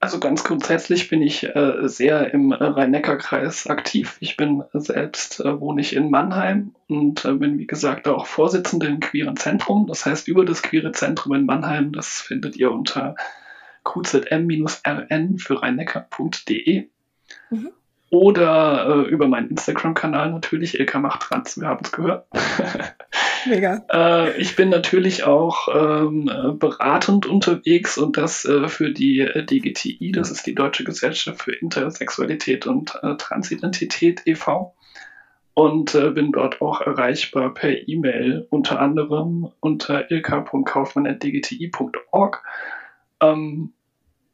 Also 0.00 0.20
ganz 0.20 0.44
grundsätzlich 0.44 1.08
bin 1.08 1.22
ich 1.22 1.44
äh, 1.44 1.88
sehr 1.88 2.32
im 2.32 2.52
Rhein-Neckar-Kreis 2.52 3.66
aktiv. 3.66 4.16
Ich 4.20 4.36
bin 4.36 4.62
selbst, 4.72 5.40
äh, 5.40 5.60
wohne 5.60 5.80
ich 5.80 5.96
in 5.96 6.08
Mannheim 6.08 6.76
und 6.86 7.24
äh, 7.24 7.32
bin, 7.32 7.58
wie 7.58 7.66
gesagt, 7.66 8.06
auch 8.06 8.26
Vorsitzende 8.26 8.86
im 8.86 9.00
Queeren 9.00 9.36
Zentrum. 9.36 9.88
Das 9.88 10.06
heißt, 10.06 10.28
über 10.28 10.44
das 10.44 10.62
Queere 10.62 10.92
Zentrum 10.92 11.34
in 11.34 11.46
Mannheim, 11.46 11.92
das 11.92 12.20
findet 12.20 12.56
ihr 12.56 12.70
unter 12.70 13.16
qzm-rn 13.84 15.38
für 15.38 15.62
rheinneckar.de. 15.62 16.88
Mhm. 17.50 17.70
Oder 18.10 18.88
äh, 18.88 19.00
über 19.08 19.28
meinen 19.28 19.50
Instagram-Kanal 19.50 20.30
natürlich, 20.30 20.78
Ilka 20.78 20.98
macht 20.98 21.22
trans, 21.22 21.58
wir 21.60 21.68
haben 21.68 21.84
es 21.84 21.92
gehört. 21.92 22.26
Mega. 23.46 23.84
äh, 23.92 24.36
ich 24.40 24.56
bin 24.56 24.70
natürlich 24.70 25.22
auch 25.24 25.68
ähm, 25.72 26.56
beratend 26.58 27.26
unterwegs 27.26 27.98
und 27.98 28.16
das 28.16 28.44
äh, 28.44 28.66
für 28.68 28.92
die 28.92 29.20
äh, 29.20 29.44
DGTI, 29.44 30.10
das 30.12 30.30
ist 30.30 30.46
die 30.46 30.54
Deutsche 30.54 30.84
Gesellschaft 30.84 31.42
für 31.42 31.52
Intersexualität 31.52 32.66
und 32.66 32.94
äh, 33.02 33.16
Transidentität 33.16 34.22
e.V. 34.24 34.74
Und 35.54 35.94
äh, 35.94 36.10
bin 36.10 36.32
dort 36.32 36.62
auch 36.62 36.80
erreichbar 36.80 37.52
per 37.52 37.88
E-Mail, 37.88 38.46
unter 38.48 38.80
anderem 38.80 39.50
unter 39.60 40.10
ilk.kaufmann.dgti.org. 40.10 42.42
Ähm, 43.20 43.74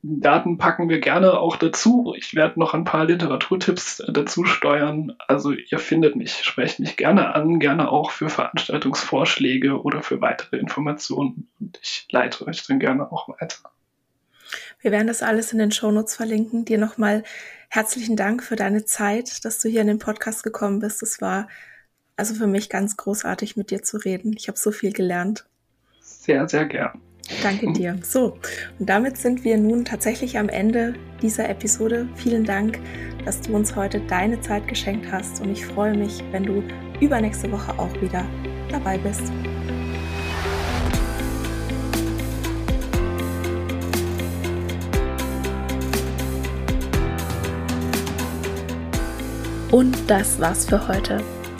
Daten 0.07 0.59
packen 0.59 0.91
wir 0.91 1.01
gerne 1.01 1.39
auch 1.39 1.57
dazu. 1.57 2.15
Ich 2.15 2.35
werde 2.35 2.61
noch 2.61 2.75
ein 2.75 2.85
paar 2.85 3.07
Literaturtipps 3.07 4.01
äh, 4.01 4.13
dazu 4.13 4.45
steuern. 4.45 5.17
Also 5.29 5.53
ihr 5.53 5.79
findet 5.79 6.15
mich, 6.15 6.45
sprecht 6.45 6.79
mich 6.79 6.99
gerne 6.99 7.35
an, 7.35 7.59
gerne 7.59 7.91
auch 7.91 8.11
für 8.11 8.29
Veranstaltungsvorschläge 8.29 9.81
oder 9.81 10.03
für 10.03 10.21
weitere 10.21 10.59
Informationen. 10.59 11.49
Und 11.59 11.79
ich 11.83 12.07
leite 12.11 12.47
euch 12.47 12.67
dann 12.67 12.81
gerne 12.81 13.11
auch 13.11 13.29
weiter. 13.29 13.71
Wir 14.81 14.93
werden 14.93 15.07
das 15.07 15.23
alles 15.23 15.53
in 15.53 15.59
den 15.59 15.73
Shownotes 15.73 16.17
verlinken. 16.17 16.67
Dir 16.67 16.77
nochmal 16.77 17.23
herzlichen 17.71 18.17
Dank 18.17 18.43
für 18.43 18.57
deine 18.57 18.85
Zeit, 18.85 19.47
dass 19.47 19.59
du 19.59 19.71
hier 19.71 19.81
in 19.81 19.87
den 19.87 19.99
Podcast 19.99 20.43
gekommen 20.43 20.81
bist. 20.81 21.03
Es 21.03 21.23
war 21.23 21.49
also 22.17 22.35
für 22.35 22.47
mich 22.47 22.69
ganz 22.69 22.99
großartig, 22.99 23.57
mit 23.57 23.71
dir 23.71 23.83
zu 23.83 23.97
reden. 23.97 24.35
Ich 24.37 24.49
habe 24.49 24.59
so 24.59 24.71
viel 24.71 24.93
gelernt. 24.93 25.47
Sehr, 26.01 26.47
sehr 26.47 26.67
gern. 26.67 27.01
Danke 27.43 27.73
dir. 27.73 27.99
So, 28.03 28.39
und 28.79 28.89
damit 28.89 29.17
sind 29.17 29.45
wir 29.45 29.57
nun 29.57 29.85
tatsächlich 29.85 30.39
am 30.39 30.49
Ende 30.49 30.95
dieser 31.23 31.49
Episode. 31.49 32.09
Vielen 32.17 32.45
Dank, 32.45 32.79
dass 33.25 33.41
du 33.41 33.55
uns 33.55 33.75
heute 33.75 34.01
deine 34.01 34.41
Zeit 34.41 34.69
geschenkt 34.69 35.11
hast 35.11 35.41
und 35.41 35.51
ich 35.51 35.65
freue 35.65 35.97
mich, 35.97 36.23
wenn 36.33 36.45
du 36.45 36.63
übernächste 37.01 37.51
Woche 37.51 37.79
auch 37.79 38.01
wieder 38.01 38.27
dabei 38.71 38.99
bist. 38.99 39.33
Und 49.71 49.97
das 50.09 50.39
war's 50.39 50.67
für 50.67 50.87
heute. 50.87 51.21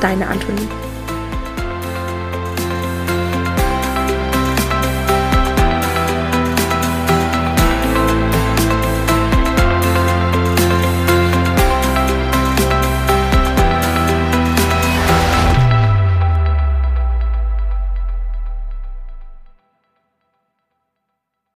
deine 0.00 0.28
Antonie. 0.28 0.87